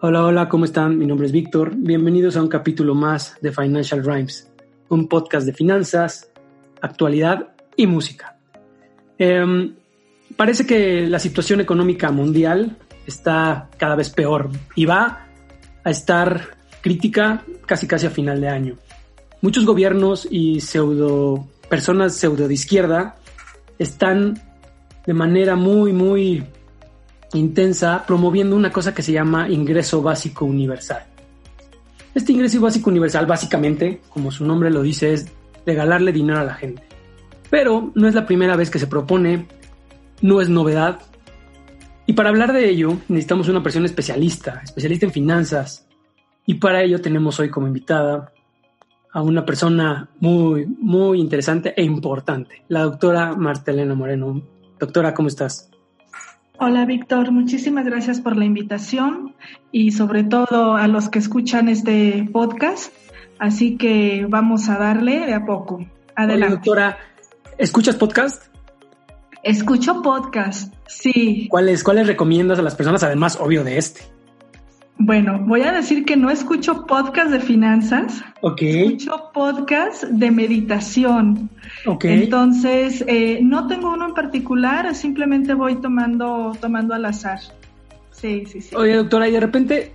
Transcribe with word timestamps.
Hola, 0.00 0.24
hola, 0.24 0.48
¿cómo 0.48 0.64
están? 0.64 0.96
Mi 0.96 1.06
nombre 1.06 1.26
es 1.26 1.32
Víctor. 1.32 1.72
Bienvenidos 1.74 2.36
a 2.36 2.42
un 2.42 2.46
capítulo 2.46 2.94
más 2.94 3.36
de 3.40 3.50
Financial 3.50 4.04
Rhymes, 4.04 4.48
un 4.90 5.08
podcast 5.08 5.44
de 5.44 5.52
finanzas, 5.52 6.30
actualidad 6.80 7.48
y 7.74 7.88
música. 7.88 8.36
Em, 9.18 9.74
parece 10.36 10.64
que 10.64 11.08
la 11.08 11.18
situación 11.18 11.60
económica 11.60 12.12
mundial 12.12 12.76
está 13.08 13.70
cada 13.76 13.96
vez 13.96 14.10
peor 14.10 14.50
y 14.76 14.84
va 14.84 15.26
a 15.82 15.90
estar 15.90 16.56
crítica 16.80 17.42
casi 17.66 17.88
casi 17.88 18.06
a 18.06 18.10
final 18.10 18.40
de 18.40 18.48
año. 18.50 18.76
Muchos 19.42 19.66
gobiernos 19.66 20.28
y 20.30 20.60
pseudo 20.60 21.48
personas 21.68 22.14
pseudo 22.14 22.46
de 22.46 22.54
izquierda 22.54 23.16
están 23.80 24.40
de 25.04 25.12
manera 25.12 25.56
muy 25.56 25.92
muy 25.92 26.44
intensa 27.34 28.04
promoviendo 28.06 28.56
una 28.56 28.72
cosa 28.72 28.94
que 28.94 29.02
se 29.02 29.12
llama 29.12 29.48
ingreso 29.48 30.02
básico 30.02 30.44
universal. 30.44 31.04
Este 32.14 32.32
ingreso 32.32 32.60
básico 32.60 32.90
universal 32.90 33.26
básicamente, 33.26 34.00
como 34.08 34.30
su 34.30 34.44
nombre 34.44 34.70
lo 34.70 34.82
dice, 34.82 35.12
es 35.12 35.30
regalarle 35.66 36.12
dinero 36.12 36.38
a 36.38 36.44
la 36.44 36.54
gente. 36.54 36.82
Pero 37.50 37.92
no 37.94 38.08
es 38.08 38.14
la 38.14 38.26
primera 38.26 38.56
vez 38.56 38.70
que 38.70 38.78
se 38.78 38.86
propone, 38.86 39.46
no 40.22 40.40
es 40.40 40.48
novedad. 40.48 41.00
Y 42.06 42.14
para 42.14 42.30
hablar 42.30 42.52
de 42.52 42.68
ello 42.68 42.96
necesitamos 43.08 43.48
una 43.48 43.62
persona 43.62 43.86
especialista, 43.86 44.60
especialista 44.64 45.06
en 45.06 45.12
finanzas. 45.12 45.86
Y 46.46 46.54
para 46.54 46.82
ello 46.82 47.00
tenemos 47.00 47.38
hoy 47.40 47.50
como 47.50 47.66
invitada 47.66 48.32
a 49.12 49.22
una 49.22 49.44
persona 49.44 50.08
muy, 50.20 50.66
muy 50.66 51.20
interesante 51.20 51.74
e 51.76 51.82
importante, 51.82 52.64
la 52.68 52.82
doctora 52.82 53.34
Martelena 53.34 53.94
Moreno. 53.94 54.42
Doctora, 54.78 55.12
¿cómo 55.12 55.28
estás? 55.28 55.70
Hola 56.60 56.84
Víctor, 56.86 57.30
muchísimas 57.30 57.84
gracias 57.84 58.20
por 58.20 58.36
la 58.36 58.44
invitación 58.44 59.36
y 59.70 59.92
sobre 59.92 60.24
todo 60.24 60.74
a 60.74 60.88
los 60.88 61.08
que 61.08 61.20
escuchan 61.20 61.68
este 61.68 62.28
podcast. 62.32 62.92
Así 63.38 63.76
que 63.76 64.26
vamos 64.28 64.68
a 64.68 64.76
darle 64.76 65.24
de 65.24 65.34
a 65.34 65.46
poco. 65.46 65.86
Adelante. 66.16 66.56
doctora, 66.56 66.98
¿escuchas 67.58 67.94
podcast? 67.94 68.52
Escucho 69.44 70.02
podcast, 70.02 70.74
sí. 70.88 71.46
¿Cuáles, 71.48 71.84
¿Cuáles 71.84 72.08
recomiendas 72.08 72.58
a 72.58 72.62
las 72.62 72.74
personas, 72.74 73.04
además, 73.04 73.38
obvio, 73.40 73.62
de 73.62 73.78
este? 73.78 74.00
Bueno, 75.00 75.38
voy 75.46 75.62
a 75.62 75.72
decir 75.72 76.04
que 76.04 76.16
no 76.16 76.28
escucho 76.28 76.84
podcast 76.84 77.30
de 77.30 77.38
finanzas. 77.38 78.20
Ok. 78.40 78.62
Escucho 78.62 79.30
podcast 79.32 80.02
de 80.04 80.30
meditación. 80.32 81.50
Ok. 81.86 82.04
Entonces, 82.06 83.04
eh, 83.06 83.38
no 83.40 83.68
tengo 83.68 83.92
uno 83.92 84.08
en 84.08 84.14
particular, 84.14 84.92
simplemente 84.96 85.54
voy 85.54 85.76
tomando, 85.76 86.52
tomando 86.60 86.94
al 86.94 87.04
azar. 87.04 87.38
Sí, 88.10 88.44
sí, 88.46 88.60
sí. 88.60 88.74
Oye, 88.74 88.96
doctora, 88.96 89.28
y 89.28 89.32
de 89.32 89.40
repente, 89.40 89.92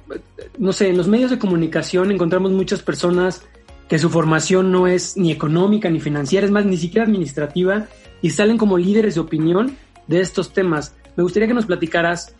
no 0.58 0.72
sé, 0.72 0.90
en 0.90 0.96
los 0.96 1.10
medios 1.10 1.32
de 1.32 1.38
comunicación 1.38 2.10
encontramos 2.10 2.54
muchas 2.54 2.82
personas 2.82 3.46
que 3.90 4.00
su 4.00 4.10
formación 4.10 4.72
no 4.72 4.88
es 4.88 5.18
ni 5.18 5.32
económica 5.32 5.90
ni 5.90 6.00
financiera, 6.00 6.46
es 6.46 6.52
más, 6.52 6.66
ni 6.66 6.78
siquiera 6.78 7.06
administrativa, 7.06 7.88
y 8.22 8.30
salen 8.30 8.58
como 8.58 8.78
líderes 8.78 9.16
de 9.16 9.22
opinión 9.22 9.76
de 10.08 10.22
estos 10.22 10.54
temas. 10.54 10.96
Me 11.18 11.24
gustaría 11.24 11.50
que 11.50 11.54
nos 11.54 11.66
platicaras 11.66 12.36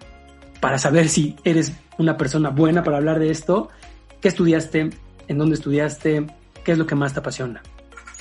para 0.64 0.78
saber 0.78 1.10
si 1.10 1.36
eres 1.44 1.74
una 1.98 2.16
persona 2.16 2.50
buena 2.50 2.86
para 2.86 2.96
hablar 2.96 3.20
de 3.20 3.30
esto. 3.32 3.68
¿Qué 4.22 4.30
estudiaste? 4.30 4.92
¿En 5.28 5.38
dónde 5.38 5.56
estudiaste? 5.56 6.26
¿Qué 6.64 6.72
es 6.72 6.78
lo 6.78 6.88
que 6.88 6.96
más 6.96 7.12
te 7.12 7.20
apasiona? 7.20 7.62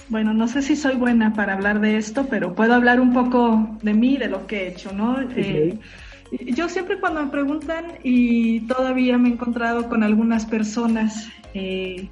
Bueno, 0.09 0.35
no 0.35 0.49
sé 0.49 0.61
si 0.61 0.75
soy 0.75 0.97
buena 0.97 1.35
para 1.35 1.53
hablar 1.53 1.81
de 1.81 1.99
esto, 1.99 2.27
pero 2.29 2.53
puedo 2.57 2.75
hablar 2.75 3.01
un 3.01 3.13
poco 3.13 3.79
de 3.83 3.95
mí, 3.95 4.17
de 4.17 4.27
lo 4.27 4.49
que 4.49 4.57
he 4.57 4.69
hecho, 4.71 4.93
¿no? 4.93 5.21
Eh, 5.37 5.79
yo 6.33 6.69
siempre 6.69 6.99
cuando 6.99 7.23
me 7.23 7.31
preguntan, 7.31 7.85
y 8.03 8.63
todavía 8.63 9.19
me 9.19 9.29
he 9.29 9.33
encontrado 9.35 9.89
con 9.89 10.03
algunas 10.03 10.45
personas 10.45 11.29
eh, 11.55 12.09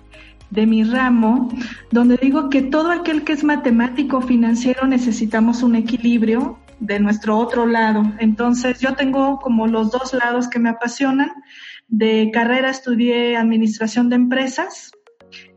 de 0.50 0.64
mi 0.64 0.84
ramo, 0.84 1.52
donde 1.90 2.16
digo 2.22 2.50
que 2.50 2.62
todo 2.62 2.92
aquel 2.92 3.24
que 3.24 3.32
es 3.32 3.42
matemático 3.42 4.20
financiero 4.22 4.86
necesitamos 4.86 5.64
un 5.64 5.74
equilibrio 5.74 6.56
de 6.80 6.98
nuestro 6.98 7.38
otro 7.38 7.66
lado. 7.66 8.02
Entonces 8.18 8.80
yo 8.80 8.94
tengo 8.94 9.38
como 9.38 9.66
los 9.66 9.90
dos 9.90 10.12
lados 10.14 10.48
que 10.48 10.58
me 10.58 10.70
apasionan. 10.70 11.30
De 11.88 12.30
carrera 12.32 12.70
estudié 12.70 13.36
administración 13.36 14.08
de 14.08 14.16
empresas. 14.16 14.92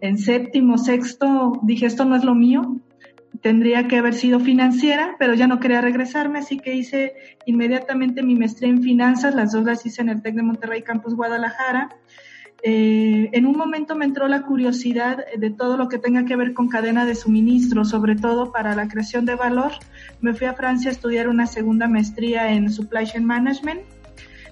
En 0.01 0.17
séptimo, 0.17 0.77
sexto 0.77 1.59
dije 1.63 1.85
esto 1.85 2.05
no 2.05 2.15
es 2.15 2.23
lo 2.23 2.35
mío. 2.35 2.81
Tendría 3.41 3.87
que 3.87 3.97
haber 3.97 4.13
sido 4.13 4.39
financiera, 4.39 5.15
pero 5.17 5.33
ya 5.33 5.47
no 5.47 5.59
quería 5.59 5.81
regresarme, 5.81 6.39
así 6.39 6.59
que 6.59 6.75
hice 6.75 7.13
inmediatamente 7.45 8.23
mi 8.23 8.35
maestría 8.35 8.69
en 8.69 8.83
finanzas. 8.83 9.35
Las 9.35 9.51
dos 9.51 9.63
las 9.63 9.85
hice 9.85 10.01
en 10.01 10.09
el 10.09 10.21
TEC 10.21 10.35
de 10.35 10.43
Monterrey 10.43 10.81
Campus 10.83 11.15
Guadalajara. 11.15 11.89
Eh, 12.65 13.29
en 13.33 13.45
un 13.45 13.57
momento 13.57 13.93
me 13.95 14.05
entró 14.05 14.29
la 14.29 14.43
curiosidad 14.43 15.25
de 15.37 15.49
todo 15.49 15.75
lo 15.75 15.89
que 15.89 15.97
tenga 15.97 16.23
que 16.23 16.37
ver 16.37 16.53
con 16.53 16.69
cadena 16.69 17.05
de 17.05 17.13
suministro, 17.13 17.83
sobre 17.83 18.15
todo 18.15 18.53
para 18.53 18.73
la 18.73 18.87
creación 18.87 19.25
de 19.25 19.35
valor. 19.35 19.73
Me 20.23 20.33
fui 20.33 20.47
a 20.47 20.53
Francia 20.53 20.89
a 20.89 20.93
estudiar 20.93 21.27
una 21.27 21.45
segunda 21.45 21.87
maestría 21.87 22.51
en 22.53 22.71
Supply 22.71 23.05
Chain 23.05 23.25
Management 23.25 23.81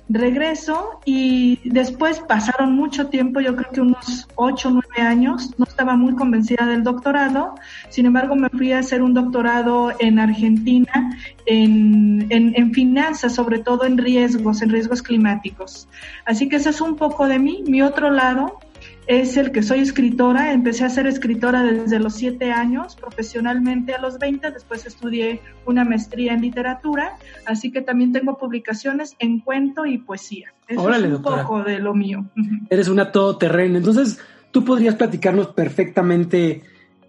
regreso 0.10 1.00
y 1.06 1.60
después 1.70 2.20
pasaron 2.20 2.76
mucho 2.76 3.08
tiempo, 3.08 3.40
yo 3.40 3.56
creo 3.56 3.72
que 3.72 3.82
unos 3.82 4.28
ocho 4.36 4.70
o 4.70 4.72
nueve 4.72 5.02
años, 5.02 5.54
no 5.58 5.66
estaba 5.66 5.96
muy 5.96 6.16
convencida 6.16 6.66
del 6.66 6.84
doctorado, 6.84 7.56
sin 7.90 8.06
embargo 8.06 8.36
me 8.36 8.50
fui 8.50 8.74
a 8.74 8.80
hacer 8.80 9.02
un 9.02 9.14
doctorado 9.14 9.94
en 10.00 10.20
Argentina 10.20 11.18
en, 11.46 12.28
en, 12.30 12.54
en 12.56 12.74
finanzas, 12.74 13.34
sobre 13.34 13.60
todo 13.60 13.86
en 13.86 13.98
riesgos, 13.98 14.62
en 14.62 14.70
riesgos 14.70 15.02
climáticos. 15.02 15.88
Así 16.26 16.50
que 16.50 16.58
eso 16.58 16.70
es 16.70 16.82
un 16.82 16.96
poco 16.98 17.28
de 17.28 17.40
mí. 17.40 17.64
Mi 17.66 17.82
otro 17.82 18.10
lado 18.12 18.60
es 19.08 19.38
el 19.38 19.52
que 19.52 19.64
soy 19.64 19.80
escritora. 19.80 20.54
Empecé 20.54 20.86
a 20.86 20.90
ser 20.90 21.08
escritora 21.08 21.64
desde 21.64 22.00
los 22.00 22.14
siete 22.14 22.52
años, 22.52 22.96
profesionalmente 22.96 23.94
a 23.94 24.02
los 24.02 24.20
20, 24.20 24.52
después 24.52 24.86
estudié 24.86 25.42
una 25.66 25.84
maestría 25.84 26.34
en 26.34 26.42
literatura, 26.42 27.18
así 27.46 27.72
que 27.72 27.82
también 27.82 28.12
tengo 28.12 28.38
publicaciones 28.38 29.16
en 29.20 29.40
cuento 29.40 29.86
y 29.86 29.98
poesía. 29.98 30.54
Eso 30.68 30.90
es 30.90 31.04
un 31.04 31.22
poco 31.22 31.64
de 31.64 31.80
lo 31.80 31.94
mío. 31.94 32.26
Eres 32.70 32.88
una 32.88 33.12
todoterreno, 33.12 33.78
entonces 33.78 34.20
tú 34.52 34.64
podrías 34.64 34.96
platicarnos 34.96 35.48
perfectamente 35.48 36.64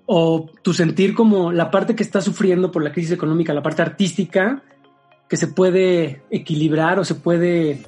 o 0.06 0.50
tu 0.62 0.74
sentir 0.74 1.14
como 1.14 1.52
la 1.52 1.70
parte 1.70 1.94
que 1.94 2.02
está 2.02 2.20
sufriendo 2.20 2.72
por 2.72 2.82
la 2.82 2.92
crisis 2.92 3.12
económica, 3.12 3.54
la 3.54 3.62
parte 3.62 3.82
artística, 3.82 4.62
que 5.28 5.36
se 5.36 5.48
puede 5.48 6.22
equilibrar 6.30 6.98
o 6.98 7.04
se 7.04 7.14
puede 7.14 7.86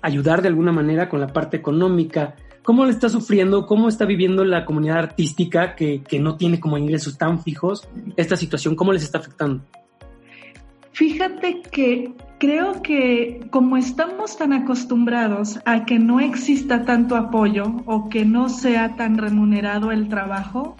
ayudar 0.00 0.42
de 0.42 0.48
alguna 0.48 0.72
manera 0.72 1.08
con 1.08 1.20
la 1.20 1.28
parte 1.28 1.56
económica 1.56 2.34
¿Cómo 2.68 2.84
le 2.84 2.90
está 2.90 3.08
sufriendo? 3.08 3.64
¿Cómo 3.64 3.88
está 3.88 4.04
viviendo 4.04 4.44
la 4.44 4.66
comunidad 4.66 4.98
artística 4.98 5.74
que, 5.74 6.02
no 6.20 6.36
tiene 6.36 6.60
como 6.60 6.76
ingresos 6.76 7.16
tan 7.16 7.42
fijos 7.42 7.88
esta 8.14 8.36
situación? 8.36 8.76
¿Cómo 8.76 8.92
les 8.92 9.04
está 9.04 9.16
afectando? 9.16 9.64
Fíjate 10.92 11.62
que 11.62 12.12
creo 12.38 12.82
que 12.82 13.48
como 13.48 13.78
estamos 13.78 14.36
tan 14.36 14.52
acostumbrados 14.52 15.60
a 15.64 15.86
que 15.86 15.98
no 15.98 16.20
exista 16.20 16.84
tanto 16.84 17.16
apoyo 17.16 17.74
o 17.86 18.10
que 18.10 18.26
no 18.26 18.50
sea 18.50 18.96
tan 18.96 19.16
remunerado 19.16 19.90
el 19.90 20.10
trabajo, 20.10 20.76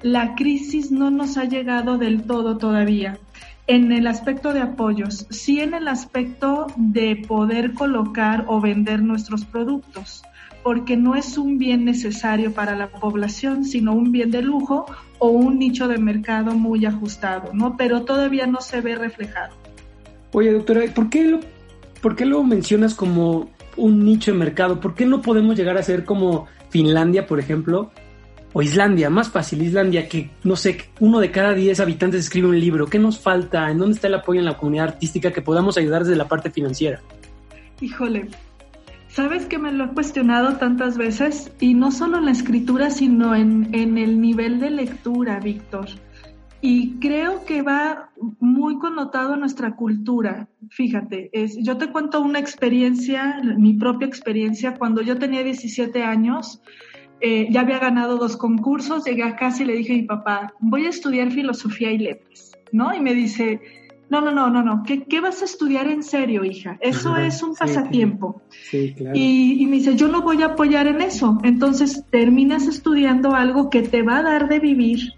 la 0.00 0.36
crisis 0.36 0.90
no 0.90 1.10
nos 1.10 1.36
ha 1.36 1.44
llegado 1.44 1.98
del 1.98 2.22
todo 2.22 2.56
todavía 2.56 3.18
en 3.66 3.92
el 3.92 4.06
aspecto 4.06 4.54
de 4.54 4.60
apoyos, 4.62 5.26
sí 5.28 5.60
en 5.60 5.74
el 5.74 5.86
aspecto 5.88 6.68
de 6.76 7.14
poder 7.28 7.74
colocar 7.74 8.46
o 8.48 8.62
vender 8.62 9.02
nuestros 9.02 9.44
productos 9.44 10.22
porque 10.66 10.96
no 10.96 11.14
es 11.14 11.38
un 11.38 11.58
bien 11.58 11.84
necesario 11.84 12.52
para 12.52 12.74
la 12.74 12.88
población, 12.88 13.64
sino 13.64 13.92
un 13.92 14.10
bien 14.10 14.32
de 14.32 14.42
lujo 14.42 14.84
o 15.20 15.28
un 15.28 15.60
nicho 15.60 15.86
de 15.86 15.96
mercado 15.96 16.56
muy 16.56 16.84
ajustado, 16.84 17.52
¿no? 17.54 17.76
Pero 17.76 18.02
todavía 18.02 18.48
no 18.48 18.60
se 18.60 18.80
ve 18.80 18.96
reflejado. 18.96 19.54
Oye, 20.32 20.50
doctora, 20.50 20.80
¿por 20.92 21.08
qué 21.08 21.22
lo, 21.22 21.38
por 22.02 22.16
qué 22.16 22.26
lo 22.26 22.42
mencionas 22.42 22.96
como 22.96 23.48
un 23.76 24.04
nicho 24.04 24.32
de 24.32 24.38
mercado? 24.38 24.80
¿Por 24.80 24.96
qué 24.96 25.06
no 25.06 25.22
podemos 25.22 25.56
llegar 25.56 25.78
a 25.78 25.84
ser 25.84 26.04
como 26.04 26.48
Finlandia, 26.70 27.28
por 27.28 27.38
ejemplo? 27.38 27.92
O 28.52 28.60
Islandia, 28.60 29.08
más 29.08 29.28
fácil, 29.28 29.62
Islandia, 29.62 30.08
que 30.08 30.30
no 30.42 30.56
sé, 30.56 30.78
uno 30.98 31.20
de 31.20 31.30
cada 31.30 31.54
diez 31.54 31.78
habitantes 31.78 32.22
escribe 32.22 32.48
un 32.48 32.58
libro. 32.58 32.86
¿Qué 32.86 32.98
nos 32.98 33.20
falta? 33.20 33.70
¿En 33.70 33.78
dónde 33.78 33.94
está 33.94 34.08
el 34.08 34.14
apoyo 34.14 34.40
en 34.40 34.46
la 34.46 34.56
comunidad 34.56 34.88
artística 34.88 35.32
que 35.32 35.42
podamos 35.42 35.78
ayudar 35.78 36.02
desde 36.02 36.16
la 36.16 36.26
parte 36.26 36.50
financiera? 36.50 37.00
Híjole, 37.80 38.30
sabes 39.16 39.46
que 39.46 39.58
me 39.58 39.72
lo 39.72 39.86
he 39.86 39.94
cuestionado 39.94 40.58
tantas 40.58 40.98
veces 40.98 41.50
y 41.58 41.72
no 41.72 41.90
solo 41.90 42.18
en 42.18 42.26
la 42.26 42.32
escritura, 42.32 42.90
sino 42.90 43.34
en, 43.34 43.74
en 43.74 43.96
el 43.96 44.20
nivel 44.20 44.60
de 44.60 44.68
lectura, 44.68 45.40
Víctor. 45.40 45.86
Y 46.60 46.98
creo 46.98 47.46
que 47.46 47.62
va 47.62 48.10
muy 48.40 48.78
connotado 48.78 49.32
a 49.32 49.36
nuestra 49.38 49.74
cultura. 49.74 50.48
Fíjate, 50.68 51.30
yo 51.62 51.78
te 51.78 51.90
cuento 51.90 52.20
una 52.20 52.38
experiencia, 52.38 53.40
mi 53.56 53.72
propia 53.72 54.06
experiencia, 54.06 54.74
cuando 54.74 55.00
yo 55.00 55.16
tenía 55.16 55.42
17 55.42 56.02
años, 56.02 56.60
eh, 57.22 57.48
ya 57.50 57.62
había 57.62 57.78
ganado 57.78 58.18
dos 58.18 58.36
concursos, 58.36 59.06
llegué 59.06 59.22
a 59.22 59.36
casa 59.36 59.62
y 59.62 59.66
le 59.66 59.76
dije 59.76 59.94
a 59.94 59.96
mi 59.96 60.02
papá, 60.02 60.52
voy 60.60 60.84
a 60.84 60.90
estudiar 60.90 61.30
filosofía 61.30 61.90
y 61.90 61.96
letras, 61.96 62.52
¿no? 62.70 62.94
Y 62.94 63.00
me 63.00 63.14
dice, 63.14 63.62
no, 64.08 64.20
no, 64.20 64.30
no, 64.30 64.50
no, 64.50 64.62
no, 64.62 64.82
¿qué, 64.84 65.04
qué 65.04 65.20
vas 65.20 65.42
a 65.42 65.46
estudiar 65.46 65.88
en 65.88 66.02
serio, 66.02 66.44
hija? 66.44 66.78
Eso 66.80 67.16
es 67.16 67.42
un 67.42 67.54
pasatiempo. 67.54 68.42
Sí, 68.70 68.94
claro. 68.96 69.16
y, 69.16 69.62
y 69.62 69.66
me 69.66 69.76
dice, 69.76 69.96
yo 69.96 70.08
no 70.08 70.22
voy 70.22 70.42
a 70.42 70.46
apoyar 70.46 70.86
en 70.86 71.00
eso. 71.00 71.38
Entonces 71.42 72.04
terminas 72.10 72.66
estudiando 72.68 73.34
algo 73.34 73.68
que 73.68 73.82
te 73.82 74.02
va 74.02 74.18
a 74.18 74.22
dar 74.22 74.48
de 74.48 74.60
vivir 74.60 75.14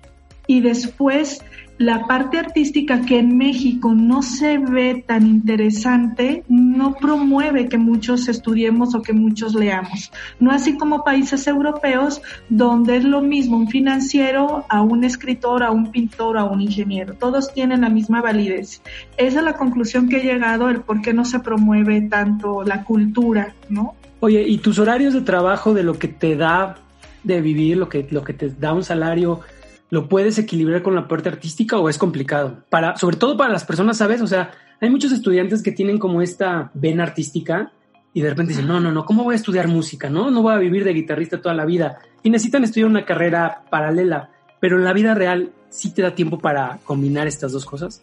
y 0.46 0.61
después 0.61 1.44
la 1.79 2.07
parte 2.09 2.39
artística 2.39 3.03
que 3.03 3.19
en 3.21 3.39
México 3.39 3.95
no 3.95 4.23
se 4.23 4.59
ve 4.59 5.05
tan 5.07 5.27
interesante, 5.27 6.43
no 6.49 6.95
promueve 6.95 7.69
que 7.69 7.79
muchos 7.79 8.29
estudiemos 8.29 8.97
o 8.97 9.03
que 9.03 9.13
muchos 9.13 9.55
leamos. 9.55 10.11
No 10.41 10.51
así 10.51 10.77
como 10.77 11.05
países 11.05 11.47
europeos 11.47 12.21
donde 12.49 12.97
es 12.97 13.05
lo 13.05 13.23
mismo 13.23 13.57
un 13.57 13.69
financiero 13.69 14.65
a 14.69 14.83
un 14.83 15.05
escritor, 15.05 15.63
a 15.63 15.71
un 15.71 15.93
pintor, 15.93 16.37
a 16.37 16.45
un 16.45 16.61
ingeniero. 16.61 17.15
Todos 17.15 17.55
tienen 17.55 17.83
la 17.83 17.89
misma 17.89 18.21
validez. 18.21 18.83
Esa 19.17 19.39
es 19.39 19.45
la 19.45 19.53
conclusión 19.53 20.09
que 20.09 20.17
he 20.17 20.25
llegado, 20.25 20.69
el 20.69 20.81
por 20.81 21.01
qué 21.01 21.13
no 21.13 21.25
se 21.25 21.39
promueve 21.39 22.01
tanto 22.03 22.65
la 22.65 22.83
cultura, 22.83 23.55
¿no? 23.69 23.95
Oye, 24.19 24.43
¿y 24.43 24.59
tus 24.59 24.81
horarios 24.81 25.15
de 25.15 25.21
trabajo 25.21 25.75
de 25.75 25.85
lo 25.85 25.97
que 25.97 26.09
te 26.09 26.35
da 26.35 26.77
de 27.23 27.41
vivir, 27.41 27.77
lo 27.77 27.89
que, 27.89 28.05
lo 28.11 28.25
que 28.25 28.33
te 28.33 28.51
da 28.51 28.73
un 28.73 28.83
salario? 28.83 29.43
¿Lo 29.90 30.08
puedes 30.08 30.38
equilibrar 30.38 30.82
con 30.82 30.94
la 30.94 31.08
parte 31.08 31.29
artística 31.29 31.79
o 31.79 31.88
es 31.88 31.99
complicado? 31.99 32.64
Para, 32.69 32.96
sobre 32.96 33.17
todo 33.17 33.37
para 33.37 33.52
las 33.52 33.64
personas, 33.64 33.96
¿sabes? 33.96 34.20
O 34.20 34.26
sea, 34.26 34.50
hay 34.81 34.90
muchos 34.90 35.12
estudiantes 35.12 35.62
que 35.62 35.73
tienen 35.73 35.99
como 35.99 36.20
esta 36.23 36.70
vena 36.75 37.05
artística 37.05 37.73
y 38.12 38.20
de 38.20 38.31
repente 38.31 38.52
dicen, 38.52 38.67
no, 38.67 38.81
no, 38.81 38.93
no, 38.93 39.05
¿cómo 39.05 39.25
voy 39.25 39.35
a 39.35 39.37
estudiar 39.37 39.69
música? 39.69 40.11
No, 40.11 40.31
no 40.31 40.43
voy 40.43 40.55
a 40.55 40.58
vivir 40.58 40.85
de 40.85 40.93
guitarrista 40.93 41.40
toda 41.40 41.55
la 41.55 41.64
vida. 41.64 41.99
Y 42.23 42.31
necesitan 42.31 42.64
estudiar 42.64 42.88
una 42.88 43.05
carrera 43.05 43.64
paralela, 43.70 44.31
pero 44.61 44.76
en 44.76 44.85
la 44.85 44.93
vida 44.93 45.14
real 45.14 45.52
sí 45.70 45.93
te 45.93 46.02
da 46.02 46.14
tiempo 46.14 46.38
para 46.38 46.79
combinar 46.85 47.26
estas 47.26 47.52
dos 47.52 47.64
cosas. 47.64 48.02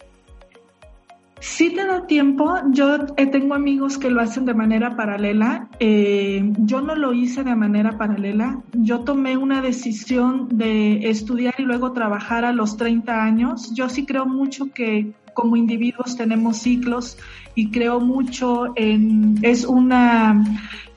Sí 1.39 1.69
te 1.71 1.85
da 1.85 2.07
tiempo. 2.07 2.55
Yo 2.71 2.95
eh, 3.17 3.27
tengo 3.27 3.55
amigos 3.55 3.97
que 3.97 4.09
lo 4.09 4.21
hacen 4.21 4.45
de 4.45 4.53
manera 4.53 4.95
paralela. 4.95 5.67
Eh, 5.79 6.51
yo 6.59 6.81
no 6.81 6.95
lo 6.95 7.13
hice 7.13 7.43
de 7.43 7.55
manera 7.55 7.97
paralela. 7.97 8.61
Yo 8.73 9.01
tomé 9.01 9.37
una 9.37 9.61
decisión 9.61 10.47
de 10.57 11.09
estudiar 11.09 11.55
y 11.57 11.63
luego 11.63 11.91
trabajar 11.91 12.45
a 12.45 12.53
los 12.53 12.77
30 12.77 13.23
años. 13.23 13.73
Yo 13.73 13.89
sí 13.89 14.05
creo 14.05 14.25
mucho 14.25 14.71
que 14.73 15.13
como 15.33 15.57
individuos 15.57 16.15
tenemos 16.15 16.57
ciclos 16.57 17.17
y 17.53 17.69
creo 17.69 17.99
mucho 17.99 18.73
en, 18.75 19.37
es 19.41 19.65
una 19.65 20.43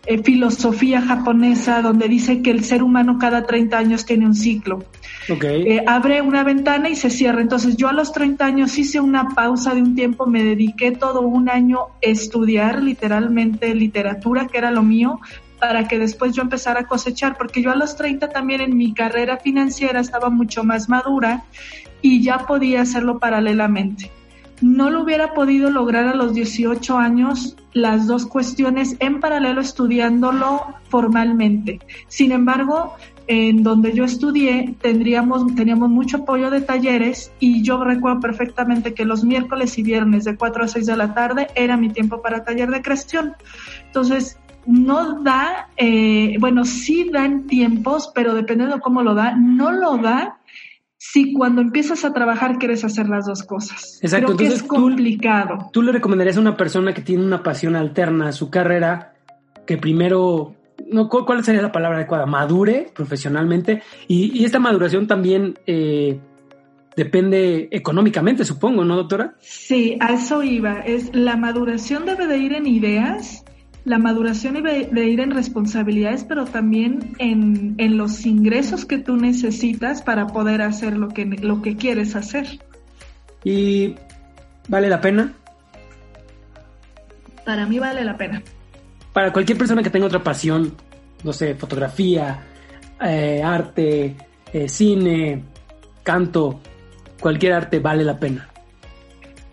eh, 0.06 0.22
filosofía 0.22 1.02
japonesa 1.02 1.82
donde 1.82 2.08
dice 2.08 2.40
que 2.40 2.50
el 2.50 2.64
ser 2.64 2.82
humano 2.82 3.18
cada 3.18 3.44
30 3.44 3.76
años 3.76 4.06
tiene 4.06 4.24
un 4.24 4.34
ciclo. 4.34 4.84
Eh, 5.30 5.84
abre 5.86 6.22
una 6.22 6.42
ventana 6.42 6.88
y 6.88 6.96
se 6.96 7.10
cierra. 7.10 7.40
Entonces 7.40 7.76
yo 7.76 7.88
a 7.88 7.92
los 7.92 8.12
30 8.12 8.44
años 8.44 8.78
hice 8.78 9.00
una 9.00 9.28
pausa 9.28 9.74
de 9.74 9.82
un 9.82 9.94
tiempo, 9.94 10.26
me 10.26 10.42
dediqué 10.42 10.92
todo 10.92 11.20
un 11.20 11.50
año 11.50 11.80
a 11.80 11.86
estudiar 12.00 12.82
literalmente 12.82 13.74
literatura, 13.74 14.46
que 14.46 14.58
era 14.58 14.70
lo 14.70 14.82
mío, 14.82 15.20
para 15.58 15.86
que 15.86 15.98
después 15.98 16.34
yo 16.34 16.42
empezara 16.42 16.80
a 16.80 16.86
cosechar, 16.86 17.36
porque 17.36 17.62
yo 17.62 17.70
a 17.70 17.76
los 17.76 17.96
30 17.96 18.28
también 18.30 18.60
en 18.60 18.76
mi 18.76 18.94
carrera 18.94 19.36
financiera 19.36 20.00
estaba 20.00 20.30
mucho 20.30 20.64
más 20.64 20.88
madura 20.88 21.44
y 22.00 22.22
ya 22.22 22.38
podía 22.46 22.82
hacerlo 22.82 23.18
paralelamente. 23.18 24.10
No 24.60 24.90
lo 24.90 25.02
hubiera 25.02 25.34
podido 25.34 25.70
lograr 25.70 26.08
a 26.08 26.14
los 26.14 26.34
18 26.34 26.98
años 26.98 27.56
las 27.72 28.06
dos 28.06 28.26
cuestiones 28.26 28.96
en 28.98 29.20
paralelo 29.20 29.60
estudiándolo 29.60 30.74
formalmente. 30.88 31.80
Sin 32.08 32.32
embargo, 32.32 32.96
en 33.28 33.62
donde 33.62 33.92
yo 33.92 34.04
estudié 34.04 34.74
tendríamos, 34.80 35.54
teníamos 35.54 35.90
mucho 35.90 36.18
apoyo 36.18 36.50
de 36.50 36.62
talleres 36.62 37.30
y 37.38 37.62
yo 37.62 37.84
recuerdo 37.84 38.20
perfectamente 38.20 38.94
que 38.94 39.04
los 39.04 39.22
miércoles 39.22 39.76
y 39.78 39.82
viernes 39.82 40.24
de 40.24 40.36
4 40.36 40.64
a 40.64 40.68
6 40.68 40.86
de 40.86 40.96
la 40.96 41.14
tarde 41.14 41.48
era 41.54 41.76
mi 41.76 41.90
tiempo 41.90 42.22
para 42.22 42.42
taller 42.42 42.70
de 42.70 42.80
creación. 42.80 43.34
Entonces, 43.84 44.38
no 44.66 45.22
da, 45.22 45.68
eh, 45.76 46.36
bueno, 46.40 46.64
sí 46.64 47.10
dan 47.12 47.46
tiempos, 47.46 48.10
pero 48.14 48.34
dependiendo 48.34 48.76
de 48.76 48.80
cómo 48.80 49.02
lo 49.02 49.14
da, 49.14 49.36
no 49.36 49.72
lo 49.72 49.98
da 49.98 50.40
si 50.96 51.34
cuando 51.34 51.60
empiezas 51.60 52.06
a 52.06 52.14
trabajar 52.14 52.58
quieres 52.58 52.82
hacer 52.82 53.10
las 53.10 53.26
dos 53.26 53.42
cosas. 53.42 53.98
Exacto, 54.02 54.36
Creo 54.36 54.48
que 54.50 54.54
es 54.54 54.62
complicado. 54.62 55.58
Tú, 55.58 55.80
tú 55.80 55.82
le 55.82 55.92
recomendarías 55.92 56.38
a 56.38 56.40
una 56.40 56.56
persona 56.56 56.94
que 56.94 57.02
tiene 57.02 57.24
una 57.24 57.42
pasión 57.42 57.76
alterna 57.76 58.28
a 58.28 58.32
su 58.32 58.48
carrera 58.48 59.14
que 59.66 59.76
primero 59.76 60.54
no, 60.86 61.08
¿cuál 61.08 61.44
sería 61.44 61.62
la 61.62 61.72
palabra 61.72 61.98
adecuada? 61.98 62.26
Madure 62.26 62.90
profesionalmente 62.94 63.82
y, 64.06 64.44
esta 64.44 64.58
maduración 64.58 65.06
también 65.06 65.58
eh, 65.66 66.18
depende 66.96 67.68
económicamente, 67.70 68.44
supongo, 68.44 68.84
¿no, 68.84 68.96
doctora? 68.96 69.34
Sí, 69.40 69.96
a 70.00 70.14
eso 70.14 70.42
iba. 70.42 70.80
Es 70.80 71.14
la 71.14 71.36
maduración 71.36 72.06
debe 72.06 72.26
de 72.26 72.38
ir 72.38 72.52
en 72.54 72.66
ideas, 72.66 73.44
la 73.84 73.98
maduración 73.98 74.54
debe 74.54 74.86
de 74.86 75.08
ir 75.08 75.20
en 75.20 75.30
responsabilidades, 75.30 76.24
pero 76.24 76.44
también 76.44 77.14
en, 77.18 77.74
en 77.78 77.96
los 77.96 78.24
ingresos 78.24 78.84
que 78.84 78.98
tú 78.98 79.16
necesitas 79.16 80.02
para 80.02 80.28
poder 80.28 80.62
hacer 80.62 80.96
lo 80.96 81.08
que, 81.08 81.24
lo 81.24 81.62
que 81.62 81.76
quieres 81.76 82.14
hacer. 82.16 82.46
¿Y 83.44 83.94
vale 84.68 84.88
la 84.88 85.00
pena? 85.00 85.32
Para 87.44 87.66
mí 87.66 87.78
vale 87.78 88.04
la 88.04 88.16
pena 88.16 88.42
para 89.12 89.32
cualquier 89.32 89.58
persona 89.58 89.82
que 89.82 89.90
tenga 89.90 90.06
otra 90.06 90.22
pasión, 90.22 90.74
no 91.24 91.32
sé, 91.32 91.54
fotografía, 91.54 92.44
eh, 93.00 93.42
arte, 93.44 94.16
eh, 94.52 94.68
cine, 94.68 95.44
canto, 96.02 96.60
cualquier 97.20 97.52
arte 97.52 97.80
vale 97.80 98.04
la 98.04 98.18
pena. 98.18 98.48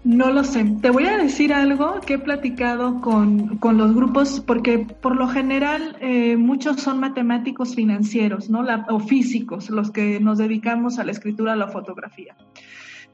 No 0.06 0.32
lo 0.32 0.44
sé. 0.44 0.64
Te 0.84 0.92
voy 0.92 1.06
a 1.08 1.18
decir 1.18 1.52
algo 1.52 2.00
que 2.00 2.14
he 2.14 2.20
platicado 2.20 3.02
con, 3.02 3.60
los 3.60 3.96
grupos, 3.96 4.40
porque 4.46 4.78
por 5.02 5.16
lo 5.16 5.28
general 5.28 5.98
eh, 6.00 6.38
muchos 6.38 6.80
son 6.80 7.00
matemáticos 7.00 7.74
financieros, 7.74 8.48
¿no? 8.48 8.64
o 8.90 9.00
físicos, 9.00 9.72
los 9.72 9.90
que 9.90 10.20
nos 10.20 10.38
dedicamos 10.38 11.00
a 11.00 11.04
la 11.04 11.12
escritura, 11.12 11.54
a 11.54 11.56
la 11.56 11.70
fotografía. 11.70 12.36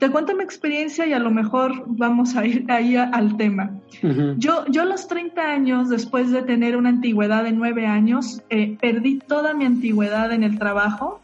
Te 0.01 0.09
cuento 0.09 0.35
mi 0.35 0.43
experiencia 0.43 1.05
y 1.05 1.13
a 1.13 1.19
lo 1.19 1.29
mejor 1.29 1.83
vamos 1.85 2.35
a 2.35 2.43
ir 2.43 2.65
ahí 2.71 2.95
al 2.95 3.37
tema. 3.37 3.69
yo, 4.35 4.65
yo 4.67 4.81
a 4.81 4.85
los 4.85 5.07
30 5.07 5.39
años, 5.39 5.89
después 5.89 6.31
de 6.31 6.41
tener 6.41 6.75
una 6.75 6.89
antigüedad 6.89 7.43
de 7.43 7.51
9 7.51 7.85
años, 7.85 8.41
eh, 8.49 8.75
perdí 8.81 9.19
toda 9.19 9.53
mi 9.53 9.63
antigüedad 9.63 10.31
en 10.31 10.41
el 10.41 10.57
trabajo, 10.57 11.21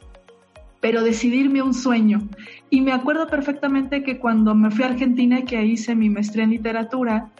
pero 0.79 1.01
decidirme 1.01 1.63
un 1.63 1.73
sueño. 1.73 2.27
Y 2.69 2.81
me 2.81 2.91
acuerdo 2.91 3.25
perfectamente 3.25 4.03
que 4.03 4.19
cuando 4.19 4.53
me 4.53 4.69
fui 4.69 4.83
a 4.83 4.89
Argentina, 4.89 5.41
que 5.41 5.65
hice 5.65 5.95
mi 5.95 6.11
maestría 6.11 6.43
en 6.43 6.51
literatura, 6.51 7.31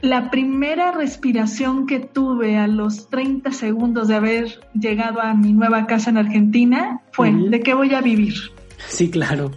la 0.00 0.30
primera 0.30 0.90
respiración 0.90 1.86
que 1.86 2.00
tuve 2.00 2.56
a 2.56 2.66
los 2.66 3.10
30 3.10 3.52
segundos 3.52 4.08
de 4.08 4.14
haber 4.14 4.60
llegado 4.72 5.20
a 5.20 5.34
mi 5.34 5.52
nueva 5.52 5.86
casa 5.86 6.08
en 6.08 6.16
Argentina 6.16 7.02
fue, 7.12 7.30
¿de 7.30 7.60
qué 7.60 7.74
voy 7.74 7.92
a 7.92 8.00
vivir? 8.00 8.32
Sí, 8.88 9.10
claro. 9.10 9.50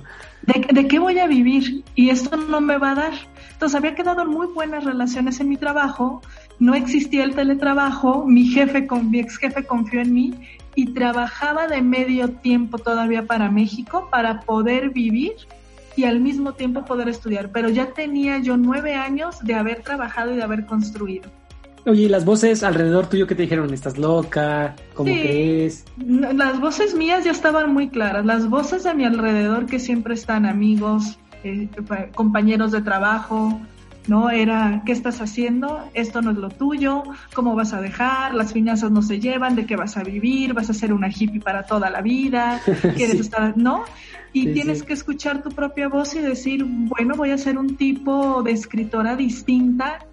¿De, 0.50 0.88
qué 0.88 0.98
voy 0.98 1.20
a 1.20 1.28
vivir? 1.28 1.84
Y 1.94 2.10
esto 2.10 2.36
no 2.36 2.60
me 2.60 2.78
va 2.78 2.92
a 2.92 2.96
dar. 2.96 3.14
Entonces 3.52 3.76
había 3.76 3.94
quedado 3.94 4.26
muy 4.26 4.48
buenas 4.48 4.84
relaciones 4.84 5.40
en 5.40 5.50
mi 5.50 5.58
trabajo, 5.58 6.22
no 6.58 6.74
existía 6.74 7.24
el 7.24 7.36
teletrabajo, 7.36 8.26
mi 8.26 8.48
jefe, 8.48 8.88
mi 9.04 9.20
ex 9.20 9.38
jefe 9.38 9.66
confió 9.66 10.02
en 10.02 10.14
mí 10.14 10.34
y 10.76 10.94
trabajaba 10.94 11.68
de 11.68 11.82
medio 11.82 12.30
tiempo 12.30 12.80
todavía 12.80 13.28
para 13.28 13.52
México 13.52 14.08
para 14.10 14.42
poder 14.42 14.90
vivir 14.90 15.34
y 15.96 16.06
al 16.06 16.20
mismo 16.20 16.54
tiempo 16.54 16.84
poder 16.84 17.10
estudiar. 17.10 17.52
Pero 17.52 17.70
ya 17.70 17.92
tenía 17.92 18.40
yo 18.40 18.58
nueve 18.58 18.96
años 18.96 19.40
de 19.44 19.54
haber 19.54 19.84
trabajado 19.84 20.34
y 20.34 20.38
de 20.38 20.44
haber 20.44 20.66
construido. 20.66 21.30
Oye, 21.86 22.04
¿y 22.04 22.10
las 22.10 22.26
voces 22.26 22.64
alrededor 22.64 23.08
tuyo 23.08 23.26
que 23.28 23.36
te 23.36 23.44
dijeron? 23.44 23.74
¿Estás 23.74 23.98
loca? 23.98 24.76
¿Cómo 24.94 25.12
crees? 25.12 25.86
Las 25.98 26.60
voces 26.60 26.94
mías 26.94 27.24
ya 27.24 27.32
estaban 27.32 27.74
muy 27.74 27.90
claras. 27.90 28.26
Las 28.26 28.50
voces 28.50 28.84
de 28.84 28.94
mi 28.94 29.06
alrededor 29.06 29.66
que 29.66 29.80
siempre 29.80 30.14
están 30.14 30.46
amigos, 30.46 31.18
eh, 31.44 31.70
compañeros 32.14 32.72
de 32.72 32.82
trabajo, 32.82 33.60
¿no? 34.08 34.30
Era, 34.30 34.82
¿qué 34.86 34.92
estás 34.92 35.22
haciendo? 35.22 35.90
Esto 35.94 36.22
no 36.22 36.32
es 36.32 36.38
lo 36.38 36.50
tuyo, 36.50 37.04
¿cómo 37.34 37.56
vas 37.56 37.74
a 37.74 37.82
dejar? 37.82 38.34
Las 38.34 38.52
finanzas 38.54 38.92
no 38.92 39.02
se 39.02 39.20
llevan, 39.20 39.56
¿de 39.56 39.66
qué 39.66 39.76
vas 39.76 39.96
a 39.98 40.04
vivir? 40.04 40.54
¿Vas 40.54 40.70
a 40.70 40.74
ser 40.74 40.92
una 40.92 41.10
hippie 41.10 41.40
para 41.40 41.64
toda 41.64 41.90
la 41.90 42.02
vida? 42.02 42.60
¿Quieres 42.96 43.20
estar, 43.20 43.58
no? 43.58 43.84
Y 44.34 44.54
tienes 44.54 44.84
que 44.84 44.94
escuchar 44.94 45.42
tu 45.42 45.50
propia 45.50 45.88
voz 45.88 46.14
y 46.16 46.20
decir, 46.20 46.64
bueno, 46.66 47.16
voy 47.16 47.32
a 47.32 47.38
ser 47.38 47.58
un 47.58 47.78
tipo 47.78 48.44
de 48.44 48.52
escritora 48.52 49.16
distinta 49.16 50.06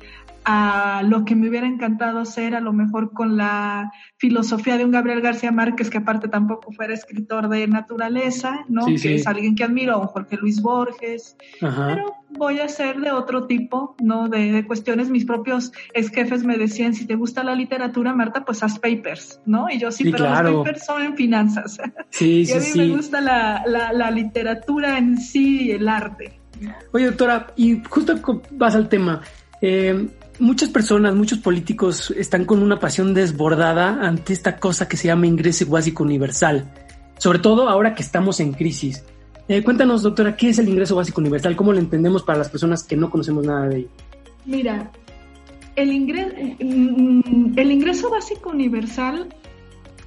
a 0.48 1.02
lo 1.02 1.24
que 1.24 1.34
me 1.34 1.48
hubiera 1.48 1.66
encantado 1.66 2.24
ser, 2.24 2.54
a 2.54 2.60
lo 2.60 2.72
mejor 2.72 3.12
con 3.12 3.36
la 3.36 3.90
filosofía 4.16 4.78
de 4.78 4.84
un 4.84 4.92
Gabriel 4.92 5.20
García 5.20 5.50
Márquez, 5.50 5.90
que 5.90 5.98
aparte 5.98 6.28
tampoco 6.28 6.70
fuera 6.70 6.94
escritor 6.94 7.48
de 7.48 7.66
naturaleza, 7.66 8.64
¿no? 8.68 8.86
que 8.86 9.16
es 9.16 9.26
alguien 9.26 9.56
que 9.56 9.64
admiro, 9.64 10.00
o 10.00 10.06
Jorge 10.06 10.36
Luis 10.36 10.62
Borges, 10.62 11.36
pero 11.60 12.14
voy 12.30 12.60
a 12.60 12.68
ser 12.68 13.00
de 13.00 13.10
otro 13.10 13.48
tipo, 13.48 13.96
¿no? 14.00 14.28
De, 14.28 14.64
cuestiones, 14.68 15.10
mis 15.10 15.24
propios 15.24 15.72
ex 15.94 16.10
jefes 16.10 16.44
me 16.44 16.56
decían, 16.56 16.94
si 16.94 17.06
te 17.06 17.16
gusta 17.16 17.42
la 17.42 17.56
literatura, 17.56 18.14
Marta, 18.14 18.44
pues 18.44 18.62
haz 18.62 18.78
papers, 18.78 19.40
¿no? 19.46 19.68
Y 19.68 19.80
yo 19.80 19.90
sí, 19.90 20.12
pero 20.12 20.30
los 20.42 20.58
papers 20.58 20.86
son 20.86 21.02
en 21.02 21.16
finanzas. 21.16 21.78
Sí, 22.10 22.44
y 22.48 22.52
a 22.52 22.60
mí 22.60 22.66
me 22.76 22.88
gusta 22.96 23.20
la, 23.20 23.64
la 23.66 24.10
literatura 24.12 24.96
en 24.96 25.18
sí 25.18 25.64
y 25.64 25.70
el 25.72 25.88
arte. 25.88 26.38
Oye, 26.92 27.06
doctora, 27.06 27.48
y 27.56 27.82
justo 27.82 28.14
vas 28.52 28.76
al 28.76 28.88
tema. 28.88 29.22
Eh, 29.60 30.08
muchas 30.38 30.68
personas, 30.68 31.14
muchos 31.14 31.38
políticos 31.38 32.12
están 32.16 32.44
con 32.44 32.62
una 32.62 32.78
pasión 32.78 33.14
desbordada 33.14 34.00
ante 34.06 34.32
esta 34.32 34.58
cosa 34.58 34.88
que 34.88 34.96
se 34.96 35.08
llama 35.08 35.26
ingreso 35.26 35.66
básico 35.66 36.02
universal, 36.02 36.72
sobre 37.18 37.38
todo 37.38 37.68
ahora 37.68 37.94
que 37.94 38.02
estamos 38.02 38.40
en 38.40 38.52
crisis. 38.52 39.04
Eh, 39.48 39.62
cuéntanos, 39.62 40.02
doctora, 40.02 40.36
¿qué 40.36 40.48
es 40.48 40.58
el 40.58 40.68
ingreso 40.68 40.96
básico 40.96 41.20
universal? 41.20 41.54
¿Cómo 41.54 41.72
lo 41.72 41.78
entendemos 41.78 42.22
para 42.22 42.38
las 42.38 42.48
personas 42.48 42.82
que 42.82 42.96
no 42.96 43.10
conocemos 43.10 43.46
nada 43.46 43.68
de 43.68 43.78
ello? 43.78 43.88
Mira, 44.44 44.90
el, 45.76 45.92
ingreso, 45.92 46.34
mm, 46.60 47.52
el 47.56 47.70
ingreso 47.70 48.10
básico 48.10 48.50
universal 48.50 49.28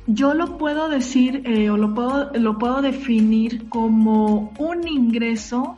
yo 0.08 0.34
lo 0.34 0.58
puedo 0.58 0.90
decir 0.90 1.44
eh, 1.46 1.70
o 1.70 1.78
lo 1.78 1.94
puedo, 1.94 2.32
lo 2.34 2.58
puedo 2.58 2.82
definir 2.82 3.70
como 3.70 4.52
un 4.58 4.88
ingreso 4.88 5.78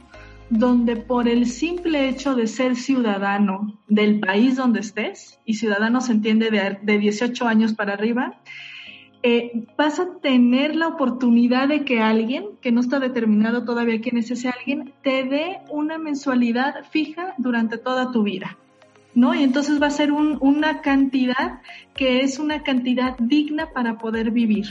donde 0.51 0.97
por 0.97 1.29
el 1.29 1.47
simple 1.47 2.09
hecho 2.09 2.35
de 2.35 2.45
ser 2.45 2.75
ciudadano 2.75 3.79
del 3.87 4.19
país 4.19 4.57
donde 4.57 4.81
estés, 4.81 5.39
y 5.45 5.53
ciudadano 5.53 6.01
se 6.01 6.11
entiende 6.11 6.51
de, 6.51 6.97
18 6.97 7.47
años 7.47 7.73
para 7.73 7.93
arriba, 7.93 8.41
eh, 9.23 9.65
vas 9.77 9.99
a 9.99 10.17
tener 10.17 10.75
la 10.75 10.89
oportunidad 10.89 11.69
de 11.69 11.85
que 11.85 12.01
alguien, 12.01 12.57
que 12.59 12.73
no 12.73 12.81
está 12.81 12.99
determinado 12.99 13.63
todavía 13.63 14.01
quién 14.01 14.17
es 14.17 14.29
ese 14.29 14.49
alguien, 14.49 14.91
te 15.03 15.23
dé 15.23 15.59
una 15.69 15.97
mensualidad 15.97 16.83
fija 16.91 17.33
durante 17.37 17.77
toda 17.77 18.11
tu 18.11 18.23
vida. 18.23 18.57
¿No? 19.13 19.33
Y 19.33 19.43
entonces 19.43 19.81
va 19.81 19.87
a 19.87 19.91
ser 19.91 20.11
una 20.11 20.81
cantidad 20.81 21.61
que 21.95 22.21
es 22.21 22.39
una 22.39 22.63
cantidad 22.63 23.17
digna 23.19 23.69
para 23.73 23.97
poder 23.97 24.31
vivir. 24.31 24.67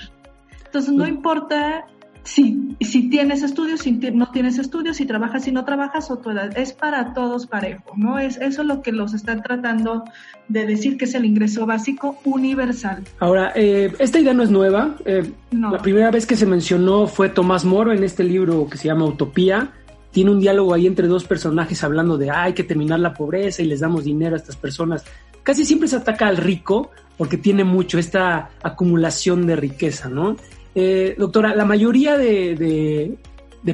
Entonces 0.65 0.93
no 0.93 1.07
importa 1.07 1.87
si, 2.25 2.77
si 2.81 3.09
tienes 3.09 3.43
estudios, 3.43 3.81
si 3.81 3.93
no 3.93 4.31
tienes 4.31 4.59
estudios, 4.59 4.97
si 4.97 5.07
trabajas, 5.07 5.45
si 5.45 5.53
no 5.53 5.65
trabajas, 5.65 6.11
o 6.11 6.19
tu 6.19 6.31
edad, 6.31 6.57
es 6.57 6.73
para 6.73 7.15
todos 7.15 7.47
parejo, 7.47 7.93
¿no? 7.97 8.19
Es 8.19 8.37
eso 8.37 8.63
lo 8.63 8.83
que 8.83 8.93
los 8.93 9.15
están 9.15 9.43
tratando 9.43 10.05
de 10.49 10.67
decir 10.67 10.97
que 10.97 11.07
es 11.07 11.15
el 11.15 11.25
ingreso 11.25 11.67
básico 11.67 12.19
universal. 12.25 13.05
Ahora, 13.19 13.53
eh, 13.55 13.93
esta 13.99 14.19
idea 14.19 14.35
no 14.35 14.43
es 14.43 14.51
nueva. 14.51 14.97
Eh, 15.05 15.33
la 15.51 15.79
primera 15.79 16.11
vez 16.11 16.27
que 16.27 16.37
se 16.37 16.47
mencionó 16.47 17.07
fue 17.07 17.29
Tomás 17.29 17.65
Moro 17.65 17.93
en 17.93 18.05
este 18.05 18.25
libro 18.25 18.69
que 18.69 18.77
se 18.77 18.89
llama 18.89 19.07
Utopía. 19.07 19.73
Tiene 20.11 20.31
un 20.31 20.41
diálogo 20.41 20.75
ahí 20.75 20.87
entre 20.87 21.07
dos 21.07 21.25
personajes 21.25 21.83
hablando 21.85 22.19
de 22.19 22.31
hay 22.31 22.53
que 22.53 22.65
terminar 22.65 23.01
la 23.01 23.15
pobreza 23.15 23.63
y 23.63 23.67
les 23.67 23.81
damos 23.81 24.05
dinero 24.05 24.35
a 24.35 24.39
estas 24.39 24.57
personas. 24.57 25.05
Casi 25.43 25.65
siempre 25.65 25.89
se 25.89 25.97
ataca 25.97 26.27
al 26.27 26.37
rico 26.37 26.91
porque 27.17 27.37
tiene 27.37 27.65
mucho 27.65 27.99
esta 27.99 28.51
acumulación 28.63 29.47
de 29.47 29.57
riqueza, 29.57 30.09
¿no? 30.09 30.37
Eh, 30.75 31.15
doctora, 31.19 31.55
la 31.55 31.65
mayoría 31.65 32.17
de, 32.17 33.17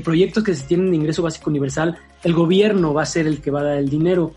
proyectos 0.03 0.43
que 0.43 0.55
se 0.55 0.67
tienen 0.67 0.91
de 0.91 0.97
ingreso 0.97 1.23
básico 1.23 1.51
universal, 1.51 1.97
el 2.23 2.35
gobierno 2.35 2.95
va 2.95 3.03
a 3.03 3.07
ser 3.07 3.27
el 3.27 3.41
que 3.41 3.51
va 3.51 3.61
a 3.61 3.65
dar 3.65 3.77
el 3.77 3.89
dinero. 3.89 4.33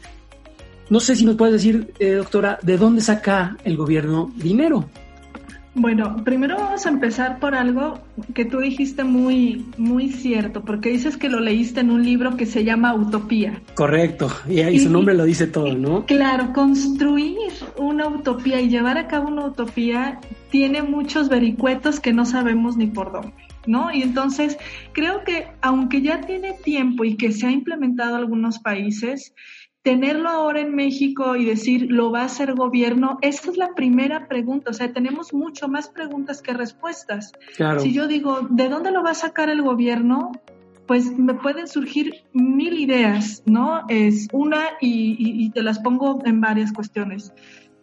No 0.90 1.00
sé 1.00 1.16
si 1.16 1.26
nos 1.26 1.36
puedes 1.36 1.54
decir, 1.54 1.94
eh, 2.00 2.14
doctora, 2.14 2.60
¿de 2.62 2.78
dónde 2.78 3.02
saca 3.02 3.58
el 3.64 3.78
gobierno 3.78 4.32
dinero? 4.36 4.90
Bueno, 5.76 6.24
primero 6.24 6.58
vamos 6.58 6.86
a 6.86 6.90
empezar 6.90 7.40
por 7.40 7.54
algo 7.54 8.00
que 8.34 8.44
tú 8.44 8.60
dijiste 8.60 9.04
muy, 9.04 9.66
muy 9.78 10.10
cierto, 10.10 10.64
porque 10.64 10.90
dices 10.90 11.16
que 11.16 11.30
lo 11.30 11.40
leíste 11.40 11.82
en 11.82 11.92
un 11.92 12.04
libro 12.04 12.36
que 12.36 12.46
se 12.46 12.64
llama 12.64 12.96
Utopía. 12.96 13.62
Correcto, 13.76 14.30
y, 14.48 14.62
ahí 14.62 14.80
su 14.80 14.90
nombre 14.90 15.14
lo 15.14 15.26
dice 15.26 15.46
todo, 15.46 15.76
¿no? 15.76 16.06
Claro, 16.06 16.54
construir 16.54 17.38
una 17.78 18.08
utopía 18.08 18.60
y 18.60 18.70
llevar 18.70 18.98
a 18.98 19.08
cabo 19.08 19.28
una 19.28 19.46
utopía 19.46 20.20
tiene 20.50 20.82
muchos 20.82 21.30
vericuetos 21.30 22.00
que 22.00 22.14
no 22.14 22.26
sabemos 22.26 22.76
ni 22.76 22.88
por 22.88 23.12
dónde. 23.12 23.34
¿No? 23.68 23.94
Y 23.94 24.02
entonces 24.02 24.58
creo 24.94 25.24
que 25.24 25.48
aunque 25.62 26.02
ya 26.02 26.22
tiene 26.22 26.54
tiempo 26.54 27.04
y 27.04 27.18
que 27.18 27.32
se 27.32 27.46
ha 27.46 27.52
implementado 27.52 28.16
en 28.16 28.22
algunos 28.22 28.58
países, 28.58 29.34
tenerlo 29.82 30.30
ahora 30.30 30.60
en 30.60 30.76
México 30.76 31.36
y 31.36 31.46
decir 31.46 31.88
lo 31.90 32.12
va 32.12 32.22
a 32.22 32.26
hacer 32.26 32.54
gobierno, 32.54 33.18
esa 33.22 33.52
es 33.52 33.58
la 33.58 33.74
primera 33.76 34.28
pregunta. 34.28 34.72
O 34.72 34.74
sea, 34.74 34.92
tenemos 34.92 35.34
mucho 35.34 35.68
más 35.68 35.90
preguntas 35.90 36.42
que 36.42 36.54
respuestas. 36.54 37.32
Si 37.80 37.94
yo 37.94 38.08
digo, 38.08 38.48
¿de 38.50 38.70
dónde 38.70 38.92
lo 38.92 39.04
va 39.04 39.12
a 39.12 39.16
sacar 39.16 39.50
el 39.50 39.62
gobierno? 39.62 40.32
Pues 40.86 41.18
me 41.18 41.36
pueden 41.36 41.68
surgir 41.68 42.24
mil 42.34 42.80
ideas, 42.80 43.44
¿no? 43.46 43.84
Es 43.90 44.28
una 44.34 44.62
y, 44.82 45.16
y 45.20 45.50
te 45.52 45.62
las 45.62 45.80
pongo 45.80 46.20
en 46.26 46.42
varias 46.42 46.74
cuestiones. 46.74 47.32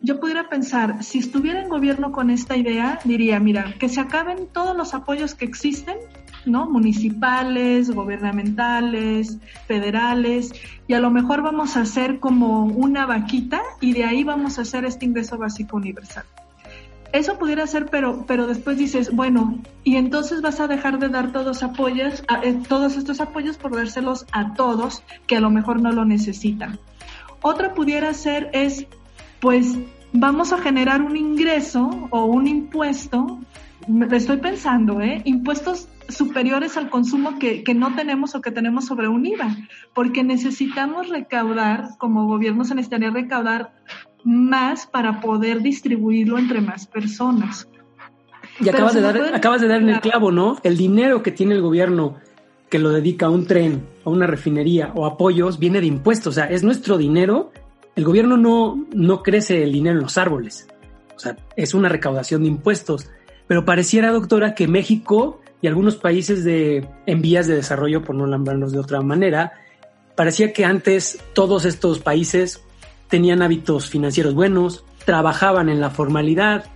Yo 0.02 0.20
pudiera 0.20 0.48
pensar, 0.48 1.02
si 1.02 1.18
estuviera 1.18 1.62
en 1.62 1.68
gobierno 1.68 2.12
con 2.12 2.30
esta 2.30 2.56
idea, 2.56 2.98
diría, 3.04 3.40
mira, 3.40 3.74
que 3.78 3.88
se 3.88 4.00
acaben 4.00 4.48
todos 4.52 4.76
los 4.76 4.92
apoyos 4.92 5.34
que 5.34 5.46
existen 5.46 5.96
¿no? 6.46 6.68
Municipales, 6.68 7.90
gubernamentales, 7.90 9.38
federales, 9.66 10.52
y 10.86 10.94
a 10.94 11.00
lo 11.00 11.10
mejor 11.10 11.42
vamos 11.42 11.76
a 11.76 11.80
hacer 11.80 12.20
como 12.20 12.64
una 12.64 13.06
vaquita 13.06 13.60
y 13.80 13.92
de 13.92 14.04
ahí 14.04 14.24
vamos 14.24 14.58
a 14.58 14.62
hacer 14.62 14.84
este 14.84 15.04
ingreso 15.04 15.38
básico 15.38 15.76
universal. 15.76 16.24
Eso 17.12 17.38
pudiera 17.38 17.66
ser, 17.66 17.86
pero, 17.86 18.24
pero 18.26 18.46
después 18.46 18.76
dices, 18.76 19.10
bueno, 19.14 19.58
y 19.84 19.96
entonces 19.96 20.42
vas 20.42 20.60
a 20.60 20.66
dejar 20.66 20.98
de 20.98 21.08
dar 21.08 21.32
todos 21.32 21.62
apoyos, 21.62 22.22
eh, 22.42 22.60
todos 22.68 22.96
estos 22.96 23.20
apoyos 23.20 23.56
por 23.56 23.74
dárselos 23.74 24.26
a 24.32 24.54
todos 24.54 25.02
que 25.26 25.36
a 25.36 25.40
lo 25.40 25.50
mejor 25.50 25.80
no 25.80 25.92
lo 25.92 26.04
necesitan. 26.04 26.78
Otra 27.42 27.74
pudiera 27.74 28.12
ser 28.12 28.50
es, 28.52 28.86
pues 29.40 29.78
vamos 30.12 30.52
a 30.52 30.58
generar 30.58 31.02
un 31.02 31.16
ingreso 31.16 32.08
o 32.10 32.24
un 32.24 32.46
impuesto, 32.48 33.38
estoy 34.12 34.38
pensando, 34.38 35.00
¿eh? 35.00 35.23
Impuestos 35.25 35.88
superiores 36.09 36.76
al 36.76 36.90
consumo 36.90 37.38
que, 37.38 37.64
que, 37.64 37.75
no 37.75 37.95
tenemos 37.95 38.35
o 38.35 38.40
que 38.40 38.50
tenemos 38.50 38.87
sobre 38.87 39.09
un 39.09 39.26
IVA, 39.26 39.57
porque 39.95 40.23
necesitamos 40.23 41.09
recaudar, 41.09 41.90
como 41.99 42.26
gobierno 42.26 42.64
se 42.64 42.75
necesitaría 42.75 43.11
recaudar 43.11 43.73
más 44.25 44.87
para 44.87 45.21
poder 45.21 45.62
distribuirlo 45.62 46.38
entre 46.38 46.61
más 46.61 46.87
personas. 46.87 47.69
Y 48.61 48.69
acabas 48.69 48.95
de, 48.95 49.00
dar, 49.00 49.35
acabas 49.35 49.61
de 49.61 49.69
dar 49.69 49.83
en 49.83 49.90
el 49.90 50.00
clavo, 50.00 50.33
¿no? 50.33 50.59
El 50.62 50.76
dinero 50.76 51.23
que 51.23 51.31
tiene 51.31 51.55
el 51.55 51.62
gobierno 51.62 52.16
que 52.71 52.78
lo 52.78 52.90
dedica 52.90 53.26
a 53.26 53.31
un 53.31 53.47
tren, 53.47 53.87
a 54.05 54.11
una 54.11 54.26
refinería 54.26 54.93
o 54.95 55.07
apoyos, 55.07 55.59
viene 55.59 55.81
de 55.81 55.87
impuestos, 55.87 56.28
o 56.28 56.33
sea, 56.33 56.47
es 56.47 56.62
nuestro 56.62 56.99
dinero. 56.99 57.52
El 57.95 58.05
gobierno 58.05 58.37
no, 58.37 58.87
no 58.93 59.23
crece 59.23 59.62
el 59.62 59.73
dinero 59.73 59.97
en 59.97 60.02
los 60.02 60.19
árboles, 60.19 60.66
o 61.14 61.19
sea, 61.19 61.37
es 61.57 61.75
una 61.75 61.88
recaudación 61.88 62.43
de 62.43 62.49
impuestos. 62.49 63.09
Pero 63.46 63.64
pareciera, 63.64 64.10
doctora, 64.10 64.54
que 64.54 64.68
México 64.68 65.40
y 65.62 65.66
algunos 65.66 65.96
países 65.96 66.44
de, 66.44 66.88
en 67.06 67.22
vías 67.22 67.46
de 67.46 67.54
desarrollo, 67.54 68.02
por 68.02 68.14
no 68.14 68.26
nombrarlos 68.26 68.72
de 68.72 68.78
otra 68.78 69.00
manera, 69.00 69.52
parecía 70.16 70.52
que 70.52 70.64
antes 70.64 71.18
todos 71.32 71.64
estos 71.64 72.00
países 72.00 72.62
tenían 73.08 73.42
hábitos 73.42 73.88
financieros 73.88 74.34
buenos, 74.34 74.84
trabajaban 75.04 75.68
en 75.68 75.80
la 75.80 75.90
formalidad 75.90 76.66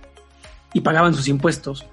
y 0.73 0.81
pagaban 0.81 1.13
sus 1.13 1.27
impuestos. 1.27 1.85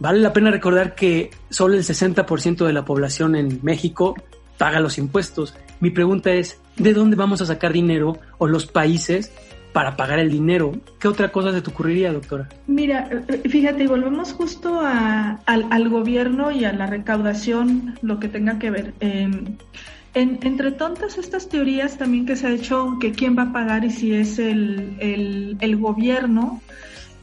Vale 0.00 0.20
la 0.20 0.32
pena 0.32 0.50
recordar 0.50 0.94
que 0.94 1.30
solo 1.50 1.74
el 1.74 1.84
60% 1.84 2.66
de 2.66 2.72
la 2.72 2.84
población 2.84 3.36
en 3.36 3.60
México 3.62 4.16
paga 4.58 4.80
los 4.80 4.98
impuestos. 4.98 5.54
Mi 5.80 5.90
pregunta 5.90 6.32
es, 6.32 6.58
¿de 6.76 6.94
dónde 6.94 7.16
vamos 7.16 7.42
a 7.42 7.46
sacar 7.46 7.72
dinero 7.72 8.18
o 8.38 8.46
los 8.46 8.66
países 8.66 9.32
para 9.72 9.96
pagar 9.96 10.18
el 10.18 10.30
dinero. 10.30 10.72
¿Qué 10.98 11.08
otra 11.08 11.30
cosa 11.32 11.52
se 11.52 11.62
te 11.62 11.70
ocurriría, 11.70 12.12
doctora? 12.12 12.48
Mira, 12.66 13.08
fíjate, 13.48 13.86
volvemos 13.86 14.32
justo 14.32 14.80
al, 14.80 15.88
gobierno 15.88 16.50
y 16.50 16.64
a 16.64 16.72
la 16.72 16.86
recaudación, 16.86 17.98
lo 18.02 18.18
que 18.20 18.28
tenga 18.28 18.58
que 18.58 18.70
ver. 18.70 18.94
Em, 19.00 19.56
entre 20.14 20.72
tontas 20.72 21.16
estas 21.16 21.48
teorías 21.48 21.96
también 21.96 22.26
que 22.26 22.36
se 22.36 22.46
ha 22.46 22.50
hecho 22.50 22.98
que 23.00 23.12
quién 23.12 23.36
va 23.36 23.44
a 23.44 23.52
pagar 23.52 23.84
y 23.84 23.90
si 23.90 24.14
es 24.14 24.38
el, 24.38 25.56
gobierno, 25.80 26.60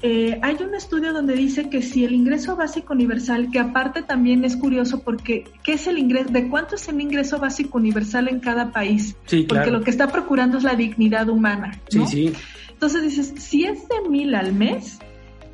eh, 0.02 0.40
hay 0.42 0.56
un 0.64 0.76
estudio 0.76 1.12
donde 1.12 1.34
dice 1.34 1.70
que 1.70 1.82
si 1.82 2.06
el 2.06 2.14
ingreso 2.14 2.56
básico 2.56 2.94
universal, 2.94 3.50
que 3.52 3.60
aparte 3.60 4.02
también 4.02 4.46
es 4.46 4.56
curioso 4.56 5.02
porque 5.02 5.46
¿qué 5.64 5.74
es 5.74 5.88
el 5.88 5.98
ingreso? 5.98 6.30
¿De 6.32 6.48
cuánto 6.48 6.76
es 6.76 6.88
el 6.88 7.02
ingreso 7.02 7.38
básico 7.38 7.78
universal 7.78 8.30
en 8.30 8.40
cada 8.40 8.72
país? 8.72 9.18
Sí, 9.26 9.44
porque 9.44 9.72
lo 9.72 9.82
que 9.82 9.90
está 9.90 10.08
procurando 10.08 10.58
es 10.58 10.64
la 10.64 10.76
dignidad 10.76 11.28
humana. 11.28 11.80
¿no? 11.94 12.08
Sí, 12.08 12.32
sí. 12.32 12.34
Entonces 12.72 13.04
dices, 13.04 13.34
si 13.38 13.66
es 13.66 13.90
de 13.90 14.10
mil 14.10 14.36
al 14.36 14.54
mes, 14.54 15.00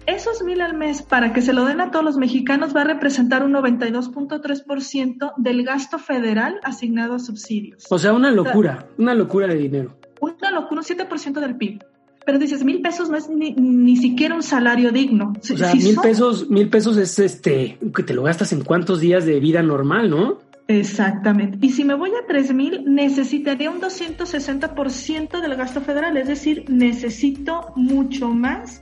esos 0.06 0.44
mil 0.44 0.62
al 0.62 0.75
mes, 0.75 1.02
para 1.02 1.34
que 1.34 1.42
se 1.42 1.52
lo 1.52 1.66
den 1.66 1.82
a 1.82 1.90
todos 1.90 2.06
los 2.06 2.18
mexicanos, 2.18 2.75
va 2.75 2.82
a 2.82 2.86
representar 2.86 3.44
un 3.44 3.54
92.3% 3.54 5.34
del 5.38 5.64
gasto 5.64 5.98
federal 5.98 6.60
asignado 6.64 7.16
a 7.16 7.20
subsidios. 7.20 7.86
O 7.90 7.98
sea, 7.98 8.14
una 8.14 8.30
locura, 8.30 8.90
una 9.00 9.16
locura 9.16 9.48
de 9.48 9.56
dinero. 9.56 9.98
Una 10.22 10.52
locura, 10.52 10.82
un 10.82 10.86
7% 10.86 11.40
del 11.40 11.58
PIB. 11.58 11.84
Pero 12.25 12.39
dices, 12.39 12.63
mil 12.63 12.82
pesos 12.82 13.10
no 13.10 13.17
es 13.17 13.29
ni, 13.29 13.53
ni 13.53 13.98
siquiera 13.98 14.36
un 14.36 14.44
salario 14.44 14.91
digno. 14.91 15.34
O 15.38 15.58
sea, 15.58 15.72
si 15.72 15.77
mil 15.77 15.96
son... 15.96 16.03
pesos, 16.03 16.50
mil 16.50 16.70
pesos 16.70 16.98
es 16.98 17.20
este, 17.20 17.77
que 17.96 18.03
te 18.03 18.13
lo 18.13 18.24
gastas 18.24 18.51
en 18.51 18.63
cuántos 18.63 19.00
días 19.00 19.25
de 19.25 19.39
vida 19.39 19.62
normal, 19.62 20.10
¿no? 20.10 20.39
Exactamente. 20.67 21.60
Y 21.62 21.72
si 21.72 21.84
me 21.84 21.94
voy 21.94 22.10
a 22.10 22.25
tres 22.27 22.51
mil, 22.53 22.84
necesitaría 22.86 23.70
un 23.70 23.79
260% 23.79 25.39
del 25.39 25.55
gasto 25.55 25.82
federal, 25.82 26.17
es 26.17 26.27
decir, 26.27 26.65
necesito 26.67 27.72
mucho 27.75 28.29
más 28.29 28.82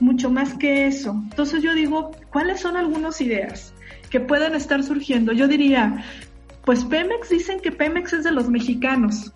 mucho 0.00 0.30
más 0.30 0.54
que 0.54 0.86
eso. 0.86 1.12
Entonces 1.30 1.62
yo 1.62 1.74
digo, 1.74 2.10
¿cuáles 2.32 2.60
son 2.60 2.76
algunas 2.76 3.20
ideas 3.20 3.72
que 4.10 4.20
pueden 4.20 4.54
estar 4.54 4.82
surgiendo? 4.82 5.32
Yo 5.32 5.48
diría, 5.48 6.04
pues 6.64 6.84
Pemex 6.84 7.28
dicen 7.30 7.60
que 7.60 7.72
Pemex 7.72 8.12
es 8.12 8.24
de 8.24 8.32
los 8.32 8.48
mexicanos. 8.48 9.32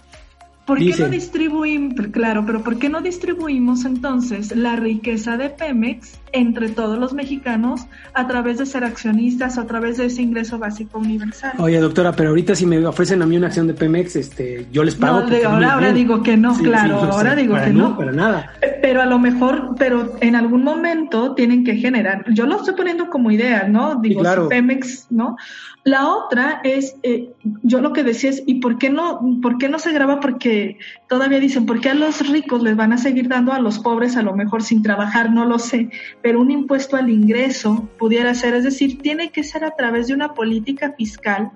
¿Por 0.68 0.80
qué 0.80 0.94
no 0.98 1.08
distribuimos, 1.08 2.08
claro, 2.08 2.44
pero 2.44 2.62
por 2.62 2.78
qué 2.78 2.90
no 2.90 3.00
distribuimos 3.00 3.86
entonces 3.86 4.54
la 4.54 4.76
riqueza 4.76 5.38
de 5.38 5.48
Pemex 5.48 6.18
entre 6.32 6.68
todos 6.68 6.98
los 6.98 7.12
mexicanos 7.12 7.86
a 8.14 8.26
través 8.26 8.58
de 8.58 8.66
ser 8.66 8.84
accionistas 8.84 9.58
o 9.58 9.62
a 9.62 9.66
través 9.66 9.96
de 9.96 10.06
ese 10.06 10.22
ingreso 10.22 10.58
básico 10.58 10.98
universal? 10.98 11.52
Oye, 11.58 11.78
doctora, 11.78 12.12
pero 12.12 12.30
ahorita 12.30 12.54
si 12.54 12.66
me 12.66 12.84
ofrecen 12.86 13.22
a 13.22 13.26
mí 13.26 13.36
una 13.36 13.48
acción 13.48 13.66
de 13.66 13.74
Pemex, 13.74 14.16
este, 14.16 14.66
yo 14.72 14.84
les 14.84 14.94
pago. 14.94 15.20
No, 15.20 15.48
ahora, 15.48 15.72
ahora 15.74 15.92
digo 15.92 16.22
que 16.22 16.36
no, 16.36 16.54
sí, 16.54 16.64
claro, 16.64 17.00
sí, 17.00 17.08
ahora 17.10 17.34
digo 17.34 17.54
que 17.54 17.72
no, 17.72 17.90
no. 17.90 17.96
Para 17.96 18.12
nada. 18.12 18.52
Pero 18.82 19.02
a 19.02 19.06
lo 19.06 19.18
mejor, 19.18 19.74
pero 19.78 20.16
en 20.20 20.36
algún 20.36 20.62
momento 20.64 21.34
tienen 21.34 21.64
que 21.64 21.76
generar, 21.76 22.24
yo 22.32 22.46
lo 22.46 22.56
estoy 22.56 22.74
poniendo 22.74 23.08
como 23.08 23.30
idea, 23.30 23.66
¿no? 23.68 23.96
Digo, 23.96 24.20
claro. 24.20 24.44
si 24.44 24.48
Pemex, 24.48 25.06
¿no? 25.10 25.36
La 25.84 26.06
otra 26.08 26.60
es, 26.64 26.96
eh, 27.02 27.30
yo 27.62 27.80
lo 27.80 27.94
que 27.94 28.04
decía 28.04 28.28
es, 28.28 28.42
¿y 28.46 28.56
por 28.56 28.78
qué 28.78 28.90
no, 28.90 29.20
por 29.40 29.56
qué 29.56 29.70
no 29.70 29.78
se 29.78 29.92
graba? 29.92 30.20
Porque 30.20 30.78
todavía 31.08 31.40
dicen, 31.40 31.64
¿por 31.64 31.80
qué 31.80 31.88
a 31.88 31.94
los 31.94 32.28
ricos 32.28 32.62
les 32.62 32.76
van 32.76 32.92
a 32.92 32.98
seguir 32.98 33.28
dando 33.28 33.52
a 33.52 33.58
los 33.58 33.78
pobres 33.78 34.16
a 34.16 34.22
lo 34.22 34.34
mejor 34.34 34.62
sin 34.62 34.82
trabajar? 34.82 35.30
No 35.30 35.46
lo 35.46 35.58
sé, 35.58 35.88
pero 36.22 36.40
un 36.40 36.50
impuesto 36.50 36.96
al 36.96 37.10
ingreso 37.10 37.88
pudiera 37.98 38.34
ser, 38.34 38.54
es 38.54 38.64
decir, 38.64 38.98
tiene 38.98 39.30
que 39.30 39.44
ser 39.44 39.64
a 39.64 39.76
través 39.76 40.08
de 40.08 40.14
una 40.14 40.34
política 40.34 40.94
fiscal 40.96 41.50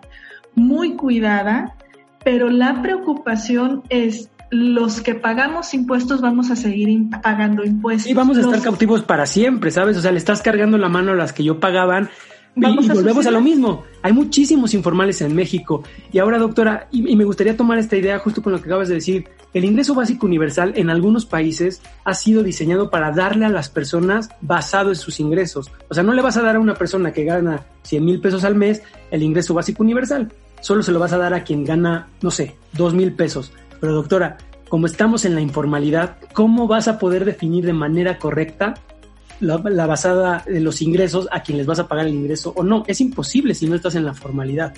muy 0.54 0.96
cuidada, 0.96 1.76
pero 2.24 2.50
la 2.50 2.82
preocupación 2.82 3.82
es 3.88 4.30
los 4.50 5.00
que 5.00 5.14
pagamos 5.14 5.72
impuestos 5.72 6.20
vamos 6.20 6.50
a 6.50 6.56
seguir 6.56 7.08
pagando 7.22 7.64
impuestos. 7.64 8.10
Y 8.10 8.14
vamos 8.14 8.36
a 8.36 8.42
los... 8.42 8.52
estar 8.52 8.62
cautivos 8.62 9.02
para 9.02 9.24
siempre, 9.24 9.70
¿sabes? 9.70 9.96
O 9.96 10.02
sea, 10.02 10.12
le 10.12 10.18
estás 10.18 10.42
cargando 10.42 10.76
la 10.76 10.90
mano 10.90 11.12
a 11.12 11.14
las 11.14 11.32
que 11.32 11.42
yo 11.42 11.58
pagaban 11.58 12.10
Vamos 12.54 12.86
y, 12.86 12.90
a 12.90 12.94
volvemos 12.94 13.26
a 13.26 13.30
lo 13.30 13.40
mismo. 13.40 13.84
Hay 14.02 14.12
muchísimos 14.12 14.74
informales 14.74 15.20
en 15.22 15.34
México. 15.34 15.82
Y 16.12 16.18
ahora, 16.18 16.38
doctora, 16.38 16.88
y, 16.90 17.10
y, 17.10 17.16
me 17.16 17.24
gustaría 17.24 17.56
tomar 17.56 17.78
esta 17.78 17.96
idea 17.96 18.18
justo 18.18 18.42
con 18.42 18.52
lo 18.52 18.60
que 18.60 18.66
acabas 18.66 18.88
de 18.88 18.96
decir. 18.96 19.28
El 19.54 19.64
ingreso 19.64 19.94
básico 19.94 20.26
universal 20.26 20.72
en 20.76 20.88
algunos 20.88 21.26
países 21.26 21.82
ha 22.04 22.14
sido 22.14 22.42
diseñado 22.42 22.90
para 22.90 23.12
darle 23.12 23.44
a 23.44 23.50
las 23.50 23.68
personas 23.68 24.30
basado 24.40 24.90
en 24.90 24.96
sus 24.96 25.20
ingresos. 25.20 25.70
O 25.88 25.94
sea, 25.94 26.02
no 26.02 26.14
le 26.14 26.22
vas 26.22 26.36
a 26.36 26.42
dar 26.42 26.56
a 26.56 26.60
una 26.60 26.74
persona 26.74 27.12
que 27.12 27.24
gana 27.24 27.66
100 27.82 28.04
mil 28.04 28.20
pesos 28.20 28.44
al 28.44 28.54
mes 28.54 28.82
el 29.10 29.22
ingreso 29.22 29.54
básico 29.54 29.82
universal. 29.82 30.32
Solo 30.60 30.82
se 30.82 30.92
lo 30.92 30.98
vas 30.98 31.12
a 31.12 31.18
dar 31.18 31.34
a 31.34 31.44
quien 31.44 31.64
gana, 31.64 32.08
no 32.22 32.30
sé, 32.30 32.56
2 32.74 32.94
mil 32.94 33.12
pesos. 33.12 33.52
Pero, 33.80 33.94
doctora, 33.94 34.38
como 34.68 34.86
estamos 34.86 35.26
en 35.26 35.34
la 35.34 35.42
informalidad, 35.42 36.16
¿cómo 36.32 36.66
vas 36.66 36.88
a 36.88 36.98
poder 36.98 37.26
definir 37.26 37.66
de 37.66 37.74
manera 37.74 38.18
correcta 38.18 38.74
la, 39.42 39.58
la, 39.58 39.86
basada 39.86 40.44
de 40.46 40.60
los 40.60 40.80
ingresos 40.80 41.28
a 41.30 41.42
quien 41.42 41.58
les 41.58 41.66
vas 41.66 41.78
a 41.78 41.88
pagar 41.88 42.06
el 42.06 42.14
ingreso 42.14 42.52
o 42.56 42.62
no. 42.62 42.84
Es 42.86 43.00
imposible 43.00 43.54
si 43.54 43.66
no 43.66 43.74
estás 43.74 43.94
en 43.94 44.04
la 44.04 44.14
formalidad. 44.14 44.72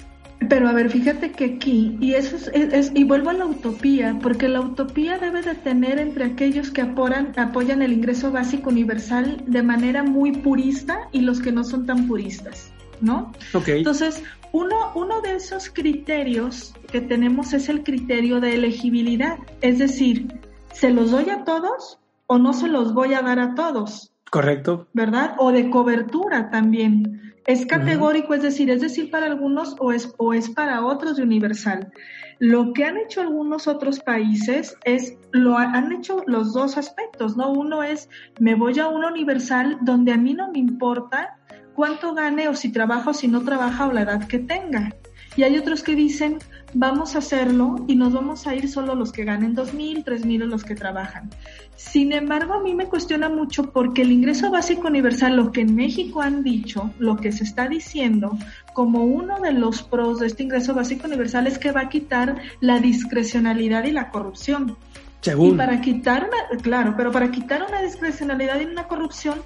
Pero 0.49 0.69
a 0.69 0.73
ver, 0.73 0.91
fíjate 0.91 1.33
que 1.33 1.45
aquí, 1.45 1.97
y 2.01 2.15
eso 2.15 2.37
es, 2.37 2.51
es, 2.53 2.73
es, 2.73 2.93
y 2.95 3.05
vuelvo 3.05 3.31
a 3.31 3.35
la 3.35 3.47
utopía, 3.47 4.19
porque 4.21 4.49
la 4.49 4.61
utopía 4.61 5.19
debe 5.19 5.43
de 5.43 5.55
tener 5.55 5.99
entre 5.99 6.25
aquellos 6.25 6.71
que 6.71 6.83
apoyan, 6.83 7.33
apoyan 7.39 7.83
el 7.83 7.93
ingreso 7.93 8.31
básico 8.31 8.71
universal 8.71 9.43
de 9.47 9.63
manera 9.63 10.03
muy 10.03 10.33
purista 10.33 11.09
y 11.13 11.21
los 11.21 11.41
que 11.41 11.53
no 11.53 11.65
son 11.65 11.87
tan 11.87 12.07
puristas, 12.09 12.73
¿no? 13.01 13.33
Okay. 13.53 13.79
Entonces, 13.79 14.23
uno, 14.53 14.93
uno 14.95 15.21
de 15.21 15.37
esos 15.37 15.71
criterios 15.71 16.75
que 16.91 17.01
tenemos 17.01 17.53
es 17.53 17.69
el 17.69 17.83
criterio 17.83 18.41
de 18.41 18.55
elegibilidad, 18.55 19.39
es 19.61 19.79
decir, 19.79 20.27
¿se 20.73 20.91
los 20.91 21.11
doy 21.11 21.31
a 21.31 21.45
todos 21.45 21.99
o 22.27 22.39
no 22.39 22.53
se 22.53 22.69
los 22.69 22.93
voy 22.93 23.15
a 23.15 23.23
dar 23.23 23.39
a 23.39 23.55
todos? 23.55 24.14
Correcto. 24.35 24.89
¿Verdad? 24.93 25.37
O 25.39 25.53
de 25.53 25.71
cobertura 25.71 26.51
también. 26.51 27.33
Es 27.47 27.67
categórico, 27.67 28.31
uh 28.31 28.33
-huh. 28.33 28.39
es 28.39 28.43
decir, 28.43 28.69
es 28.69 28.81
decir 28.81 29.09
para 29.09 29.27
algunos 29.27 29.77
o 29.79 29.93
es, 29.93 30.13
o 30.17 30.35
es 30.35 30.51
para 30.51 30.85
otros 30.85 31.17
de 31.17 31.23
universal. 31.23 31.93
Lo 32.41 32.73
que 32.73 32.85
han 32.85 32.97
hecho 32.97 33.21
algunos 33.21 33.69
otros 33.69 34.01
países 34.01 34.77
es, 34.85 35.17
lo 35.31 35.57
han 35.57 35.93
hecho 35.93 36.25
los 36.27 36.53
dos 36.53 36.77
aspectos, 36.77 37.37
¿no? 37.37 37.53
Uno 37.53 37.85
es, 37.85 38.09
me 38.41 38.57
voy 38.57 38.77
a 38.81 38.89
una 38.89 39.07
universal 39.07 39.79
donde 39.83 40.11
a 40.11 40.17
mí 40.17 40.35
no 40.35 40.51
me 40.51 40.59
importa 40.59 41.37
cuánto 41.77 42.13
gane 42.13 42.49
o 42.49 42.55
si 42.55 42.73
trabaja 42.73 43.11
o 43.11 43.15
si 43.15 43.29
no 43.29 43.43
trabaja 43.43 43.87
o 43.87 43.93
la 43.93 44.03
edad 44.03 44.27
que 44.27 44.41
tenga. 44.41 44.97
Y 45.37 45.45
hay 45.45 45.57
otros 45.59 45.85
que 45.85 45.95
dicen, 45.95 46.39
vamos 46.75 47.15
a 47.15 47.19
hacerlo 47.19 47.85
y 47.87 47.95
nos 47.95 48.13
vamos 48.13 48.47
a 48.47 48.55
ir 48.55 48.69
solo 48.69 48.95
los 48.95 49.13
que 49.13 49.25
ganen 49.25 49.55
dos 49.55 49.73
mil, 49.73 50.05
tres 50.05 50.25
mil 50.25 50.43
o 50.43 50.47
los 50.47 50.65
que 50.65 50.75
trabajan. 50.75 51.31
Sin 51.77 52.13
embargo, 52.13 52.55
a 52.55 52.61
mí 52.61 52.75
me 52.75 52.87
cuestiona 52.87 53.29
mucho 53.29 53.71
porque 53.71 54.03
el 54.03 54.13
ingreso 54.13 54.51
básico 54.51 54.89
universal, 54.89 55.37
lo 55.37 55.53
que 55.53 55.63
en 55.63 55.75
México 55.75 56.21
han 56.21 56.43
dicho, 56.43 56.91
lo 56.99 57.17
que 57.17 57.33
se 57.33 57.45
está 57.45 57.69
diciendo 57.69 58.37
como 58.73 59.05
uno 59.05 59.41
de 59.41 59.53
los 59.53 59.83
pros 59.83 60.21
de 60.21 60.27
este 60.27 60.43
ingreso 60.43 60.75
básico 60.75 61.07
universal 61.07 61.47
es 61.47 61.59
que 61.59 61.73
va 61.73 61.83
a 61.83 61.89
quitar 61.89 62.37
la 62.61 62.81
discrecionalidad 62.81 63.85
y 63.85 63.93
la 63.93 64.11
corrupción. 64.11 64.77
Según. 65.21 65.55
Y 65.55 65.57
para 65.57 65.81
quitar 65.81 66.29
una, 66.29 66.61
claro, 66.61 66.95
pero 66.97 67.11
para 67.11 67.31
quitar 67.31 67.65
una 67.67 67.81
discrecionalidad 67.81 68.61
y 68.61 68.65
una 68.65 68.87
corrupción, 68.89 69.39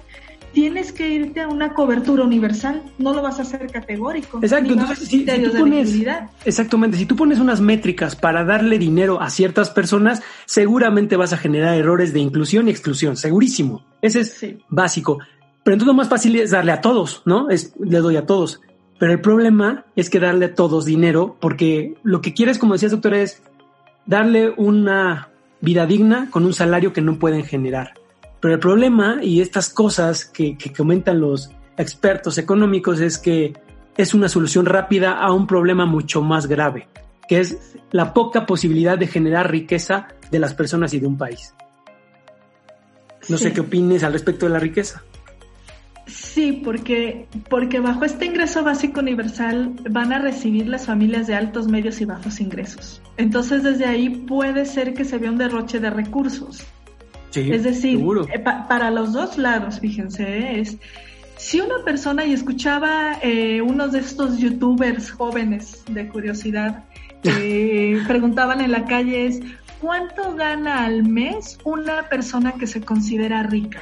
tienes 0.53 0.91
que 0.91 1.07
irte 1.09 1.41
a 1.41 1.47
una 1.47 1.73
cobertura 1.73 2.23
universal, 2.23 2.83
no 2.97 3.13
lo 3.13 3.21
vas 3.21 3.39
a 3.39 3.43
hacer 3.43 3.67
categórico. 3.71 4.39
Exacto, 4.41 4.73
entonces 4.73 5.07
si, 5.07 5.25
si 5.25 5.25
tú 5.25 5.51
pones, 5.57 5.95
exactamente, 6.45 6.97
si 6.97 7.05
tú 7.05 7.15
pones 7.15 7.39
unas 7.39 7.61
métricas 7.61 8.15
para 8.15 8.43
darle 8.43 8.79
dinero 8.79 9.21
a 9.21 9.29
ciertas 9.29 9.69
personas, 9.69 10.21
seguramente 10.45 11.15
vas 11.15 11.33
a 11.33 11.37
generar 11.37 11.75
errores 11.75 12.13
de 12.13 12.19
inclusión 12.19 12.67
y 12.67 12.71
exclusión, 12.71 13.17
segurísimo. 13.17 13.83
Ese 14.01 14.21
es 14.21 14.33
sí. 14.33 14.57
básico. 14.69 15.19
Pero 15.63 15.75
entonces 15.75 15.87
lo 15.87 15.93
más 15.93 16.09
fácil 16.09 16.35
es 16.37 16.51
darle 16.51 16.71
a 16.71 16.81
todos, 16.81 17.21
¿no? 17.25 17.49
Es, 17.49 17.73
le 17.79 17.99
doy 17.99 18.15
a 18.15 18.25
todos. 18.25 18.61
Pero 18.97 19.13
el 19.13 19.21
problema 19.21 19.85
es 19.95 20.09
que 20.09 20.19
darle 20.19 20.45
a 20.45 20.55
todos 20.55 20.85
dinero, 20.85 21.37
porque 21.39 21.95
lo 22.03 22.21
que 22.21 22.33
quieres, 22.33 22.57
como 22.57 22.73
decías, 22.73 22.91
doctora, 22.91 23.21
es 23.21 23.41
darle 24.05 24.53
una 24.57 25.29
vida 25.61 25.85
digna 25.85 26.29
con 26.31 26.45
un 26.45 26.53
salario 26.53 26.93
que 26.93 27.01
no 27.01 27.19
pueden 27.19 27.43
generar. 27.43 27.98
Pero 28.39 28.53
el 28.53 28.59
problema 28.59 29.19
y 29.21 29.41
estas 29.41 29.69
cosas 29.69 30.25
que, 30.25 30.57
que 30.57 30.71
comentan 30.71 31.19
los 31.19 31.51
expertos 31.77 32.37
económicos 32.37 32.99
es 32.99 33.17
que 33.17 33.53
es 33.97 34.13
una 34.13 34.29
solución 34.29 34.65
rápida 34.65 35.13
a 35.13 35.31
un 35.33 35.45
problema 35.45 35.85
mucho 35.85 36.21
más 36.21 36.47
grave, 36.47 36.87
que 37.27 37.39
es 37.39 37.75
la 37.91 38.13
poca 38.13 38.45
posibilidad 38.45 38.97
de 38.97 39.07
generar 39.07 39.51
riqueza 39.51 40.07
de 40.31 40.39
las 40.39 40.53
personas 40.53 40.93
y 40.93 40.99
de 40.99 41.07
un 41.07 41.17
país. 41.17 41.53
No 43.27 43.37
sí. 43.37 43.45
sé 43.45 43.53
qué 43.53 43.61
opines 43.61 44.03
al 44.03 44.13
respecto 44.13 44.45
de 44.45 44.53
la 44.53 44.59
riqueza. 44.59 45.03
Sí, 46.07 46.61
porque, 46.63 47.27
porque 47.49 47.79
bajo 47.79 48.03
este 48.03 48.25
ingreso 48.25 48.63
básico 48.63 48.99
universal 48.99 49.73
van 49.89 50.11
a 50.11 50.19
recibir 50.19 50.67
las 50.67 50.85
familias 50.87 51.27
de 51.27 51.35
altos, 51.35 51.67
medios 51.67 52.01
y 52.01 52.05
bajos 52.05 52.39
ingresos. 52.39 53.01
Entonces 53.17 53.63
desde 53.63 53.85
ahí 53.85 54.09
puede 54.09 54.65
ser 54.65 54.93
que 54.93 55.05
se 55.05 55.17
vea 55.17 55.29
un 55.29 55.37
derroche 55.37 55.79
de 55.79 55.89
recursos. 55.89 56.65
Sí, 57.31 57.51
es 57.51 57.63
decir. 57.63 57.99
Eh, 58.33 58.39
pa 58.39 58.67
para 58.67 58.89
los 58.91 59.13
dos 59.13 59.37
lados, 59.37 59.79
fíjense, 59.79 60.23
¿eh? 60.23 60.59
es 60.61 60.77
si 61.37 61.61
una 61.61 61.83
persona 61.85 62.25
y 62.25 62.33
escuchaba 62.33 63.17
eh, 63.21 63.61
unos 63.61 63.93
de 63.93 63.99
estos 63.99 64.39
youtubers 64.39 65.09
jóvenes 65.11 65.83
de 65.89 66.09
curiosidad 66.09 66.83
eh, 67.23 68.01
preguntaban 68.07 68.59
en 68.59 68.71
la 68.73 68.85
calle 68.85 69.25
es 69.25 69.39
¿cuánto 69.79 70.35
gana 70.35 70.85
al 70.85 71.03
mes 71.03 71.57
una 71.63 72.09
persona 72.09 72.53
que 72.53 72.67
se 72.67 72.81
considera 72.81 73.43
rica? 73.43 73.81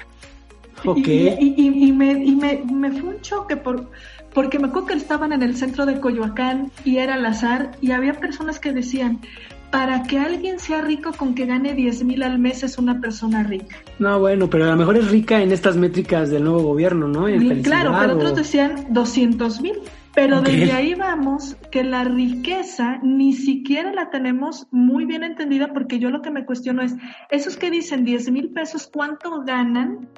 Okay. 0.86 1.36
Y, 1.40 1.56
y, 1.58 1.88
y, 1.88 1.92
me, 1.92 2.12
y 2.12 2.36
me, 2.36 2.64
me, 2.72 2.92
fue 2.92 3.16
un 3.16 3.22
choque 3.22 3.58
por, 3.58 3.90
porque 4.36 4.60
me 4.60 4.68
acuerdo 4.68 4.90
que 4.90 4.94
estaban 4.94 5.34
en 5.34 5.42
el 5.42 5.58
centro 5.58 5.88
de 5.88 6.00
Coyoacán 6.00 6.72
y 6.86 6.98
era 6.98 7.16
al 7.16 7.26
azar 7.26 7.72
y 7.82 7.90
había 7.90 8.14
personas 8.14 8.60
que 8.60 8.72
decían, 8.72 9.20
para 9.72 10.04
que 10.04 10.18
alguien 10.18 10.60
sea 10.60 10.82
rico 10.82 11.12
con 11.14 11.36
que 11.36 11.46
gane 11.46 11.74
10 11.74 12.04
mil 12.06 12.24
al 12.24 12.40
mes 12.40 12.64
es 12.64 12.78
una 12.78 13.02
persona 13.02 13.44
rica. 13.44 13.76
No, 14.00 14.20
bueno, 14.20 14.50
pero 14.50 14.66
a 14.66 14.68
lo 14.68 14.78
mejor 14.78 14.98
es 14.98 15.10
rica 15.12 15.42
en 15.42 15.52
estas 15.52 15.76
métricas 15.76 16.30
del 16.30 16.44
nuevo 16.46 16.62
gobierno, 16.62 17.08
¿no? 17.08 17.26
claro, 17.64 17.94
pero 18.00 18.16
otros 18.16 18.36
decían 18.36 18.88
200 18.90 19.62
mil. 19.62 19.80
Pero 20.18 20.42
desde 20.42 20.72
ahí 20.72 20.96
vamos 20.96 21.58
que 21.70 21.84
la 21.84 22.04
riqueza 22.04 22.98
ni 23.04 23.34
siquiera 23.34 23.94
la 23.94 24.10
tenemos 24.10 24.66
muy 24.72 25.06
bien 25.06 25.24
entendida 25.24 25.72
porque 25.74 26.00
yo 26.00 26.10
lo 26.10 26.24
que 26.24 26.32
me 26.32 26.44
cuestiono 26.44 26.82
es, 26.82 26.96
esos 27.30 27.56
que 27.56 27.70
dicen 27.70 28.04
10 28.04 28.32
mil 28.32 28.50
pesos, 28.50 28.90
¿cuánto 28.92 29.44
ganan? 29.44 30.10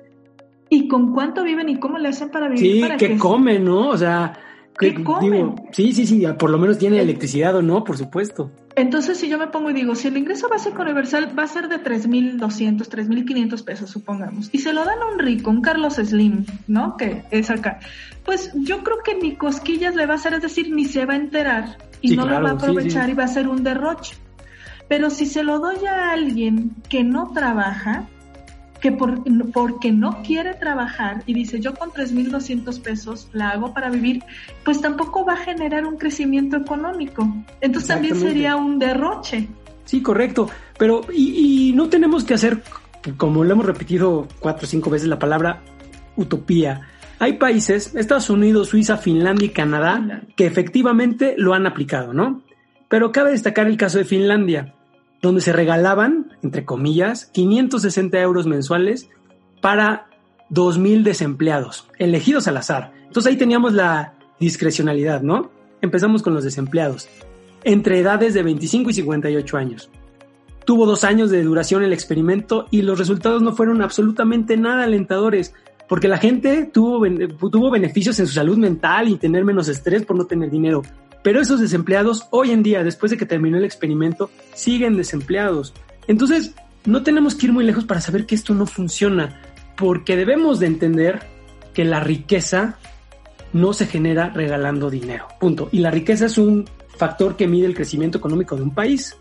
¿Y 0.69 0.87
con 0.87 1.13
cuánto 1.13 1.43
viven 1.43 1.67
y 1.67 1.79
cómo 1.79 1.97
le 1.97 2.07
hacen 2.07 2.29
para 2.29 2.47
vivir? 2.47 2.85
Sí, 2.85 2.97
que, 2.97 3.17
comen, 3.17 3.65
¿no? 3.65 3.89
O 3.89 3.97
sea, 3.97 4.39
¿Qué 4.79 5.03
comen? 5.03 5.55
sí, 5.73 5.91
sí, 5.91 6.07
sí, 6.07 6.25
por 6.37 6.49
lo 6.49 6.57
menos 6.57 6.77
tiene 6.77 7.01
electricidad 7.01 7.53
o 7.57 7.61
no, 7.61 7.83
por 7.83 7.97
supuesto. 7.97 8.51
Entonces, 8.79 9.17
si 9.17 9.27
yo 9.27 9.37
me 9.37 9.47
pongo 9.47 9.71
y 9.71 9.73
digo, 9.73 9.93
si 9.93 10.07
el 10.07 10.15
ingreso 10.15 10.47
básico 10.47 10.81
universal 10.83 11.37
va 11.37 11.43
a 11.43 11.47
ser 11.47 11.67
de 11.67 11.83
3.200, 11.83 12.87
3.500 12.87 13.63
pesos, 13.65 13.89
supongamos, 13.89 14.49
y 14.53 14.59
se 14.59 14.71
lo 14.71 14.85
dan 14.85 15.01
a 15.01 15.11
un 15.11 15.19
rico, 15.19 15.49
un 15.49 15.61
Carlos 15.61 15.95
Slim, 15.95 16.45
¿no? 16.67 16.95
Que 16.95 17.25
es 17.29 17.49
acá. 17.49 17.79
Pues 18.23 18.53
yo 18.55 18.81
creo 18.81 18.99
que 19.03 19.15
ni 19.15 19.35
cosquillas 19.35 19.95
le 19.95 20.05
va 20.05 20.13
a 20.13 20.15
hacer, 20.15 20.33
es 20.33 20.41
decir, 20.41 20.71
ni 20.71 20.85
se 20.85 21.05
va 21.05 21.15
a 21.15 21.17
enterar 21.17 21.77
y 21.99 22.15
no 22.15 22.25
lo 22.25 22.41
va 22.41 22.51
a 22.51 22.53
aprovechar 22.53 23.09
y 23.09 23.15
va 23.15 23.25
a 23.25 23.27
ser 23.27 23.49
un 23.49 23.63
derroche. 23.63 24.15
Pero 24.87 25.09
si 25.09 25.25
se 25.25 25.43
lo 25.43 25.59
doy 25.59 25.85
a 25.85 26.11
alguien 26.11 26.71
que 26.87 27.03
no 27.03 27.31
trabaja, 27.33 28.07
que 28.79 28.91
por, 28.91 29.23
porque 29.51 29.91
no 29.91 30.21
quiere 30.23 30.53
trabajar 30.53 31.23
y 31.25 31.33
dice 31.33 31.59
yo 31.59 31.73
con 31.73 31.91
3.200 31.91 32.81
pesos 32.81 33.27
la 33.33 33.49
hago 33.49 33.73
para 33.73 33.89
vivir, 33.89 34.23
pues 34.63 34.81
tampoco 34.81 35.25
va 35.25 35.33
a 35.33 35.37
generar 35.37 35.85
un 35.85 35.97
crecimiento 35.97 36.57
económico. 36.57 37.27
Entonces 37.61 37.87
también 37.87 38.15
sería 38.15 38.55
un 38.55 38.79
derroche. 38.79 39.47
Sí, 39.85 40.01
correcto. 40.01 40.49
Pero, 40.77 41.01
y, 41.13 41.73
no 41.75 41.89
tenemos 41.89 42.23
que 42.23 42.35
hacer, 42.35 42.61
como 43.17 43.43
lo 43.43 43.53
hemos 43.53 43.65
repetido 43.65 44.27
cuatro 44.39 44.65
o 44.65 44.69
cinco 44.69 44.89
veces, 44.89 45.07
la 45.07 45.19
palabra 45.19 45.61
utopía. 46.15 46.81
Hay 47.19 47.33
países, 47.33 47.95
Estados 47.95 48.29
Unidos, 48.29 48.69
Suiza, 48.69 48.97
Finlandia 48.97 49.47
y 49.47 49.49
Canadá, 49.49 50.21
que 50.35 50.45
efectivamente 50.45 51.35
lo 51.37 51.53
han 51.53 51.67
aplicado, 51.67 52.13
¿no? 52.13 52.43
Pero 52.87 53.11
cabe 53.11 53.31
destacar 53.31 53.67
el 53.67 53.77
caso 53.77 53.97
de 53.97 54.05
Finlandia 54.05 54.73
donde 55.21 55.41
se 55.41 55.53
regalaban, 55.53 56.33
entre 56.41 56.65
comillas, 56.65 57.25
560 57.25 58.19
euros 58.19 58.47
mensuales 58.47 59.09
para 59.61 60.07
2.000 60.51 61.03
desempleados, 61.03 61.87
elegidos 61.97 62.47
al 62.47 62.57
azar. 62.57 62.93
Entonces 63.05 63.31
ahí 63.31 63.37
teníamos 63.37 63.73
la 63.73 64.13
discrecionalidad, 64.39 65.21
¿no? 65.21 65.51
Empezamos 65.81 66.23
con 66.23 66.33
los 66.33 66.43
desempleados, 66.43 67.09
entre 67.63 67.99
edades 67.99 68.33
de 68.33 68.43
25 68.43 68.89
y 68.89 68.93
58 68.93 69.57
años. 69.57 69.89
Tuvo 70.65 70.85
dos 70.85 71.03
años 71.03 71.31
de 71.31 71.43
duración 71.43 71.83
el 71.83 71.93
experimento 71.93 72.67
y 72.69 72.83
los 72.83 72.99
resultados 72.99 73.41
no 73.41 73.53
fueron 73.53 73.81
absolutamente 73.81 74.55
nada 74.55 74.83
alentadores, 74.83 75.53
porque 75.87 76.07
la 76.07 76.17
gente 76.17 76.69
tuvo, 76.71 77.03
tuvo 77.49 77.71
beneficios 77.71 78.19
en 78.19 78.27
su 78.27 78.33
salud 78.33 78.57
mental 78.57 79.09
y 79.09 79.17
tener 79.17 79.43
menos 79.43 79.67
estrés 79.67 80.05
por 80.05 80.15
no 80.15 80.25
tener 80.25 80.51
dinero, 80.51 80.83
pero 81.23 81.41
esos 81.41 81.59
desempleados 81.59 82.27
hoy 82.31 82.51
en 82.51 82.63
día, 82.63 82.83
después 82.83 83.11
de 83.11 83.17
que 83.17 83.25
terminó 83.25 83.57
el 83.57 83.65
experimento, 83.65 84.29
siguen 84.53 84.95
desempleados. 84.97 85.73
Entonces, 86.07 86.55
no 86.85 87.03
tenemos 87.03 87.35
que 87.35 87.47
ir 87.47 87.53
muy 87.53 87.65
lejos 87.65 87.85
para 87.85 88.01
saber 88.01 88.25
que 88.25 88.35
esto 88.35 88.53
no 88.53 88.65
funciona, 88.65 89.41
porque 89.75 90.15
debemos 90.15 90.59
de 90.59 90.67
entender 90.67 91.19
que 91.73 91.85
la 91.85 91.99
riqueza 91.99 92.77
no 93.53 93.73
se 93.73 93.85
genera 93.85 94.29
regalando 94.29 94.89
dinero. 94.89 95.27
Punto. 95.39 95.69
Y 95.71 95.79
la 95.79 95.91
riqueza 95.91 96.25
es 96.25 96.37
un 96.37 96.65
factor 96.97 97.35
que 97.35 97.47
mide 97.47 97.65
el 97.65 97.75
crecimiento 97.75 98.17
económico 98.17 98.55
de 98.55 98.63
un 98.63 98.73
país. 98.73 99.15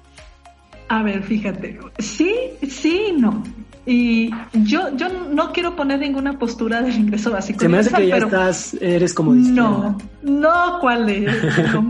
A 0.89 1.03
ver, 1.03 1.23
fíjate, 1.23 1.79
sí, 1.99 2.35
sí, 2.69 3.15
no. 3.17 3.43
Y 3.87 4.31
yo, 4.53 4.95
yo 4.97 5.09
no 5.09 5.53
quiero 5.53 5.75
poner 5.75 6.01
ninguna 6.01 6.39
postura 6.39 6.83
del 6.83 6.95
ingreso 6.95 7.31
básico. 7.31 7.61
Se 7.61 7.69
me 7.69 7.79
hace 7.79 7.91
que 7.93 8.09
ya 8.09 8.19
estás, 8.19 8.75
eres 8.81 9.15
como 9.15 9.35
No, 9.35 9.97
no, 10.23 10.79
¿cuál 10.81 11.09
es? 11.09 11.33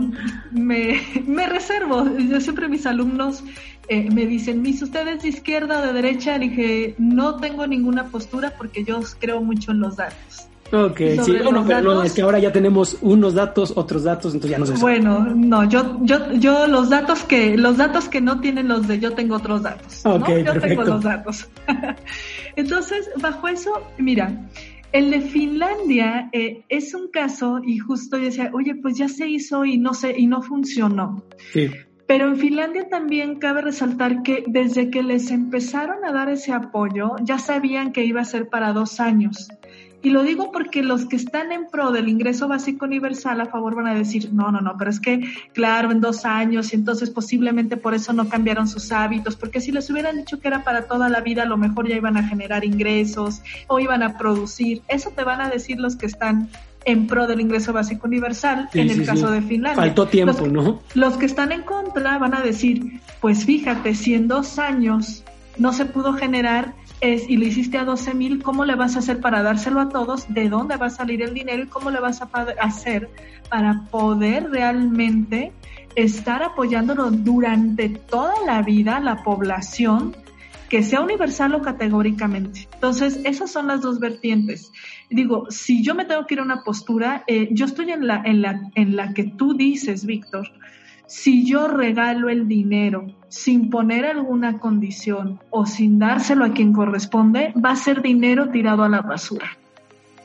me, 0.51 1.01
me 1.25 1.47
reservo. 1.47 2.05
Yo 2.17 2.39
siempre 2.39 2.69
mis 2.69 2.85
alumnos 2.85 3.43
eh, 3.89 4.07
me 4.11 4.27
dicen, 4.27 4.61
mis 4.61 4.81
ustedes 4.83 5.23
de 5.23 5.29
izquierda 5.29 5.79
o 5.79 5.81
de 5.87 5.93
derecha, 5.93 6.37
le 6.37 6.49
dije, 6.49 6.95
no 6.99 7.37
tengo 7.37 7.65
ninguna 7.65 8.05
postura 8.05 8.53
porque 8.55 8.83
yo 8.83 9.01
creo 9.19 9.41
mucho 9.41 9.71
en 9.71 9.79
los 9.79 9.97
datos. 9.97 10.47
Ok, 10.71 10.97
sí, 11.23 11.37
bueno, 11.43 11.63
pero 11.65 12.03
es 12.03 12.13
que 12.13 12.21
ahora 12.21 12.39
ya 12.39 12.51
tenemos 12.51 12.97
unos 13.01 13.33
datos, 13.33 13.73
otros 13.75 14.03
datos, 14.03 14.33
entonces 14.33 14.51
ya 14.51 14.59
no 14.59 14.65
sé. 14.65 14.73
Bueno, 14.79 15.25
no, 15.35 15.67
yo, 15.67 15.97
yo, 16.01 16.31
yo 16.33 16.67
los 16.67 16.89
datos 16.89 17.23
que, 17.23 17.57
los 17.57 17.77
datos 17.77 18.07
que 18.07 18.21
no 18.21 18.39
tienen 18.39 18.67
los 18.67 18.87
de 18.87 18.99
yo 18.99 19.13
tengo 19.13 19.35
otros 19.35 19.63
datos. 19.63 20.03
¿no? 20.05 20.19
Yo 20.27 20.59
tengo 20.59 20.83
los 20.83 21.03
datos. 21.03 21.49
entonces, 22.55 23.09
bajo 23.19 23.47
eso, 23.47 23.81
mira, 23.97 24.47
el 24.91 25.11
de 25.11 25.21
Finlandia 25.21 26.29
eh, 26.33 26.63
es 26.69 26.93
un 26.93 27.09
caso 27.09 27.61
y 27.63 27.79
justo 27.79 28.17
yo 28.17 28.25
decía, 28.25 28.51
oye, 28.53 28.75
pues 28.75 28.97
ya 28.97 29.07
se 29.07 29.27
hizo 29.27 29.65
y 29.65 29.77
no 29.77 29.93
sé, 29.93 30.15
y 30.17 30.27
no 30.27 30.41
funcionó. 30.41 31.23
Sí. 31.51 31.69
Pero 32.09 32.27
en 32.27 32.37
Finlandia 32.37 32.89
también 32.89 33.35
cabe 33.35 33.61
resaltar 33.61 34.23
que 34.23 34.43
desde 34.47 34.89
que 34.89 35.03
les 35.03 35.29
empezaron 35.29 36.03
a 36.03 36.11
dar 36.11 36.27
ese 36.29 36.51
apoyo, 36.51 37.11
ya 37.21 37.37
sabían 37.37 37.91
que 37.91 38.03
iba 38.03 38.21
a 38.21 38.25
ser 38.25 38.49
para 38.49 38.73
dos 38.73 38.99
años. 38.99 39.47
Y 40.01 40.11
lo 40.11 40.23
digo 40.23 40.51
porque 40.51 40.81
los 40.81 41.05
que 41.05 41.17
están 41.17 41.51
en 41.51 41.67
pro 41.67 41.91
del 41.91 42.07
ingreso 42.07 42.47
básico 42.47 42.85
universal 42.85 43.41
a 43.41 43.47
favor 43.47 43.75
van 43.75 43.87
a 43.87 43.93
decir, 43.93 44.29
no, 44.31 44.51
no, 44.51 44.61
no, 44.61 44.75
pero 44.77 44.89
es 44.89 44.99
que, 44.99 45.21
claro, 45.53 45.91
en 45.91 45.99
dos 45.99 46.25
años 46.25 46.71
y 46.71 46.77
entonces 46.77 47.09
posiblemente 47.09 47.75
por 47.75 47.93
eso 47.93 48.13
no 48.13 48.29
cambiaron 48.29 48.67
sus 48.67 48.91
hábitos, 48.93 49.35
porque 49.35 49.59
si 49.59 49.71
les 49.71 49.89
hubieran 49.89 50.15
dicho 50.15 50.39
que 50.39 50.47
era 50.47 50.63
para 50.63 50.83
toda 50.83 51.09
la 51.09 51.19
vida, 51.19 51.43
a 51.43 51.45
lo 51.45 51.57
mejor 51.57 51.87
ya 51.87 51.97
iban 51.97 52.15
a 52.15 52.23
generar 52.27 52.63
ingresos 52.63 53.41
o 53.67 53.79
iban 53.79 54.01
a 54.01 54.17
producir. 54.17 54.81
Eso 54.87 55.11
te 55.15 55.23
van 55.23 55.41
a 55.41 55.49
decir 55.49 55.79
los 55.79 55.97
que 55.97 56.05
están 56.05 56.49
en 56.85 57.07
pro 57.07 57.27
del 57.27 57.41
ingreso 57.41 57.73
básico 57.73 58.07
universal, 58.07 58.69
en 58.73 58.89
el 58.89 59.05
caso 59.05 59.29
de 59.29 59.41
Finlandia. 59.41 59.83
Faltó 59.83 60.07
tiempo, 60.07 60.47
¿no? 60.47 60.81
Los 60.93 61.17
que 61.17 61.25
están 61.25 61.51
en 61.51 61.63
contra 61.63 62.17
van 62.17 62.33
a 62.33 62.41
decir, 62.41 63.01
pues 63.19 63.43
fíjate, 63.45 63.95
si 63.95 64.13
en 64.13 64.29
dos 64.29 64.59
años 64.59 65.23
no 65.57 65.73
se 65.73 65.85
pudo 65.85 66.13
generar 66.13 66.73
es, 67.01 67.29
y 67.29 67.37
lo 67.37 67.45
hiciste 67.45 67.77
a 67.77 67.85
12 67.85 68.13
mil, 68.13 68.43
¿cómo 68.43 68.65
le 68.65 68.75
vas 68.75 68.95
a 68.95 68.99
hacer 68.99 69.19
para 69.21 69.41
dárselo 69.41 69.79
a 69.79 69.89
todos? 69.89 70.31
¿De 70.33 70.49
dónde 70.49 70.77
va 70.77 70.87
a 70.87 70.89
salir 70.89 71.21
el 71.21 71.33
dinero 71.33 71.63
y 71.63 71.67
cómo 71.67 71.89
le 71.89 71.99
vas 71.99 72.21
a 72.21 72.29
hacer 72.61 73.09
para 73.49 73.85
poder 73.89 74.49
realmente 74.49 75.51
estar 75.95 76.43
apoyándolo 76.43 77.09
durante 77.11 77.89
toda 77.89 78.33
la 78.45 78.61
vida 78.61 78.99
la 78.99 79.23
población? 79.23 80.15
que 80.69 80.83
sea 80.83 81.01
universal 81.01 81.55
o 81.55 81.61
categóricamente. 81.61 82.69
Entonces, 82.75 83.19
esas 83.25 83.51
son 83.51 83.67
las 83.67 83.81
dos 83.81 83.99
vertientes. 83.99 84.71
Digo, 85.09 85.47
si 85.49 85.83
yo 85.83 85.95
me 85.95 86.05
tengo 86.05 86.27
que 86.27 86.35
ir 86.35 86.41
a 86.41 86.43
una 86.43 86.63
postura, 86.63 87.23
eh, 87.25 87.49
yo 87.51 87.65
estoy 87.65 87.91
en 87.91 88.05
la, 88.05 88.21
en, 88.23 88.43
la, 88.43 88.61
en 88.75 88.95
la 88.95 89.13
que 89.15 89.23
tú 89.23 89.55
dices, 89.55 90.05
Víctor, 90.05 90.47
si 91.09 91.43
yo 91.43 91.67
regalo 91.67 92.29
el 92.29 92.47
dinero 92.47 93.07
sin 93.29 93.71
poner 93.71 94.05
alguna 94.05 94.59
condición 94.59 95.39
o 95.49 95.65
sin 95.65 95.97
dárselo 95.97 96.45
a 96.45 96.53
quien 96.53 96.71
corresponde, 96.71 97.51
va 97.53 97.71
a 97.71 97.75
ser 97.75 98.03
dinero 98.03 98.49
tirado 98.49 98.83
a 98.83 98.89
la 98.89 99.01
basura. 99.01 99.57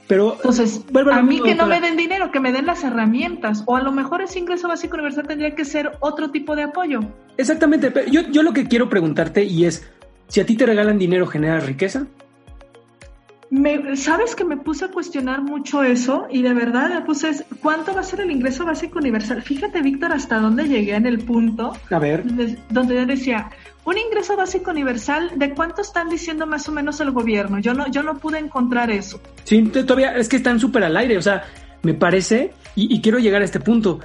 Pero, 0.07 0.35
Entonces, 0.35 0.85
a 1.11 1.23
mí 1.23 1.40
que 1.40 1.55
no 1.55 1.66
me 1.66 1.81
den 1.81 1.97
dinero, 1.97 2.31
que 2.31 2.38
me 2.38 2.53
den 2.53 2.66
las 2.66 2.85
herramientas, 2.85 3.62
o 3.64 3.77
a 3.77 3.83
lo 3.83 3.92
mejor 3.92 4.20
ese 4.20 4.38
ingreso 4.38 4.68
básico 4.68 4.97
universal 4.97 5.27
tendría 5.27 5.55
que 5.55 5.64
ser 5.64 5.92
otro 6.01 6.31
tipo 6.31 6.55
de 6.55 6.64
apoyo. 6.64 7.01
Exactamente, 7.38 7.90
yo, 8.11 8.20
yo 8.31 8.42
lo 8.42 8.53
que 8.53 8.66
quiero 8.68 8.90
preguntarte 8.90 9.42
y 9.42 9.64
es, 9.64 9.90
si 10.29 10.42
a 10.42 10.47
ti 10.47 10.55
te 10.55 10.66
regalan 10.66 10.99
dinero, 10.99 11.27
¿genera 11.27 11.61
riqueza? 11.61 12.07
Sabes 13.96 14.35
que 14.35 14.44
me 14.44 14.57
puse 14.57 14.87
a 14.87 14.88
cuestionar 14.88 15.42
mucho 15.42 15.83
eso 15.83 16.26
y 16.30 16.42
de 16.42 16.54
verdad 16.54 16.90
me 16.90 17.02
puse, 17.02 17.44
¿cuánto 17.61 17.94
va 17.94 18.00
a 18.00 18.04
ser 18.04 18.20
el 18.20 18.30
ingreso 18.30 18.64
básico 18.64 18.98
universal? 18.98 19.42
Fíjate, 19.42 19.83
Víctor, 19.83 20.12
hasta 20.12 20.38
dónde 20.38 20.64
llegué 20.64 20.94
en 20.94 21.07
el 21.07 21.18
punto. 21.18 21.76
A 21.90 21.98
ver. 21.98 22.24
donde 22.70 22.94
yo 22.94 23.07
decía, 23.07 23.50
un 23.85 23.98
ingreso 23.98 24.37
básico 24.37 24.70
universal, 24.70 25.33
¿de 25.37 25.50
cuánto 25.50 25.83
están 25.83 26.09
diciendo 26.09 26.46
más 26.46 26.68
o 26.68 26.72
menos 26.72 27.00
el 27.00 27.11
gobierno? 27.11 27.59
Yo 27.59 27.74
no, 27.74 27.88
yo 27.90 28.02
no 28.02 28.18
pude 28.18 28.38
encontrar 28.38 28.90
eso. 28.90 29.20
Sí, 29.44 29.62
todavía 29.62 30.16
es 30.16 30.28
que 30.28 30.37
están 30.37 30.59
súper 30.59 30.85
al 30.85 30.96
aire, 30.96 31.18
o 31.18 31.22
sea, 31.22 31.44
me 31.83 31.94
parece, 31.94 32.52
y 32.74 33.00
quiero 33.00 33.18
llegar 33.18 33.42
a 33.42 33.44
este 33.44 33.61
punto, 33.61 34.00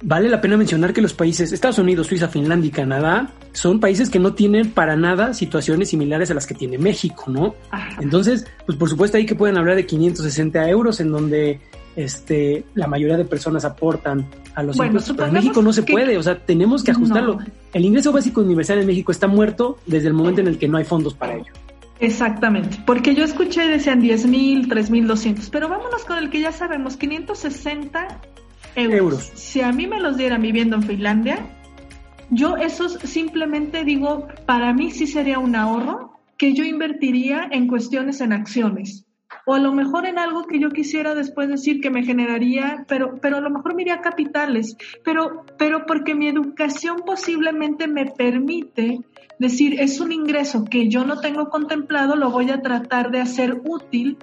Vale 0.00 0.28
la 0.28 0.40
pena 0.40 0.56
mencionar 0.56 0.92
que 0.92 1.00
los 1.00 1.12
países 1.12 1.50
Estados 1.50 1.78
Unidos, 1.78 2.06
Suiza, 2.06 2.28
Finlandia 2.28 2.68
y 2.68 2.70
Canadá 2.70 3.30
son 3.52 3.80
países 3.80 4.10
que 4.10 4.20
no 4.20 4.32
tienen 4.32 4.70
para 4.70 4.96
nada 4.96 5.34
situaciones 5.34 5.88
similares 5.88 6.30
a 6.30 6.34
las 6.34 6.46
que 6.46 6.54
tiene 6.54 6.78
México, 6.78 7.24
¿no? 7.26 7.54
Entonces, 8.00 8.46
pues 8.64 8.78
por 8.78 8.88
supuesto 8.88 9.16
ahí 9.16 9.26
que 9.26 9.34
pueden 9.34 9.56
hablar 9.56 9.74
de 9.74 9.86
560 9.86 10.68
euros 10.68 11.00
en 11.00 11.10
donde 11.10 11.60
este, 11.96 12.64
la 12.74 12.86
mayoría 12.86 13.16
de 13.16 13.24
personas 13.24 13.64
aportan 13.64 14.24
a 14.54 14.62
los 14.62 14.76
impuestos, 14.76 15.16
pero 15.16 15.28
en 15.28 15.34
México 15.34 15.62
no 15.62 15.72
se 15.72 15.82
puede, 15.82 16.16
o 16.16 16.22
sea, 16.22 16.38
tenemos 16.38 16.84
que 16.84 16.92
ajustarlo. 16.92 17.38
El 17.72 17.84
ingreso 17.84 18.12
básico 18.12 18.40
universal 18.40 18.78
en 18.78 18.86
México 18.86 19.10
está 19.10 19.26
muerto 19.26 19.78
desde 19.84 20.06
el 20.06 20.14
momento 20.14 20.40
en 20.40 20.46
el 20.46 20.58
que 20.58 20.68
no 20.68 20.78
hay 20.78 20.84
fondos 20.84 21.14
para 21.14 21.34
ello. 21.34 21.52
Exactamente, 21.98 22.78
porque 22.86 23.16
yo 23.16 23.24
escuché 23.24 23.66
decían 23.66 24.00
10 24.00 24.26
mil, 24.26 24.68
3 24.68 24.90
mil 24.90 25.08
200, 25.08 25.50
pero 25.50 25.68
vámonos 25.68 26.04
con 26.04 26.18
el 26.18 26.30
que 26.30 26.40
ya 26.40 26.52
sabemos, 26.52 26.96
560 26.96 28.20
euros. 28.78 29.30
Si 29.34 29.60
a 29.60 29.72
mí 29.72 29.86
me 29.86 30.00
los 30.00 30.16
dieran 30.16 30.42
viviendo 30.42 30.76
en 30.76 30.82
Finlandia, 30.82 31.46
yo 32.30 32.56
eso 32.56 32.88
simplemente 32.88 33.84
digo, 33.84 34.28
para 34.46 34.72
mí 34.72 34.90
sí 34.90 35.06
sería 35.06 35.38
un 35.38 35.56
ahorro 35.56 36.18
que 36.36 36.54
yo 36.54 36.64
invertiría 36.64 37.48
en 37.50 37.66
cuestiones 37.66 38.20
en 38.20 38.32
acciones. 38.32 39.04
O 39.44 39.54
a 39.54 39.58
lo 39.58 39.72
mejor 39.72 40.06
en 40.06 40.18
algo 40.18 40.46
que 40.46 40.58
yo 40.58 40.70
quisiera 40.70 41.14
después 41.14 41.48
decir 41.48 41.80
que 41.80 41.90
me 41.90 42.04
generaría, 42.04 42.84
pero, 42.86 43.16
pero 43.20 43.38
a 43.38 43.40
lo 43.40 43.50
mejor 43.50 43.74
me 43.74 43.82
iría 43.82 43.94
a 43.94 44.00
capitales, 44.00 44.76
pero, 45.04 45.44
pero 45.58 45.86
porque 45.86 46.14
mi 46.14 46.28
educación 46.28 47.02
posiblemente 47.04 47.88
me 47.88 48.06
permite 48.06 49.00
decir, 49.38 49.80
es 49.80 50.00
un 50.00 50.12
ingreso 50.12 50.64
que 50.64 50.88
yo 50.88 51.04
no 51.04 51.20
tengo 51.20 51.48
contemplado, 51.48 52.16
lo 52.16 52.30
voy 52.30 52.50
a 52.50 52.60
tratar 52.60 53.10
de 53.10 53.20
hacer 53.20 53.60
útil, 53.64 54.18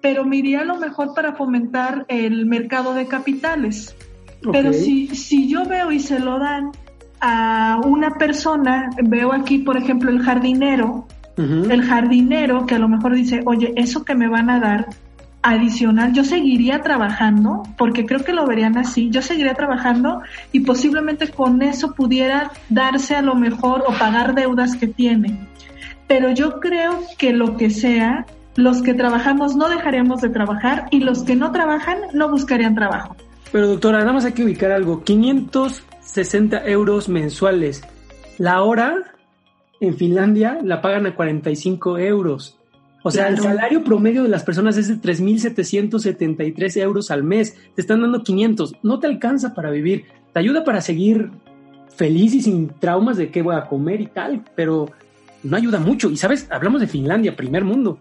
pero 0.00 0.24
me 0.24 0.36
iría 0.36 0.60
a 0.60 0.64
lo 0.64 0.76
mejor 0.76 1.14
para 1.14 1.34
fomentar 1.34 2.04
el 2.08 2.46
mercado 2.46 2.94
de 2.94 3.06
capitales. 3.06 3.94
Pero 4.52 4.72
si, 4.72 5.08
si 5.08 5.48
yo 5.48 5.64
veo 5.64 5.90
y 5.90 6.00
se 6.00 6.20
lo 6.20 6.38
dan 6.38 6.70
a 7.20 7.80
una 7.84 8.14
persona, 8.18 8.90
veo 9.02 9.32
aquí, 9.32 9.58
por 9.58 9.76
ejemplo, 9.76 10.10
el 10.10 10.22
jardinero, 10.22 11.06
el 11.36 11.82
jardinero 11.82 12.66
que 12.66 12.74
a 12.74 12.78
lo 12.78 12.88
mejor 12.88 13.14
dice, 13.14 13.42
oye, 13.46 13.72
eso 13.76 14.04
que 14.04 14.14
me 14.14 14.28
van 14.28 14.50
a 14.50 14.58
dar 14.58 14.86
adicional, 15.42 16.12
yo 16.12 16.24
seguiría 16.24 16.82
trabajando, 16.82 17.62
porque 17.76 18.04
creo 18.06 18.24
que 18.24 18.32
lo 18.32 18.46
verían 18.46 18.76
así, 18.76 19.08
yo 19.10 19.22
seguiría 19.22 19.54
trabajando 19.54 20.22
y 20.52 20.60
posiblemente 20.60 21.28
con 21.28 21.62
eso 21.62 21.94
pudiera 21.94 22.50
darse 22.68 23.14
a 23.14 23.22
lo 23.22 23.34
mejor 23.34 23.84
o 23.86 23.92
pagar 23.92 24.34
deudas 24.34 24.76
que 24.76 24.88
tiene. 24.88 25.38
Pero 26.06 26.30
yo 26.30 26.58
creo 26.58 27.02
que 27.18 27.32
lo 27.32 27.56
que 27.56 27.70
sea, 27.70 28.26
los 28.58 28.82
que 28.82 28.92
trabajamos 28.92 29.54
no 29.54 29.68
dejaríamos 29.68 30.20
de 30.20 30.30
trabajar 30.30 30.88
y 30.90 30.98
los 30.98 31.22
que 31.22 31.36
no 31.36 31.52
trabajan 31.52 31.98
no 32.12 32.28
buscarían 32.28 32.74
trabajo. 32.74 33.14
Pero 33.52 33.68
doctora, 33.68 34.00
nada 34.00 34.12
más 34.12 34.24
hay 34.24 34.32
que 34.32 34.42
ubicar 34.42 34.72
algo, 34.72 35.04
560 35.04 36.66
euros 36.66 37.08
mensuales. 37.08 37.82
La 38.36 38.64
hora 38.64 38.96
en 39.80 39.96
Finlandia 39.96 40.58
la 40.64 40.82
pagan 40.82 41.06
a 41.06 41.14
45 41.14 41.98
euros. 41.98 42.58
O 43.04 43.12
sea, 43.12 43.28
el 43.28 43.38
salario 43.38 43.84
promedio 43.84 44.24
de 44.24 44.28
las 44.28 44.42
personas 44.42 44.76
es 44.76 44.88
de 44.88 44.96
3.773 44.96 46.82
euros 46.82 47.12
al 47.12 47.22
mes. 47.22 47.56
Te 47.76 47.80
están 47.80 48.00
dando 48.00 48.24
500. 48.24 48.74
No 48.82 48.98
te 48.98 49.06
alcanza 49.06 49.54
para 49.54 49.70
vivir. 49.70 50.06
Te 50.32 50.40
ayuda 50.40 50.64
para 50.64 50.80
seguir 50.80 51.30
feliz 51.94 52.34
y 52.34 52.42
sin 52.42 52.70
traumas 52.70 53.16
de 53.18 53.30
qué 53.30 53.40
voy 53.40 53.54
a 53.54 53.66
comer 53.66 54.00
y 54.00 54.06
tal, 54.08 54.42
pero 54.56 54.90
no 55.44 55.56
ayuda 55.56 55.78
mucho. 55.78 56.10
Y 56.10 56.16
sabes, 56.16 56.48
hablamos 56.50 56.80
de 56.80 56.88
Finlandia, 56.88 57.36
primer 57.36 57.62
mundo. 57.62 57.98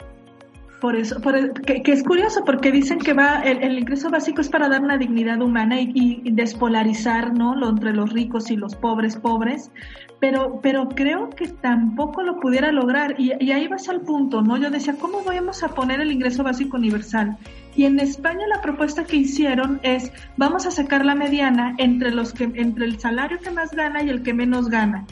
Por 0.80 0.96
eso, 0.96 1.20
por 1.22 1.62
que, 1.62 1.82
es 1.92 2.04
curioso, 2.04 2.46
porque 2.46 2.72
dicen 2.72 3.00
que 3.00 3.14
va 3.14 3.42
el, 3.42 3.80
ingreso 3.80 4.12
básico 4.12 4.42
es 4.42 4.50
para 4.50 4.70
dar 4.70 4.82
una 4.82 4.98
dignidad 4.98 5.42
humana 5.42 5.82
y, 5.82 6.22
despolarizar, 6.32 7.34
¿no? 7.34 7.56
Lo, 7.56 7.70
entre 7.70 7.94
los 7.94 8.12
ricos 8.14 8.52
y 8.52 8.58
los 8.58 8.76
pobres 8.76 9.16
pobres, 9.16 9.72
pero, 10.20 10.60
pero 10.62 10.90
creo 10.90 11.32
que 11.32 11.48
tampoco 11.48 12.22
lo 12.22 12.40
pudiera 12.40 12.72
lograr. 12.72 13.16
Y, 13.20 13.32
ahí 13.52 13.68
vas 13.68 13.90
al 13.90 14.02
punto, 14.02 14.44
¿no? 14.44 14.58
Yo 14.58 14.70
decía, 14.70 14.96
¿cómo 15.00 15.24
vamos 15.24 15.64
a 15.64 15.70
poner 15.70 16.00
el 16.00 16.12
ingreso 16.12 16.44
básico 16.44 16.78
universal? 16.78 17.38
Y 17.76 17.86
en 17.86 18.00
España 18.00 18.46
la 18.48 18.62
propuesta 18.62 19.04
que 19.04 19.18
hicieron 19.18 19.80
es, 19.82 20.12
vamos 20.38 20.68
a 20.68 20.72
sacar 20.72 21.06
la 21.06 21.16
mediana 21.16 21.74
entre 21.80 22.12
los 22.12 22.34
que, 22.34 22.52
entre 22.54 22.86
el 22.86 23.00
salario 23.00 23.40
que 23.40 23.50
más 23.50 23.72
gana 23.72 24.04
y 24.04 24.10
el 24.10 24.22
que 24.22 24.34
menos 24.34 24.70
gana. 24.70 25.06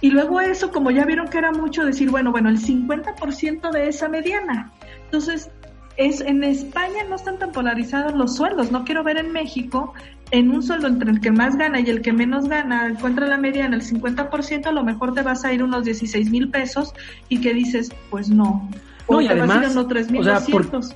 Y 0.00 0.10
luego 0.10 0.40
eso, 0.40 0.70
como 0.70 0.90
ya 0.90 1.06
vieron 1.06 1.28
que 1.28 1.38
era 1.38 1.50
mucho, 1.52 1.84
decir, 1.84 2.10
bueno, 2.10 2.30
bueno, 2.30 2.50
el 2.50 2.58
50% 2.58 3.70
de 3.70 3.88
esa 3.88 4.08
mediana. 4.08 4.70
Entonces, 5.04 5.50
es 5.96 6.20
en 6.20 6.42
España 6.42 7.04
no 7.08 7.16
están 7.16 7.38
tan 7.38 7.52
polarizados 7.52 8.14
los 8.14 8.36
sueldos. 8.36 8.72
No 8.72 8.84
quiero 8.84 9.04
ver 9.04 9.18
en 9.18 9.32
México 9.32 9.94
en 10.30 10.50
un 10.50 10.62
sueldo 10.62 10.88
entre 10.88 11.10
el 11.10 11.20
que 11.20 11.30
más 11.30 11.56
gana 11.56 11.80
y 11.80 11.88
el 11.88 12.02
que 12.02 12.12
menos 12.12 12.48
gana, 12.48 12.88
encuentra 12.88 13.26
la 13.26 13.36
media 13.36 13.66
en 13.66 13.74
el 13.74 13.82
50%, 13.82 14.66
a 14.66 14.72
lo 14.72 14.82
mejor 14.82 15.14
te 15.14 15.22
vas 15.22 15.44
a 15.44 15.52
ir 15.52 15.62
unos 15.62 15.84
16 15.84 16.30
mil 16.30 16.50
pesos 16.50 16.92
y 17.28 17.40
que 17.40 17.54
dices, 17.54 17.92
pues 18.10 18.28
no. 18.28 18.68
No, 19.08 19.20
y 19.20 19.28
además, 19.28 19.76
o 19.76 20.24
sea, 20.24 20.40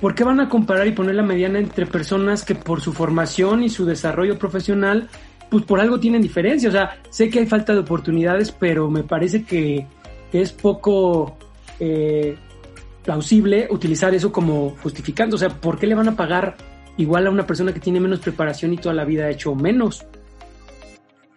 ¿por, 0.01 0.15
qué 0.15 0.23
van 0.23 0.39
a 0.39 0.49
comparar 0.49 0.87
y 0.87 0.91
poner 0.91 1.13
la 1.13 1.21
mediana 1.21 1.59
entre 1.59 1.85
personas 1.85 2.43
que 2.43 2.55
por 2.55 2.81
su 2.81 2.91
formación 2.91 3.63
y 3.63 3.69
su 3.69 3.85
desarrollo 3.85 4.39
profesional, 4.39 5.07
pues 5.49 5.63
por 5.63 5.79
algo 5.79 5.99
tienen 5.99 6.21
diferencia? 6.21 6.69
O 6.69 6.71
sea, 6.71 6.97
sé 7.11 7.29
que 7.29 7.37
hay 7.37 7.45
falta 7.45 7.71
de 7.71 7.79
oportunidades, 7.79 8.51
pero 8.51 8.89
me 8.89 9.03
parece 9.03 9.43
que, 9.43 9.85
es 10.33 10.51
poco 10.51 11.37
eh, 11.79 12.35
plausible 13.03 13.67
utilizar 13.69 14.13
eso 14.13 14.31
como 14.31 14.71
justificando. 14.81 15.35
O 15.35 15.39
sea, 15.39 15.49
¿por 15.49 15.79
qué 15.79 15.87
le 15.87 15.95
van 15.95 16.09
a 16.09 16.15
pagar 16.15 16.55
igual 16.97 17.27
a 17.27 17.31
una 17.31 17.45
persona 17.45 17.73
que 17.73 17.79
tiene 17.79 17.99
menos 17.99 18.19
preparación 18.19 18.73
y 18.73 18.77
toda 18.77 18.93
la 18.93 19.05
vida 19.05 19.25
ha 19.25 19.29
hecho 19.29 19.55
menos? 19.55 20.05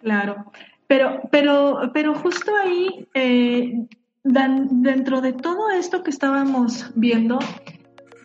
Claro, 0.01 0.51
pero, 0.87 1.21
pero, 1.31 1.91
pero 1.93 2.13
justo 2.15 2.51
ahí, 2.61 3.07
eh, 3.13 3.87
dentro 4.23 5.21
de 5.21 5.33
todo 5.33 5.69
esto 5.71 6.03
que 6.03 6.11
estábamos 6.11 6.91
viendo, 6.95 7.39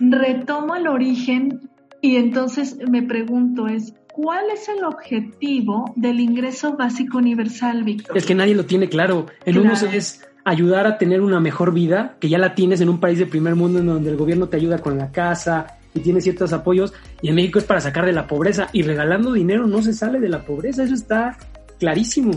retomo 0.00 0.74
el 0.74 0.88
origen 0.88 1.70
y 2.00 2.16
entonces 2.16 2.76
me 2.88 3.02
pregunto 3.02 3.66
es, 3.66 3.94
¿cuál 4.12 4.50
es 4.52 4.68
el 4.68 4.84
objetivo 4.84 5.92
del 5.96 6.20
ingreso 6.20 6.76
básico 6.76 7.18
universal, 7.18 7.84
Víctor? 7.84 8.16
Es 8.16 8.26
que 8.26 8.34
nadie 8.34 8.54
lo 8.54 8.64
tiene 8.64 8.88
claro. 8.88 9.26
En 9.44 9.58
uno 9.58 9.70
unos 9.70 9.82
es 9.82 10.27
ayudar 10.50 10.86
a 10.86 10.98
tener 10.98 11.20
una 11.20 11.40
mejor 11.40 11.72
vida, 11.72 12.16
que 12.20 12.28
ya 12.28 12.38
la 12.38 12.54
tienes 12.54 12.80
en 12.80 12.88
un 12.88 13.00
país 13.00 13.18
de 13.18 13.26
primer 13.26 13.54
mundo 13.54 13.78
en 13.78 13.86
donde 13.86 14.10
el 14.10 14.16
gobierno 14.16 14.48
te 14.48 14.56
ayuda 14.56 14.78
con 14.78 14.96
la 14.96 15.10
casa 15.12 15.78
y 15.94 16.00
tiene 16.00 16.20
ciertos 16.20 16.52
apoyos, 16.52 16.92
y 17.22 17.28
en 17.28 17.34
México 17.34 17.58
es 17.58 17.64
para 17.64 17.80
sacar 17.80 18.06
de 18.06 18.12
la 18.12 18.26
pobreza, 18.26 18.68
y 18.72 18.82
regalando 18.82 19.32
dinero 19.32 19.66
no 19.66 19.82
se 19.82 19.92
sale 19.92 20.20
de 20.20 20.28
la 20.28 20.44
pobreza, 20.44 20.84
eso 20.84 20.94
está 20.94 21.36
clarísimo. 21.78 22.32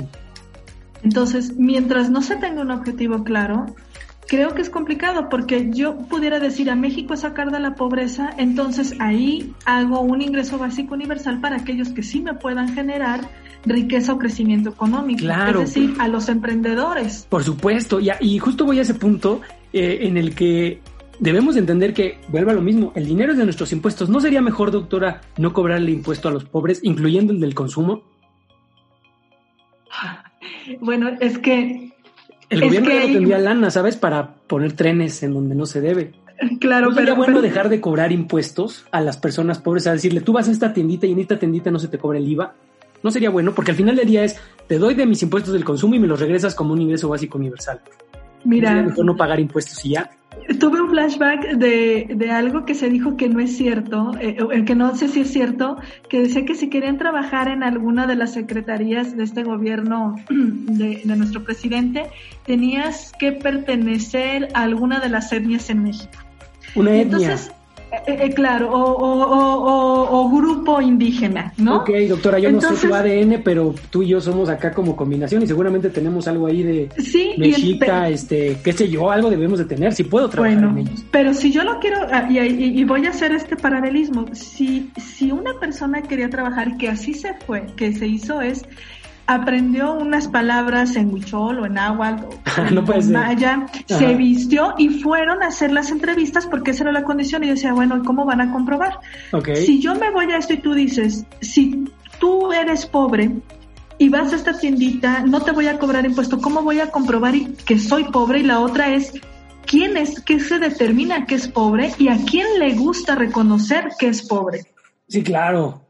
Entonces, 1.03 1.55
mientras 1.57 2.09
no 2.09 2.21
se 2.21 2.35
tenga 2.37 2.61
un 2.61 2.71
objetivo 2.71 3.23
claro, 3.23 3.65
creo 4.27 4.53
que 4.53 4.61
es 4.61 4.69
complicado 4.69 5.29
porque 5.29 5.69
yo 5.71 5.97
pudiera 5.97 6.39
decir 6.39 6.69
a 6.69 6.75
México 6.75 7.15
sacar 7.15 7.51
de 7.51 7.59
la 7.59 7.75
pobreza, 7.75 8.29
entonces 8.37 8.95
ahí 8.99 9.53
hago 9.65 10.01
un 10.01 10.21
ingreso 10.21 10.57
básico 10.57 10.93
universal 10.93 11.41
para 11.41 11.57
aquellos 11.57 11.89
que 11.89 12.03
sí 12.03 12.21
me 12.21 12.33
puedan 12.33 12.73
generar 12.73 13.29
riqueza 13.65 14.13
o 14.13 14.17
crecimiento 14.17 14.69
económico. 14.69 15.21
Claro. 15.21 15.61
Es 15.61 15.73
decir, 15.73 15.95
a 15.99 16.07
los 16.07 16.29
emprendedores. 16.29 17.27
Por 17.29 17.43
supuesto, 17.43 17.99
y, 17.99 18.09
y 18.19 18.39
justo 18.39 18.65
voy 18.65 18.79
a 18.79 18.81
ese 18.81 18.95
punto 18.95 19.41
eh, 19.73 19.99
en 20.01 20.17
el 20.17 20.35
que 20.35 20.81
debemos 21.19 21.55
entender 21.55 21.93
que, 21.93 22.19
vuelva 22.27 22.51
a 22.51 22.55
lo 22.55 22.61
mismo, 22.61 22.91
el 22.95 23.05
dinero 23.05 23.31
es 23.31 23.37
de 23.37 23.45
nuestros 23.45 23.71
impuestos. 23.71 24.09
¿No 24.09 24.19
sería 24.19 24.41
mejor, 24.41 24.71
doctora, 24.71 25.21
no 25.37 25.53
cobrarle 25.53 25.91
impuesto 25.91 26.27
a 26.27 26.31
los 26.31 26.45
pobres, 26.45 26.79
incluyendo 26.83 27.31
el 27.31 27.39
del 27.39 27.53
consumo? 27.53 28.03
Bueno, 30.81 31.09
es 31.19 31.37
que... 31.37 31.90
El 32.51 32.61
gobierno 32.61 32.89
ya 32.89 32.99
no 32.99 33.13
tendría 33.13 33.37
lana, 33.39 33.71
¿sabes? 33.71 33.95
Para 33.95 34.35
poner 34.35 34.73
trenes 34.73 35.23
en 35.23 35.33
donde 35.33 35.55
no 35.55 35.65
se 35.65 35.79
debe. 35.79 36.11
Claro, 36.59 36.89
¿No 36.89 36.95
sería 36.95 37.13
bueno 37.13 37.41
dejar 37.41 37.69
de 37.69 37.79
cobrar 37.79 38.11
impuestos 38.11 38.85
a 38.91 38.99
las 38.99 39.15
personas 39.15 39.59
pobres, 39.59 39.87
a 39.87 39.93
decirle, 39.93 40.21
tú 40.21 40.33
vas 40.33 40.49
a 40.49 40.51
esta 40.51 40.73
tiendita 40.73 41.07
y 41.07 41.13
en 41.13 41.19
esta 41.19 41.39
tiendita 41.39 41.71
no 41.71 41.79
se 41.79 41.87
te 41.87 41.97
cobra 41.97 42.17
el 42.17 42.27
IVA? 42.27 42.53
No 43.03 43.09
sería 43.09 43.29
bueno, 43.29 43.53
porque 43.55 43.71
al 43.71 43.77
final 43.77 43.95
del 43.95 44.07
día 44.07 44.23
es, 44.23 44.37
te 44.67 44.77
doy 44.77 44.95
de 44.95 45.05
mis 45.05 45.23
impuestos 45.23 45.53
del 45.53 45.63
consumo 45.63 45.95
y 45.95 45.99
me 45.99 46.07
los 46.07 46.19
regresas 46.19 46.53
como 46.53 46.73
un 46.73 46.81
ingreso 46.81 47.07
básico 47.07 47.37
universal. 47.37 47.79
Mira. 48.43 48.73
¿No 48.73 48.89
mejor 48.89 49.05
no 49.05 49.15
pagar 49.15 49.39
impuestos 49.39 49.83
y 49.85 49.91
ya? 49.91 50.09
Tuve 50.59 50.81
un 50.81 50.89
flashback 50.89 51.57
de, 51.57 52.07
de 52.15 52.31
algo 52.31 52.65
que 52.65 52.73
se 52.73 52.89
dijo 52.89 53.17
que 53.17 53.27
no 53.27 53.39
es 53.41 53.57
cierto, 53.57 54.13
eh, 54.19 54.37
eh, 54.51 54.65
que 54.65 54.75
no 54.75 54.95
sé 54.95 55.09
si 55.09 55.21
es 55.21 55.31
cierto, 55.31 55.77
que 56.07 56.21
decía 56.21 56.45
que 56.45 56.55
si 56.55 56.69
querían 56.69 56.97
trabajar 56.97 57.49
en 57.49 57.63
alguna 57.63 58.07
de 58.07 58.15
las 58.15 58.33
secretarías 58.33 59.17
de 59.17 59.23
este 59.23 59.43
gobierno 59.43 60.15
de, 60.29 61.01
de 61.03 61.15
nuestro 61.15 61.43
presidente, 61.43 62.05
tenías 62.45 63.11
que 63.19 63.33
pertenecer 63.33 64.47
a 64.53 64.63
alguna 64.63 64.99
de 64.99 65.09
las 65.09 65.31
etnias 65.33 65.69
en 65.69 65.83
México. 65.83 66.17
Una 66.75 66.95
etnia. 66.95 67.37
Eh, 67.91 68.03
eh, 68.07 68.33
claro, 68.33 68.69
o, 68.71 70.29
grupo 70.29 70.81
indígena, 70.81 71.53
¿no? 71.57 71.77
Ok, 71.77 71.89
doctora, 72.07 72.39
yo 72.39 72.49
no 72.49 72.61
sé 72.61 72.87
tu 72.87 72.93
ADN, 72.93 73.41
pero 73.43 73.75
tú 73.89 74.01
y 74.01 74.07
yo 74.07 74.21
somos 74.21 74.47
acá 74.49 74.71
como 74.71 74.95
combinación 74.95 75.43
y 75.43 75.47
seguramente 75.47 75.89
tenemos 75.89 76.25
algo 76.27 76.47
ahí 76.47 76.63
de 76.63 76.89
sí, 76.97 77.33
mexica, 77.37 78.07
este, 78.07 78.57
qué 78.63 78.71
sé 78.71 78.89
yo, 78.89 79.11
algo 79.11 79.29
debemos 79.29 79.59
de 79.59 79.65
tener, 79.65 79.93
si 79.93 80.05
puedo 80.05 80.29
trabajar 80.29 80.71
bueno, 80.71 80.89
Pero 81.11 81.33
si 81.33 81.51
yo 81.51 81.63
lo 81.63 81.79
quiero, 81.79 81.97
ah, 82.11 82.27
y, 82.29 82.39
y, 82.39 82.83
voy 82.85 83.05
a 83.07 83.09
hacer 83.09 83.33
este 83.33 83.57
paralelismo, 83.57 84.25
si, 84.33 84.89
si 84.97 85.31
una 85.31 85.59
persona 85.59 86.01
quería 86.01 86.29
trabajar, 86.29 86.77
que 86.77 86.87
así 86.87 87.13
se 87.13 87.33
fue, 87.45 87.65
que 87.75 87.91
se 87.93 88.07
hizo 88.07 88.39
es 88.41 88.63
aprendió 89.33 89.93
unas 89.93 90.27
palabras 90.27 90.95
en 90.95 91.13
huichol 91.13 91.59
o 91.59 91.65
en 91.65 91.73
náhuatl 91.73 92.25
o 92.25 92.93
en 92.93 93.11
maya, 93.11 93.65
se 93.85 94.15
vistió 94.15 94.73
y 94.77 94.89
fueron 94.89 95.41
a 95.41 95.47
hacer 95.47 95.71
las 95.71 95.89
entrevistas 95.89 96.45
porque 96.47 96.71
esa 96.71 96.83
era 96.83 96.91
la 96.91 97.03
condición 97.03 97.43
y 97.43 97.47
yo 97.47 97.53
decía, 97.53 97.73
bueno, 97.73 98.03
¿cómo 98.03 98.25
van 98.25 98.41
a 98.41 98.51
comprobar? 98.51 98.99
Si 99.55 99.79
yo 99.79 99.95
me 99.95 100.11
voy 100.11 100.31
a 100.31 100.37
esto 100.37 100.53
y 100.53 100.57
tú 100.57 100.73
dices, 100.73 101.25
si 101.39 101.85
tú 102.19 102.51
eres 102.51 102.85
pobre 102.85 103.31
y 103.97 104.09
vas 104.09 104.33
a 104.33 104.35
esta 104.35 104.57
tiendita, 104.57 105.21
no 105.21 105.41
te 105.41 105.51
voy 105.51 105.67
a 105.67 105.79
cobrar 105.79 106.05
impuesto, 106.05 106.39
¿cómo 106.39 106.61
voy 106.61 106.79
a 106.79 106.91
comprobar 106.91 107.33
que 107.65 107.79
soy 107.79 108.05
pobre? 108.05 108.39
Y 108.39 108.43
la 108.43 108.59
otra 108.59 108.93
es, 108.93 109.13
¿quién 109.65 109.95
es, 109.95 110.19
qué 110.21 110.39
se 110.39 110.59
determina 110.59 111.25
que 111.25 111.35
es 111.35 111.47
pobre 111.47 111.93
y 111.97 112.09
a 112.09 112.17
quién 112.25 112.59
le 112.59 112.73
gusta 112.73 113.15
reconocer 113.15 113.89
que 113.97 114.07
es 114.07 114.27
pobre? 114.27 114.65
Sí, 115.07 115.23
claro. 115.23 115.81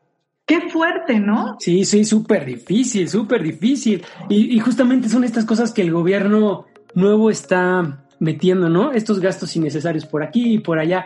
Qué 0.45 0.69
fuerte, 0.69 1.19
¿no? 1.19 1.55
Sí, 1.59 1.85
sí, 1.85 2.03
súper 2.03 2.45
difícil, 2.45 3.07
súper 3.07 3.41
difícil. 3.41 4.03
Y, 4.29 4.59
justamente 4.59 5.07
son 5.07 5.23
estas 5.23 5.45
cosas 5.45 5.71
que 5.71 5.81
el 5.81 5.91
gobierno 5.91 6.65
nuevo 6.93 7.29
está 7.29 8.05
metiendo, 8.19 8.69
¿no? 8.69 8.91
Estos 8.91 9.19
gastos 9.19 9.55
innecesarios 9.55 10.05
por 10.05 10.23
aquí 10.23 10.55
y 10.55 10.59
por 10.59 10.79
allá. 10.79 11.05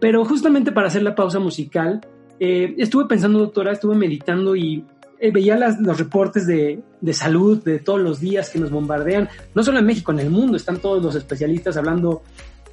Pero 0.00 0.24
justamente 0.24 0.72
para 0.72 0.88
hacer 0.88 1.02
la 1.02 1.14
pausa 1.14 1.38
musical, 1.38 2.00
eh, 2.40 2.74
estuve 2.78 3.06
pensando, 3.06 3.38
doctora, 3.38 3.72
estuve 3.72 3.96
meditando 3.96 4.56
y 4.56 4.84
eh, 5.18 5.30
veía 5.30 5.56
las, 5.56 5.80
los 5.80 5.98
reportes 5.98 6.46
de, 6.46 6.82
de, 7.00 7.12
salud 7.14 7.62
de 7.64 7.78
todos 7.78 8.00
los 8.00 8.20
días 8.20 8.50
que 8.50 8.58
nos 8.58 8.70
bombardean, 8.70 9.28
no 9.54 9.62
solo 9.62 9.78
en 9.78 9.86
México, 9.86 10.12
en 10.12 10.20
el 10.20 10.30
mundo, 10.30 10.56
están 10.56 10.78
todos 10.78 11.02
los 11.02 11.14
especialistas 11.14 11.76
hablando 11.76 12.22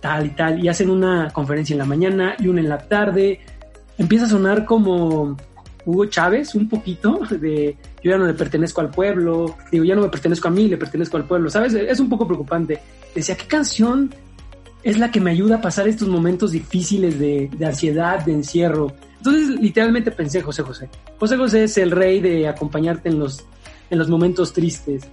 tal 0.02 0.26
y 0.26 0.30
tal, 0.32 0.63
y 0.63 0.67
hacen 0.67 0.89
una 0.89 1.30
conferencia 1.32 1.73
en 1.73 1.80
la 1.80 1.86
mañana 1.86 2.36
y 2.38 2.49
una 2.49 2.60
en 2.60 2.67
la 2.67 2.78
tarde. 2.78 3.39
Empieza 3.97 4.26
a 4.26 4.30
sonar 4.30 4.65
como 4.65 5.38
Hugo 5.86 6.06
Chávez, 6.06 6.56
un 6.56 6.69
poquito 6.69 7.19
de 7.30 7.76
yo 8.04 8.12
ya 8.12 8.17
no 8.17 8.26
le 8.26 8.34
pertenezco 8.34 8.82
al 8.82 8.89
pueblo, 8.89 9.56
digo, 9.72 9.84
ya 9.84 9.96
no 9.96 10.02
me 10.02 10.10
pertenezco 10.10 10.48
a 10.48 10.52
mí, 10.52 10.67
le 10.67 10.78
pertenezco 10.78 11.17
al 11.17 11.26
pueblo, 11.26 11.50
¿sabes? 11.50 11.74
Es 11.74 12.00
un 12.00 12.10
poco 12.10 12.26
preocupante. 12.26 12.80
Decía, 13.13 13.36
¿qué 13.36 13.46
canción 13.46 14.13
es 14.84 14.98
la 14.98 15.12
que 15.12 15.19
me 15.19 15.32
ayuda 15.32 15.58
a 15.58 15.62
pasar 15.62 15.88
estos 15.88 16.08
momentos 16.08 16.52
difíciles 16.52 17.19
de, 17.19 17.50
de 17.58 17.65
ansiedad, 17.65 18.24
de 18.26 18.34
encierro? 18.34 18.93
Entonces, 19.26 19.58
literalmente 19.62 20.12
pensé 20.12 20.41
José 20.41 20.63
José. 20.63 20.89
José 21.17 21.38
José 21.38 21.63
es 21.63 21.78
el 21.78 21.91
rey 21.91 22.19
de 22.19 22.46
acompañarte 22.46 23.08
en 23.08 23.19
los, 23.19 23.46
en 23.89 23.98
los 23.98 24.10
momentos 24.10 24.52
tristes. 24.52 25.04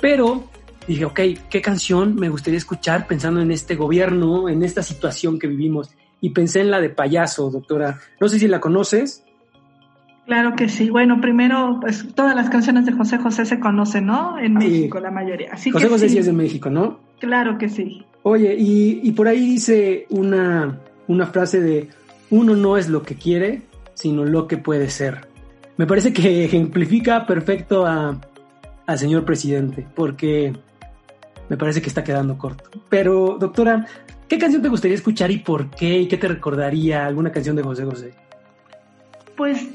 Pero 0.00 0.48
dije, 0.86 1.04
ok, 1.04 1.20
¿qué 1.50 1.60
canción 1.60 2.14
me 2.14 2.28
gustaría 2.28 2.58
escuchar 2.58 3.08
pensando 3.08 3.40
en 3.40 3.50
este 3.50 3.74
gobierno, 3.74 4.48
en 4.48 4.62
esta 4.62 4.84
situación 4.84 5.40
que 5.40 5.48
vivimos? 5.48 5.90
Y 6.20 6.30
pensé 6.30 6.60
en 6.60 6.70
la 6.70 6.80
de 6.80 6.90
payaso, 6.90 7.50
doctora. 7.50 7.98
No 8.20 8.28
sé 8.28 8.38
si 8.38 8.46
la 8.46 8.60
conoces. 8.60 9.24
Claro 10.26 10.56
que 10.56 10.68
sí. 10.68 10.90
Bueno, 10.90 11.20
primero, 11.20 11.78
pues 11.80 12.06
todas 12.14 12.34
las 12.34 12.50
canciones 12.50 12.84
de 12.84 12.92
José 12.92 13.18
José 13.18 13.46
se 13.46 13.60
conocen, 13.60 14.06
¿no? 14.06 14.38
En 14.38 14.54
México, 14.54 14.98
la 14.98 15.12
mayoría. 15.12 15.50
Así 15.52 15.70
José 15.70 15.86
que 15.86 15.92
José 15.92 16.08
sí. 16.08 16.14
sí 16.14 16.18
es 16.18 16.26
de 16.26 16.32
México, 16.32 16.68
¿no? 16.68 16.98
Claro 17.20 17.58
que 17.58 17.68
sí. 17.68 18.04
Oye, 18.24 18.56
y, 18.58 19.00
y 19.04 19.12
por 19.12 19.28
ahí 19.28 19.38
dice 19.38 20.06
una, 20.10 20.80
una 21.06 21.26
frase 21.26 21.60
de 21.60 21.88
uno 22.30 22.56
no 22.56 22.76
es 22.76 22.88
lo 22.88 23.02
que 23.02 23.14
quiere, 23.14 23.62
sino 23.94 24.24
lo 24.24 24.48
que 24.48 24.56
puede 24.56 24.90
ser. 24.90 25.28
Me 25.76 25.86
parece 25.86 26.12
que 26.12 26.44
ejemplifica 26.46 27.24
perfecto 27.24 27.86
a, 27.86 28.20
al 28.86 28.98
señor 28.98 29.24
presidente, 29.24 29.86
porque 29.94 30.52
me 31.48 31.56
parece 31.56 31.80
que 31.80 31.88
está 31.88 32.02
quedando 32.02 32.36
corto. 32.36 32.68
Pero, 32.88 33.36
doctora, 33.38 33.86
¿qué 34.26 34.38
canción 34.38 34.60
te 34.60 34.68
gustaría 34.68 34.96
escuchar 34.96 35.30
y 35.30 35.38
por 35.38 35.70
qué? 35.70 36.00
¿Y 36.00 36.08
qué 36.08 36.16
te 36.16 36.26
recordaría 36.26 37.06
alguna 37.06 37.30
canción 37.30 37.54
de 37.54 37.62
José 37.62 37.84
José? 37.84 38.14
Pues 39.36 39.68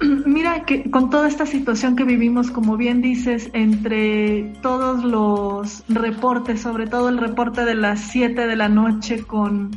mira 0.26 0.64
que 0.64 0.90
con 0.90 1.10
toda 1.10 1.28
esta 1.28 1.46
situación 1.46 1.96
que 1.96 2.04
vivimos, 2.04 2.50
como 2.50 2.76
bien 2.76 3.02
dices, 3.02 3.50
entre 3.52 4.52
todos 4.62 5.04
los 5.04 5.84
reportes, 5.88 6.60
sobre 6.60 6.86
todo 6.86 7.08
el 7.08 7.18
reporte 7.18 7.64
de 7.64 7.74
las 7.74 8.00
7 8.00 8.46
de 8.46 8.56
la 8.56 8.68
noche 8.68 9.22
con 9.22 9.70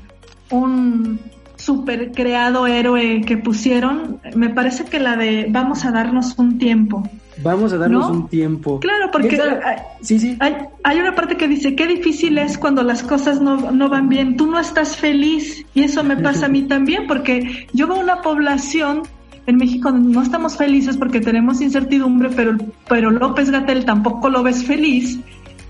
un 0.50 1.20
super 1.56 2.12
creado 2.12 2.66
héroe 2.68 3.22
que 3.26 3.38
pusieron, 3.38 4.20
me 4.36 4.50
parece 4.50 4.86
que 4.86 5.00
la 5.00 5.16
de 5.16 5.48
vamos 5.50 5.86
a 5.86 5.92
darnos 5.92 6.38
un 6.38 6.58
tiempo. 6.58 7.08
Vamos 7.44 7.72
a 7.74 7.78
darnos 7.78 8.08
¿No? 8.08 8.14
un 8.14 8.28
tiempo. 8.28 8.80
Claro, 8.80 9.10
porque 9.12 9.36
Esta- 9.36 9.62
sí, 10.02 10.20
sí. 10.20 10.38
hay, 10.40 10.56
hay 10.84 11.00
una 11.00 11.16
parte 11.16 11.38
que 11.38 11.48
dice, 11.48 11.76
qué 11.76 11.88
difícil 11.88 12.38
es 12.38 12.58
cuando 12.58 12.84
las 12.84 13.04
cosas 13.04 13.42
no, 13.42 13.72
no 13.72 13.90
van 13.90 14.10
bien, 14.10 14.38
tú 14.38 14.48
no 14.48 14.60
estás 14.60 14.98
feliz 14.98 15.66
y 15.74 15.84
eso 15.84 16.04
me 16.04 16.18
pasa 16.18 16.48
a 16.48 16.50
mí 16.50 16.64
también, 16.64 17.08
porque 17.08 17.68
yo 17.74 17.88
veo 17.88 18.00
una 18.00 18.22
población 18.22 19.04
en 19.48 19.58
México 19.58 19.92
no 19.92 20.22
estamos 20.22 20.58
felices 20.58 20.98
porque 20.98 21.20
tenemos 21.20 21.62
incertidumbre, 21.62 22.30
pero, 22.36 22.58
pero 22.88 23.12
López 23.12 23.50
Gatel 23.50 23.86
tampoco 23.86 24.30
lo 24.30 24.44
ves 24.44 24.64
feliz 24.64 25.20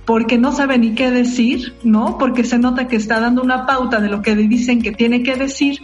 porque 0.05 0.37
no 0.37 0.51
sabe 0.51 0.77
ni 0.77 0.93
qué 0.93 1.11
decir, 1.11 1.73
¿no? 1.83 2.17
Porque 2.17 2.43
se 2.43 2.57
nota 2.57 2.87
que 2.87 2.95
está 2.95 3.19
dando 3.19 3.41
una 3.41 3.65
pauta 3.65 3.99
de 3.99 4.09
lo 4.09 4.21
que 4.21 4.35
dicen 4.35 4.81
que 4.81 4.91
tiene 4.91 5.23
que 5.23 5.35
decir. 5.35 5.79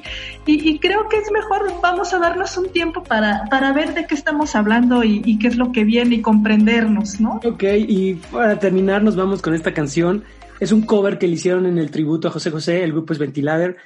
Y, 0.46 0.80
creo 0.80 1.08
que 1.08 1.18
es 1.18 1.32
mejor, 1.32 1.72
vamos 1.82 2.14
a 2.14 2.20
darnos 2.20 2.58
un 2.58 2.70
tiempo 2.70 3.04
para, 3.04 3.44
para 3.50 3.74
ver 3.74 3.94
de 3.94 4.06
qué 4.06 4.16
estamos 4.16 4.56
hablando 4.56 5.04
y, 5.04 5.22
y 5.24 5.40
qué 5.40 5.48
es 5.48 5.58
lo 5.58 5.72
que 5.72 5.84
viene 5.84 6.16
y 6.16 6.22
comprendernos, 6.22 7.22
¿no? 7.22 7.40
Ok, 7.46 7.64
y 7.88 8.16
para 8.16 8.58
terminar 8.60 9.04
nos 9.04 9.16
vamos 9.16 9.42
con 9.42 9.54
esta 9.54 9.74
canción. 9.74 10.24
Es 10.60 10.72
un 10.72 10.82
cover 10.82 11.20
que 11.20 11.28
le 11.28 11.34
hicieron 11.34 11.66
en 11.68 11.78
el 11.78 11.92
tributo 11.92 12.28
a 12.28 12.32
José 12.32 12.50
José, 12.50 12.84
el 12.84 12.92
grupo 12.92 13.14
es 13.14 13.20
Ventilader. 13.20 13.78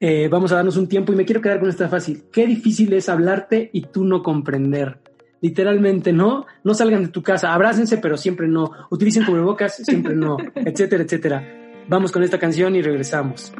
Eh, 0.00 0.28
vamos 0.28 0.52
a 0.52 0.56
darnos 0.56 0.76
un 0.76 0.86
tiempo 0.86 1.12
y 1.12 1.16
me 1.16 1.24
quiero 1.24 1.40
quedar 1.40 1.58
con 1.58 1.68
esta 1.68 1.88
fácil. 1.88 2.26
Qué 2.30 2.46
difícil 2.46 2.92
es 2.92 3.08
hablarte 3.08 3.68
y 3.72 3.82
tú 3.82 4.04
no 4.04 4.22
comprender. 4.22 5.00
Literalmente, 5.40 6.12
¿no? 6.12 6.46
No 6.62 6.74
salgan 6.74 7.02
de 7.02 7.08
tu 7.08 7.22
casa, 7.22 7.52
abrácense, 7.52 7.98
pero 7.98 8.16
siempre 8.16 8.46
no. 8.46 8.70
Utilicen 8.90 9.24
cubrebocas, 9.24 9.74
siempre 9.76 10.14
no, 10.14 10.36
etcétera, 10.54 11.02
etcétera. 11.02 11.44
Vamos 11.88 12.12
con 12.12 12.22
esta 12.22 12.38
canción 12.38 12.76
y 12.76 12.82
regresamos. 12.82 13.52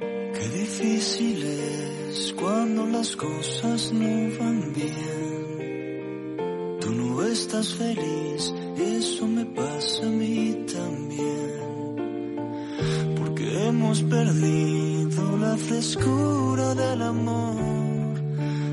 Qué 0.00 0.48
difícil 0.58 1.44
es 1.44 2.34
cuando 2.38 2.86
las 2.86 3.14
cosas 3.14 3.92
no 3.92 4.38
van 4.40 4.72
bien. 4.74 6.36
Tú 6.80 6.90
no 6.92 7.22
estás 7.22 7.72
feliz, 7.74 8.52
eso 8.78 9.28
me 9.28 9.44
pasa 9.46 10.06
a 10.06 10.10
mí 10.10 10.64
también. 10.72 11.96
Porque 13.16 13.68
hemos 13.68 14.02
perdido 14.02 15.05
la 15.40 15.56
frescura 15.56 16.74
del 16.74 17.02
amor, 17.02 18.18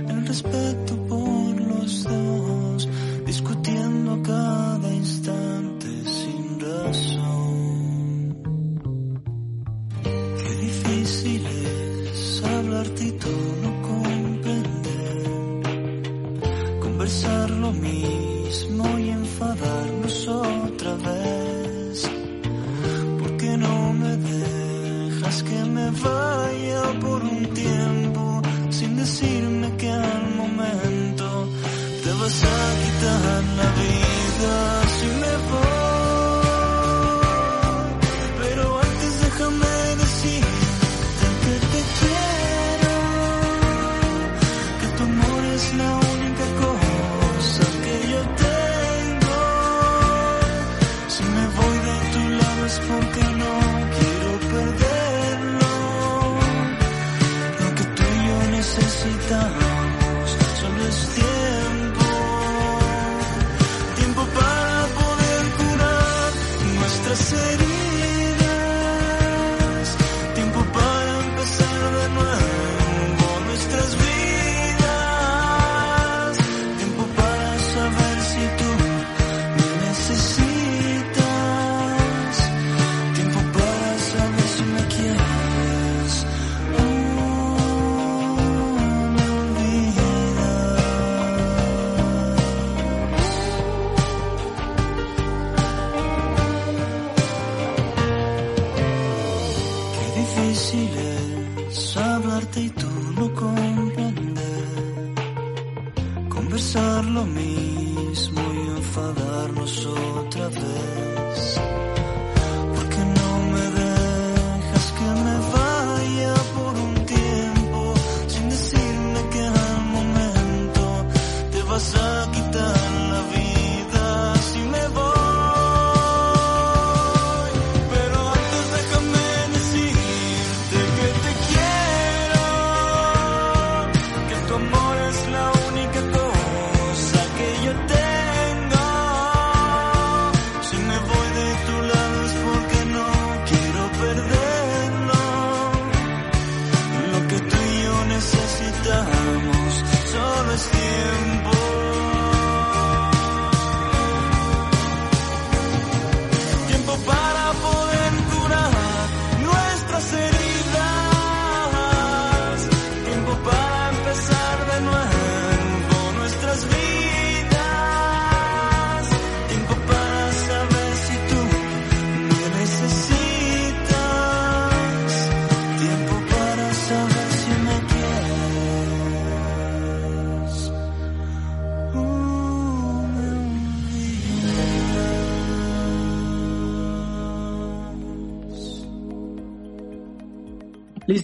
el 0.10 0.28
respeto 0.28 0.96
por 1.08 1.62
los 1.62 2.04
dos, 2.04 2.90
discutiendo 3.26 4.22
cada 4.24 4.94
instante 4.94 5.88
sin 6.06 6.60
razón. 6.60 8.36
Qué 10.04 10.56
difícil 10.68 11.46
es 11.46 12.44
hablarte 12.44 13.04
y 13.08 13.12
tú 13.12 13.36
no 13.64 13.82
comprender. 13.82 15.24
Conversar 16.82 17.50
lo 17.50 17.72
mismo 17.72 19.00
y 19.00 19.10
enfadarnos 19.10 20.28
otra 20.28 20.96
vez. 20.96 22.10
Porque 23.20 23.58
no 23.58 23.94
me 23.94 24.16
dejas 24.18 25.44
que 25.44 25.64
me 25.66 25.90
vaya 25.92 26.53
vas 32.24 32.44
a 32.44 32.58
quitar 32.82 33.44
la 33.60 33.70
vida 33.82 34.88
si 34.96 35.08
me 35.08 35.38
voy. 35.50 35.73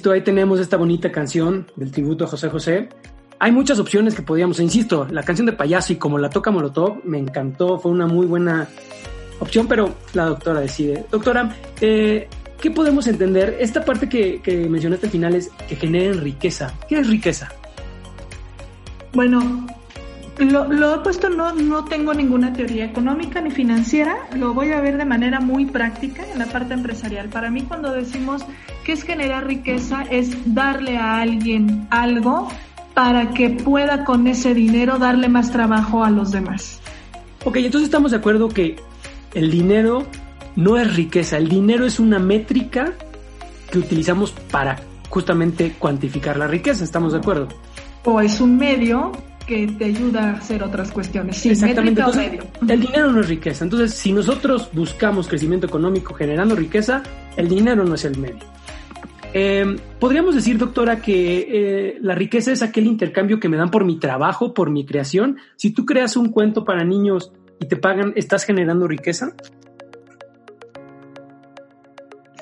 Ahí 0.08 0.22
tenemos 0.22 0.60
esta 0.60 0.78
bonita 0.78 1.12
canción 1.12 1.68
del 1.76 1.92
tributo 1.92 2.24
a 2.24 2.28
José 2.28 2.50
José. 2.50 2.90
Hay 3.40 3.52
muchas 3.52 3.80
opciones 3.80 4.16
que 4.16 4.22
podíamos, 4.22 4.60
insisto, 4.60 5.08
la 5.12 5.24
canción 5.24 5.46
de 5.46 5.54
payaso 5.54 5.94
y 5.94 5.98
como 5.98 6.18
la 6.18 6.30
toca 6.30 6.52
Molotov, 6.52 7.04
me 7.06 7.18
encantó, 7.18 7.78
fue 7.78 7.92
una 7.92 8.08
muy 8.08 8.26
buena 8.26 8.68
opción, 9.40 9.68
pero 9.68 9.94
la 10.14 10.26
doctora 10.26 10.62
decide. 10.62 11.06
Doctora, 11.12 11.56
eh, 11.82 12.28
¿qué 12.62 12.72
podemos 12.72 13.08
entender? 13.08 13.58
Esta 13.60 13.84
parte 13.84 14.08
que, 14.08 14.42
que 14.42 14.70
mencionaste 14.70 15.08
al 15.08 15.12
final 15.12 15.36
es 15.36 15.50
que 15.68 15.76
generen 15.76 16.22
riqueza. 16.22 16.74
¿Qué 16.88 17.00
es 17.00 17.08
riqueza? 17.08 17.50
Bueno, 19.14 19.68
lo, 20.40 20.72
lo 20.72 20.96
he 20.96 21.00
puesto, 21.00 21.30
no, 21.30 21.54
no 21.54 21.86
tengo 21.86 22.14
ninguna 22.14 22.54
teoría 22.54 22.86
económica 22.86 23.42
ni 23.42 23.52
financiera, 23.52 24.16
lo 24.36 24.54
voy 24.54 24.72
a 24.72 24.82
ver 24.82 24.98
de 24.98 25.06
manera 25.06 25.40
muy 25.40 25.66
práctica 25.66 26.24
en 26.32 26.40
la 26.40 26.46
parte 26.46 26.74
empresarial. 26.74 27.30
Para 27.30 27.50
mí 27.50 27.64
cuando 27.64 27.92
decimos 27.92 28.46
que 28.84 28.94
es 28.94 29.04
generar 29.04 29.48
riqueza 29.48 30.04
es 30.10 30.54
darle 30.54 30.98
a 30.98 31.22
alguien 31.22 31.88
algo 31.90 32.48
para 32.94 33.30
que 33.32 33.50
pueda 33.50 34.04
con 34.04 34.28
ese 34.28 34.54
dinero 34.54 34.98
darle 34.98 35.30
más 35.30 35.52
trabajo 35.52 36.04
a 36.04 36.10
los 36.10 36.32
demás. 36.32 36.80
Ok, 37.46 37.58
entonces 37.58 37.88
estamos 37.88 38.12
de 38.12 38.18
acuerdo 38.18 38.50
que 38.50 38.76
el 39.34 39.52
dinero 39.52 40.08
no 40.56 40.78
es 40.78 40.96
riqueza, 40.96 41.38
el 41.38 41.48
dinero 41.48 41.86
es 41.86 42.00
una 42.00 42.20
métrica 42.20 42.94
que 43.72 43.80
utilizamos 43.80 44.32
para 44.32 44.82
justamente 45.10 45.76
cuantificar 45.78 46.38
la 46.38 46.48
riqueza, 46.48 46.84
¿estamos 46.84 47.14
de 47.14 47.20
acuerdo? 47.20 47.48
O 48.04 48.20
es 48.20 48.42
un 48.42 48.58
medio 48.58 49.12
que 49.50 49.66
te 49.66 49.86
ayuda 49.86 50.30
a 50.30 50.34
hacer 50.34 50.62
otras 50.62 50.92
cuestiones. 50.92 51.36
Sí, 51.36 51.50
Exactamente. 51.50 52.02
Entonces, 52.02 52.32
medio. 52.32 52.44
el 52.68 52.82
dinero 52.82 53.12
no 53.12 53.22
es 53.22 53.28
riqueza. 53.28 53.64
Entonces, 53.64 53.96
si 53.96 54.14
nosotros 54.14 54.70
buscamos 54.74 55.28
crecimiento 55.28 55.66
económico 55.66 56.14
generando 56.14 56.56
riqueza, 56.56 57.02
el 57.36 57.50
dinero 57.50 57.84
no 57.84 57.96
es 57.96 58.06
el 58.06 58.16
medio. 58.20 58.46
Eh, 59.34 59.76
Podríamos 60.00 60.36
decir, 60.36 60.60
doctora, 60.60 61.02
que 61.02 61.48
eh, 61.50 61.98
la 62.00 62.14
riqueza 62.14 62.52
es 62.52 62.62
aquel 62.62 62.86
intercambio 62.86 63.40
que 63.40 63.50
me 63.50 63.58
dan 63.58 63.72
por 63.72 63.86
mi 63.86 63.98
trabajo, 63.98 64.54
por 64.54 64.70
mi 64.70 64.86
creación. 64.86 65.38
Si 65.56 65.72
tú 65.72 65.84
creas 65.84 66.16
un 66.16 66.30
cuento 66.32 66.64
para 66.64 66.84
niños 66.84 67.32
y 67.60 67.66
te 67.66 67.76
pagan, 67.76 68.14
¿estás 68.16 68.44
generando 68.44 68.88
riqueza? 68.88 69.34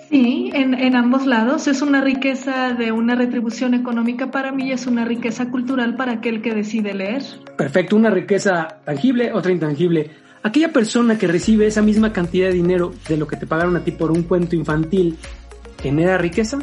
Sí, 0.09 0.51
en, 0.53 0.73
en 0.73 0.95
ambos 0.95 1.25
lados. 1.25 1.67
Es 1.67 1.81
una 1.81 2.01
riqueza 2.01 2.73
de 2.73 2.91
una 2.91 3.15
retribución 3.15 3.73
económica 3.73 4.31
para 4.31 4.51
mí 4.51 4.67
y 4.67 4.71
es 4.71 4.87
una 4.87 5.03
riqueza 5.03 5.49
cultural 5.49 5.95
para 5.95 6.13
aquel 6.13 6.41
que 6.41 6.53
decide 6.53 6.93
leer. 6.93 7.23
Perfecto, 7.57 7.95
una 7.95 8.09
riqueza 8.09 8.79
tangible, 8.85 9.33
otra 9.33 9.51
intangible. 9.51 10.11
Aquella 10.43 10.71
persona 10.71 11.17
que 11.17 11.27
recibe 11.27 11.67
esa 11.67 11.81
misma 11.81 12.13
cantidad 12.13 12.47
de 12.47 12.53
dinero 12.53 12.93
de 13.09 13.17
lo 13.17 13.27
que 13.27 13.35
te 13.35 13.45
pagaron 13.45 13.75
a 13.75 13.83
ti 13.83 13.91
por 13.91 14.11
un 14.11 14.23
cuento 14.23 14.55
infantil, 14.55 15.17
¿genera 15.81 16.17
riqueza? 16.17 16.59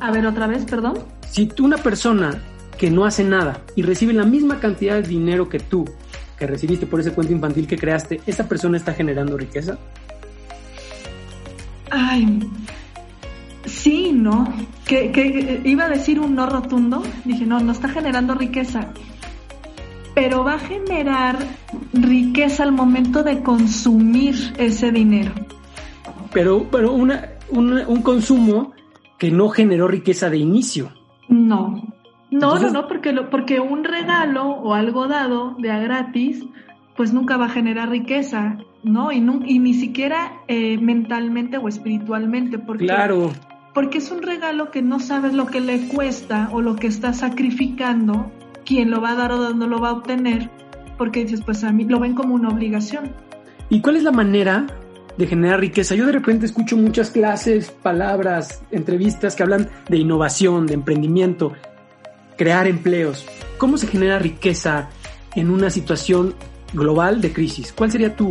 A 0.00 0.10
ver, 0.10 0.26
otra 0.26 0.46
vez, 0.46 0.64
perdón. 0.64 0.98
Si 1.28 1.46
tú 1.46 1.66
una 1.66 1.76
persona 1.76 2.42
que 2.78 2.90
no 2.90 3.04
hace 3.04 3.22
nada 3.22 3.60
y 3.76 3.82
recibe 3.82 4.14
la 4.14 4.24
misma 4.24 4.60
cantidad 4.60 4.94
de 4.94 5.02
dinero 5.02 5.48
que 5.48 5.58
tú, 5.60 5.84
que 6.38 6.46
recibiste 6.46 6.86
por 6.86 7.00
ese 7.00 7.12
cuento 7.12 7.34
infantil 7.34 7.66
que 7.66 7.76
creaste, 7.76 8.20
¿esta 8.26 8.48
persona 8.48 8.76
está 8.76 8.94
generando 8.94 9.36
riqueza? 9.36 9.78
Ay, 11.96 12.40
sí, 13.66 14.10
¿no? 14.12 14.52
Que, 14.86 15.12
que 15.12 15.60
iba 15.64 15.84
a 15.84 15.88
decir 15.88 16.18
un 16.20 16.34
no 16.34 16.46
rotundo. 16.46 17.02
Dije, 17.24 17.46
no, 17.46 17.60
no 17.60 17.72
está 17.72 17.88
generando 17.88 18.34
riqueza. 18.34 18.88
Pero 20.14 20.44
va 20.44 20.54
a 20.54 20.58
generar 20.58 21.38
riqueza 21.92 22.62
al 22.62 22.72
momento 22.72 23.22
de 23.22 23.42
consumir 23.42 24.34
ese 24.58 24.90
dinero. 24.92 25.32
Pero, 26.32 26.66
pero 26.70 26.92
una, 26.92 27.28
una- 27.50 27.86
un 27.88 28.02
consumo 28.02 28.72
que 29.18 29.30
no 29.30 29.48
generó 29.48 29.88
riqueza 29.88 30.30
de 30.30 30.38
inicio. 30.38 30.90
No. 31.28 31.82
No, 32.30 32.48
Entonces- 32.56 32.72
no, 32.72 32.82
no, 32.82 32.88
porque, 32.88 33.12
lo, 33.12 33.30
porque 33.30 33.60
un 33.60 33.84
regalo 33.84 34.44
o 34.46 34.74
algo 34.74 35.06
dado 35.06 35.54
de 35.58 35.70
a 35.70 35.78
gratis, 35.78 36.44
pues 36.96 37.12
nunca 37.12 37.36
va 37.36 37.46
a 37.46 37.48
generar 37.48 37.90
riqueza, 37.90 38.58
¿no? 38.82 39.10
Y, 39.12 39.16
y 39.46 39.58
ni 39.58 39.74
siquiera 39.74 40.32
eh, 40.48 40.78
mentalmente 40.78 41.58
o 41.58 41.68
espiritualmente, 41.68 42.58
porque, 42.58 42.86
Claro, 42.86 43.32
porque 43.74 43.98
es 43.98 44.10
un 44.10 44.22
regalo 44.22 44.70
que 44.70 44.82
no 44.82 45.00
sabes 45.00 45.34
lo 45.34 45.46
que 45.46 45.60
le 45.60 45.88
cuesta 45.88 46.48
o 46.52 46.60
lo 46.60 46.76
que 46.76 46.86
está 46.86 47.12
sacrificando, 47.12 48.30
quién 48.64 48.90
lo 48.90 49.00
va 49.00 49.10
a 49.10 49.14
dar 49.16 49.32
o 49.32 49.38
dónde 49.38 49.66
lo 49.66 49.80
va 49.80 49.90
a 49.90 49.92
obtener, 49.92 50.48
porque 50.96 51.24
dices, 51.24 51.42
pues 51.44 51.64
a 51.64 51.72
mí 51.72 51.84
lo 51.84 51.98
ven 51.98 52.14
como 52.14 52.34
una 52.34 52.48
obligación. 52.48 53.12
¿Y 53.68 53.80
cuál 53.80 53.96
es 53.96 54.04
la 54.04 54.12
manera 54.12 54.66
de 55.18 55.26
generar 55.26 55.58
riqueza? 55.58 55.96
Yo 55.96 56.06
de 56.06 56.12
repente 56.12 56.46
escucho 56.46 56.76
muchas 56.76 57.10
clases, 57.10 57.70
palabras, 57.70 58.62
entrevistas 58.70 59.34
que 59.34 59.42
hablan 59.42 59.68
de 59.88 59.96
innovación, 59.96 60.66
de 60.66 60.74
emprendimiento, 60.74 61.52
crear 62.38 62.68
empleos. 62.68 63.26
¿Cómo 63.58 63.76
se 63.76 63.88
genera 63.88 64.20
riqueza 64.20 64.88
en 65.34 65.50
una 65.50 65.70
situación 65.70 66.34
global 66.74 67.20
de 67.20 67.32
crisis? 67.32 67.72
¿Cuál 67.72 67.90
sería 67.90 68.14
tu, 68.14 68.30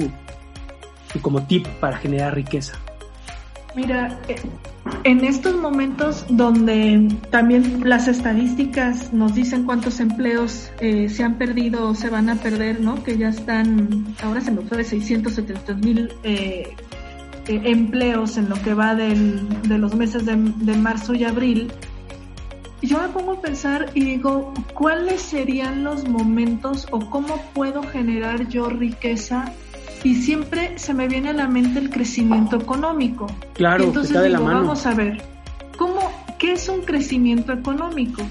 tu 1.12 1.20
como 1.22 1.42
tip 1.48 1.66
para 1.80 1.98
generar 1.98 2.36
riqueza? 2.36 2.74
Mira, 3.76 4.20
eh, 4.28 4.36
en 5.04 5.24
estos 5.26 5.56
momentos 5.60 6.26
donde 6.30 7.08
también 7.32 7.82
las 7.90 8.08
estadísticas 8.08 9.12
nos 9.12 9.34
dicen 9.34 9.66
cuántos 9.66 10.00
empleos 10.00 10.70
eh, 10.80 11.10
se 11.10 11.24
han 11.24 11.40
perdido 11.40 11.90
o 11.90 11.96
se 11.96 12.10
van 12.12 12.30
a 12.30 12.36
perder, 12.36 12.82
¿no? 12.82 13.04
Que 13.04 13.18
ya 13.18 13.30
están, 13.30 14.06
ahora 14.24 14.42
se 14.42 14.52
me 14.52 14.62
fue 14.62 14.78
de 14.78 14.84
670 14.84 15.74
mil 15.76 16.14
eh, 16.24 16.76
eh, 17.48 17.62
empleos 17.66 18.38
en 18.38 18.48
lo 18.50 18.56
que 18.62 18.76
va 18.76 18.94
del- 18.94 19.48
de 19.64 19.78
los 19.80 19.96
meses 19.96 20.24
de, 20.26 20.36
de 20.36 20.76
marzo 20.78 21.16
y 21.16 21.24
abril. 21.24 21.72
Yo 22.84 23.02
me 23.02 23.08
pongo 23.10 23.34
a 23.34 23.42
pensar 23.42 23.90
y 23.94 24.04
digo, 24.04 24.54
¿cuáles 24.74 25.22
serían 25.22 25.84
los 25.84 26.08
momentos 26.08 26.88
o 26.92 27.00
cómo 27.10 27.42
puedo 27.54 27.82
generar 27.84 28.48
yo 28.50 28.68
riqueza? 28.70 29.54
Y 30.04 30.16
siempre 30.16 30.78
se 30.78 30.94
me 30.94 31.08
viene 31.08 31.30
a 31.30 31.34
la 31.34 31.48
mente 31.48 31.80
el 31.80 31.90
crecimiento 31.90 32.58
económico. 32.58 33.28
Claro, 33.54 33.86
Y 33.86 33.88
entonces 33.88 34.12
está 34.12 34.22
de 34.22 34.30
la 34.30 34.40
digo, 34.40 34.50
mano. 34.50 34.62
vamos 34.64 34.86
a 34.86 34.94
ver, 34.96 35.22
¿cómo, 35.78 36.12
¿qué 36.38 36.52
es 36.54 36.68
un 36.68 36.82
crecimiento 36.82 37.54
económico? 37.54 38.22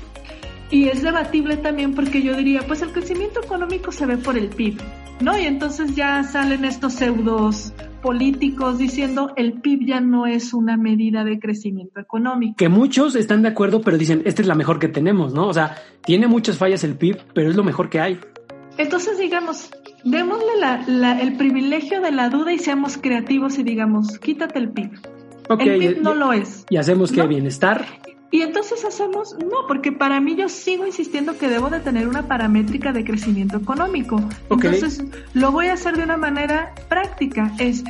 Y 0.71 0.89
es 0.89 1.03
debatible 1.03 1.57
también 1.57 1.95
porque 1.95 2.23
yo 2.23 2.37
diría, 2.37 2.61
pues 2.67 2.83
el 2.83 2.93
crecimiento 2.93 3.41
económico 3.43 3.91
se 3.91 4.05
ve 4.07 4.19
por 4.19 4.37
el 4.37 4.49
PIB, 4.49 4.81
¿no? 5.21 5.39
Y 5.39 5.45
entonces 5.47 5.95
ya 5.95 6.23
salen 6.25 6.65
estos 6.67 6.95
pseudos 6.95 7.73
políticos 8.03 8.77
diciendo 8.79 9.33
el 9.37 9.55
PIB 9.55 9.87
ya 9.87 10.01
no 10.01 10.27
es 10.27 10.53
una 10.53 10.77
medida 10.77 11.25
de 11.25 11.39
crecimiento 11.39 12.01
económico. 12.01 12.57
Que 12.57 12.69
muchos 12.69 13.15
están 13.15 13.43
de 13.43 13.49
acuerdo, 13.49 13.81
pero 13.81 13.97
dicen, 13.97 14.23
esta 14.27 14.43
es 14.43 14.49
la 14.49 14.55
mejor 14.55 14.79
que 14.79 14.89
tenemos, 14.89 15.33
¿no? 15.33 15.47
O 15.47 15.55
sea, 15.55 15.77
tiene 16.05 16.27
muchas 16.27 16.59
fallas 16.59 16.85
el 16.85 16.97
PIB, 16.97 17.17
pero 17.35 17.49
es 17.49 17.57
lo 17.57 17.65
mejor 17.65 17.89
que 17.89 18.01
hay. 18.01 18.19
Entonces 18.77 19.19
digamos, 19.19 19.71
démosle 20.05 20.59
la- 20.61 20.83
la- 20.87 21.21
el 21.21 21.37
privilegio 21.37 22.01
de 22.01 22.11
la 22.11 22.29
duda 22.29 22.53
y 22.53 22.59
seamos 22.59 22.99
creativos 22.99 23.59
y 23.59 23.63
digamos, 23.63 24.19
quítate 24.19 24.59
el 24.59 24.71
PIB. 24.71 24.91
El 25.51 25.57
PIB 25.59 25.99
y- 25.99 26.03
no 26.03 26.15
lo 26.15 26.33
es. 26.33 26.65
y 26.71 26.77
hacemos 26.77 27.13
que 27.13 27.19
¿no? 27.23 27.29
bienestar. 27.29 27.85
Y 28.33 28.41
entonces 28.41 28.83
hacemos, 28.83 29.37
no, 29.39 29.67
porque 29.69 29.93
para 29.93 30.19
mí 30.19 30.35
yo 30.35 30.49
sigo 30.49 30.87
insistiendo 30.87 31.37
que 31.37 31.49
debo 31.49 31.69
de 31.69 31.81
tener 31.81 32.09
una 32.09 32.27
paramétrica 32.27 32.91
de 32.91 33.05
crecimiento 33.05 33.59
económico. 33.59 34.23
Entonces 34.49 35.05
lo 35.35 35.53
voy 35.53 35.67
a 35.67 35.75
hacer 35.75 35.99
de 35.99 36.05
una 36.05 36.17
manera 36.17 36.75
práctica. 36.89 37.53
Es, 37.59 37.85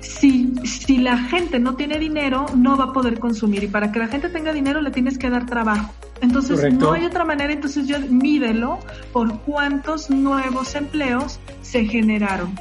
si, 0.00 0.52
si 0.64 0.98
la 0.98 1.16
gente 1.16 1.60
no 1.60 1.76
tiene 1.76 2.00
dinero, 2.00 2.46
no 2.56 2.76
va 2.76 2.86
a 2.86 2.92
poder 2.92 3.20
consumir. 3.20 3.62
Y 3.62 3.68
para 3.68 3.92
que 3.92 4.00
la 4.00 4.08
gente 4.08 4.28
tenga 4.30 4.52
dinero, 4.52 4.80
le 4.80 4.90
tienes 4.90 5.16
que 5.16 5.30
dar 5.30 5.46
trabajo. 5.46 5.94
Entonces 6.20 6.56
Correcto. 6.56 6.86
no 6.86 6.92
hay 6.92 7.04
otra 7.04 7.24
manera. 7.24 7.52
Entonces 7.52 7.86
yo 7.86 8.00
mídelo 8.00 8.80
por 9.12 9.42
cuántos 9.42 10.10
nuevos 10.10 10.74
empleos 10.74 11.38
se 11.62 11.84
generaron. 11.84 12.58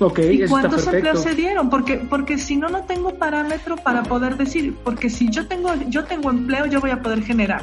Ok, 0.00 0.20
¿Y 0.30 0.46
cuántos 0.46 0.86
empleos 0.86 1.22
se 1.22 1.34
dieron? 1.34 1.70
Porque, 1.70 1.96
porque 1.96 2.38
si 2.38 2.56
no, 2.56 2.68
no 2.68 2.84
tengo 2.84 3.14
parámetro 3.14 3.76
para 3.76 4.04
poder 4.04 4.36
decir, 4.36 4.74
porque 4.84 5.10
si 5.10 5.28
yo 5.28 5.46
tengo, 5.46 5.70
yo 5.88 6.04
tengo 6.04 6.30
empleo, 6.30 6.66
yo 6.66 6.80
voy 6.80 6.90
a 6.90 7.02
poder 7.02 7.22
generar. 7.22 7.62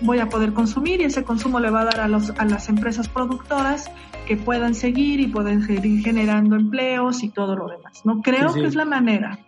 Voy 0.00 0.18
a 0.18 0.28
poder 0.28 0.52
consumir 0.52 1.00
y 1.00 1.04
ese 1.04 1.24
consumo 1.24 1.60
le 1.60 1.70
va 1.70 1.80
a 1.80 1.84
dar 1.86 2.00
a, 2.00 2.08
los, 2.08 2.30
a 2.38 2.44
las 2.44 2.68
empresas 2.68 3.08
productoras 3.08 3.90
que 4.26 4.36
puedan 4.36 4.74
seguir 4.74 5.20
y 5.20 5.26
pueden 5.26 5.62
seguir 5.66 6.02
generando 6.04 6.56
empleos 6.56 7.22
y 7.22 7.30
todo 7.30 7.56
lo 7.56 7.68
demás. 7.68 8.02
No 8.04 8.20
creo 8.22 8.48
Sí, 8.50 8.54
sí. 8.54 8.60
que 8.60 8.66
es 8.66 8.74
la 8.74 8.84
manera. 8.84 9.38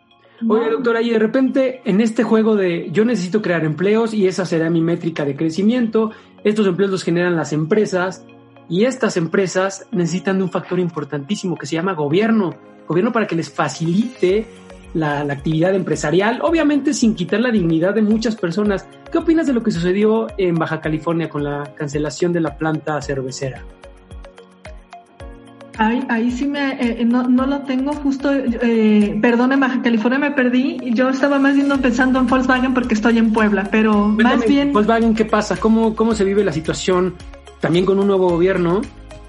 Oye, 0.48 0.70
doctora, 0.70 1.00
y 1.02 1.10
de 1.10 1.18
repente 1.18 1.80
en 1.84 2.00
este 2.00 2.22
juego 2.22 2.56
de 2.56 2.90
yo 2.92 3.04
necesito 3.04 3.40
crear 3.40 3.64
empleos 3.64 4.12
y 4.12 4.26
esa 4.26 4.44
será 4.44 4.68
mi 4.70 4.82
métrica 4.82 5.24
de 5.24 5.34
crecimiento, 5.34 6.10
estos 6.44 6.66
empleos 6.66 6.90
los 6.90 7.02
generan 7.04 7.36
las 7.36 7.52
empresas 7.52 8.24
y 8.68 8.84
estas 8.84 9.16
empresas 9.16 9.86
necesitan 9.92 10.38
de 10.38 10.44
un 10.44 10.50
factor 10.50 10.78
importantísimo 10.78 11.56
que 11.56 11.66
se 11.66 11.76
llama 11.76 11.94
gobierno, 11.94 12.54
gobierno 12.86 13.12
para 13.12 13.26
que 13.26 13.36
les 13.36 13.50
facilite 13.50 14.46
la, 14.94 15.24
la 15.24 15.34
actividad 15.34 15.74
empresarial, 15.74 16.40
obviamente 16.42 16.92
sin 16.94 17.14
quitar 17.14 17.40
la 17.40 17.50
dignidad 17.50 17.94
de 17.94 18.02
muchas 18.02 18.36
personas. 18.36 18.88
¿Qué 19.10 19.18
opinas 19.18 19.46
de 19.46 19.52
lo 19.52 19.62
que 19.62 19.70
sucedió 19.70 20.26
en 20.38 20.54
Baja 20.54 20.80
California 20.80 21.28
con 21.28 21.44
la 21.44 21.74
cancelación 21.76 22.32
de 22.32 22.40
la 22.40 22.56
planta 22.56 23.00
cervecera? 23.02 23.62
Ahí, 25.78 26.02
ahí 26.08 26.30
sí 26.30 26.46
me, 26.46 26.72
eh, 26.80 27.04
no, 27.04 27.24
no 27.24 27.44
lo 27.46 27.60
tengo 27.60 27.92
justo, 27.92 28.32
eh, 28.32 29.18
perdón, 29.20 29.52
en 29.52 29.60
Baja 29.60 29.82
California 29.82 30.18
me 30.18 30.30
perdí. 30.30 30.78
Yo 30.94 31.10
estaba 31.10 31.38
más 31.38 31.54
bien 31.54 31.68
pensando 31.82 32.18
en 32.18 32.26
Volkswagen 32.26 32.72
porque 32.72 32.94
estoy 32.94 33.18
en 33.18 33.30
Puebla, 33.30 33.68
pero 33.70 34.08
más 34.08 34.46
bien... 34.46 34.72
Volkswagen, 34.72 35.14
¿qué 35.14 35.26
pasa? 35.26 35.58
¿Cómo, 35.58 35.94
¿Cómo 35.94 36.14
se 36.14 36.24
vive 36.24 36.42
la 36.44 36.52
situación 36.52 37.14
también 37.60 37.84
con 37.84 37.98
un 37.98 38.06
nuevo 38.06 38.28
gobierno 38.28 38.80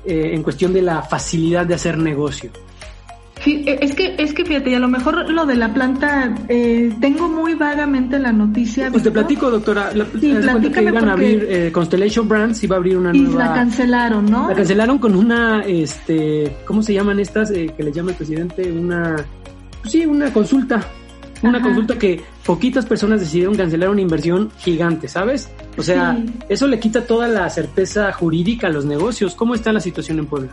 eh, 0.06 0.32
en 0.34 0.44
cuestión 0.44 0.74
de 0.74 0.82
la 0.82 1.02
facilidad 1.02 1.66
de 1.66 1.76
hacer 1.76 1.98
negocio? 1.98 2.52
Eh, 3.46 3.80
es 3.82 3.94
que, 3.96 4.16
es 4.18 4.34
que 4.34 4.44
fíjate, 4.46 4.72
y 4.72 4.74
a 4.74 4.80
lo 4.80 4.88
mejor 4.88 5.30
lo 5.30 5.46
de 5.46 5.56
la 5.56 5.74
planta, 5.74 6.36
eh, 6.50 6.94
tengo 7.00 7.30
muy 7.30 7.54
vagamente 7.54 8.20
la 8.20 8.32
noticia. 8.32 8.90
Pues 8.92 9.04
te 9.04 9.12
platico, 9.12 9.50
doctora. 9.50 9.92
La, 9.94 10.06
sí, 10.06 10.36
que 10.72 10.84
iban 10.84 11.08
a 11.08 11.14
abrir 11.14 11.46
eh, 11.50 11.72
Constellation 11.72 12.28
Brands, 12.28 12.64
iba 12.64 12.76
a 12.76 12.80
abrir 12.80 12.98
una 12.98 13.16
y 13.16 13.22
nueva. 13.22 13.34
Y 13.34 13.48
la 13.48 13.54
cancelaron, 13.54 14.26
¿no? 14.26 14.50
La 14.50 14.56
cancelaron 14.56 14.98
con 14.98 15.16
una, 15.16 15.64
este, 15.66 16.58
¿cómo 16.66 16.82
se 16.82 16.94
llaman 16.94 17.20
estas 17.20 17.52
que 17.52 17.84
le 17.84 17.92
llama 17.92 18.12
el 18.12 18.18
presidente? 18.18 18.72
Una, 18.72 19.16
pues 19.82 19.92
sí, 19.92 20.06
una 20.06 20.32
consulta. 20.34 20.82
Una 21.44 21.62
consulta 21.62 21.98
que 21.98 22.22
poquitas 22.46 22.86
personas 22.86 23.20
decidieron 23.20 23.56
cancelar 23.56 23.90
una 23.90 24.02
inversión 24.02 24.52
gigante, 24.58 25.08
¿sabes? 25.08 25.50
O 25.78 25.84
sea, 25.84 26.18
eso 26.50 26.68
le 26.68 26.80
quita 26.80 27.06
toda 27.06 27.28
la 27.28 27.50
certeza 27.50 28.12
jurídica 28.12 28.68
a 28.68 28.70
los 28.70 28.86
negocios. 28.86 29.36
¿Cómo 29.36 29.54
está 29.54 29.72
la 29.72 29.80
situación 29.80 30.20
en 30.20 30.26
Puebla? 30.26 30.52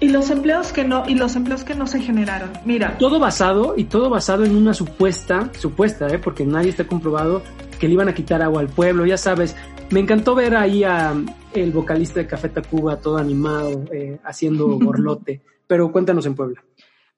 Y 0.00 0.10
los 0.10 0.30
empleos 0.30 0.72
que 0.72 0.84
no, 0.84 1.08
y 1.08 1.16
los 1.16 1.34
empleos 1.34 1.64
que 1.64 1.74
no 1.74 1.86
se 1.86 2.00
generaron. 2.00 2.50
Mira. 2.64 2.96
Todo 2.98 3.18
basado, 3.18 3.74
y 3.76 3.84
todo 3.84 4.08
basado 4.08 4.44
en 4.44 4.54
una 4.54 4.72
supuesta, 4.72 5.50
supuesta, 5.58 6.06
¿eh? 6.08 6.18
porque 6.18 6.44
nadie 6.44 6.70
está 6.70 6.86
comprobado 6.86 7.42
que 7.80 7.88
le 7.88 7.94
iban 7.94 8.08
a 8.08 8.14
quitar 8.14 8.42
agua 8.42 8.60
al 8.60 8.68
pueblo, 8.68 9.06
ya 9.06 9.16
sabes. 9.16 9.56
Me 9.90 10.00
encantó 10.00 10.34
ver 10.34 10.54
ahí 10.54 10.84
a 10.84 11.14
el 11.52 11.72
vocalista 11.72 12.20
de 12.20 12.26
Café 12.26 12.48
Tacuba 12.50 13.00
todo 13.00 13.16
animado, 13.16 13.84
eh, 13.92 14.18
haciendo 14.24 14.68
borlote. 14.78 15.40
Pero 15.66 15.90
cuéntanos 15.90 16.26
en 16.26 16.34
Puebla. 16.34 16.62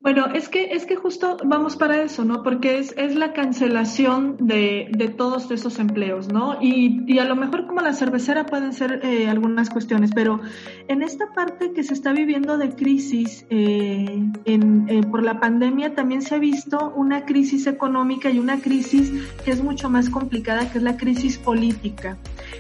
Bueno, 0.03 0.29
es 0.33 0.49
que, 0.49 0.73
es 0.73 0.87
que 0.87 0.97
justo 0.97 1.37
vamos 1.45 1.77
para 1.77 2.03
eso, 2.03 2.25
¿no? 2.25 2.43
Porque 2.43 2.79
es, 2.79 2.95
es 2.97 3.17
la 3.17 3.35
cancelación 3.35 4.39
de, 4.41 4.89
de 4.97 5.09
todos 5.09 5.51
esos 5.51 5.79
empleos, 5.79 6.33
¿no? 6.33 6.57
Y, 6.59 7.05
y, 7.07 7.19
a 7.19 7.27
lo 7.27 7.37
mejor 7.37 7.67
como 7.67 7.83
la 7.83 7.93
cervecera 7.93 8.47
pueden 8.47 8.73
ser 8.73 9.01
eh, 9.05 9.29
algunas 9.29 9.69
cuestiones, 9.69 10.13
pero 10.15 10.41
en 10.89 11.03
esta 11.03 11.35
parte 11.35 11.73
que 11.75 11.83
se 11.83 11.93
está 11.93 12.15
viviendo 12.15 12.57
de 12.57 12.71
crisis 12.71 13.45
eh, 13.51 14.25
en, 14.47 14.87
eh, 14.89 15.03
por 15.03 15.23
la 15.23 15.39
pandemia 15.39 15.95
también 15.95 16.23
se 16.23 16.35
ha 16.35 16.39
visto 16.39 16.95
una 16.97 17.27
crisis 17.27 17.67
económica 17.67 18.31
y 18.31 18.39
una 18.39 18.59
crisis 18.59 19.13
que 19.45 19.51
es 19.51 19.63
mucho 19.63 19.91
más 19.91 20.09
complicada, 20.09 20.73
que 20.73 20.79
es 20.79 20.85
la 20.85 20.97
crisis 20.97 21.37
política 21.37 22.17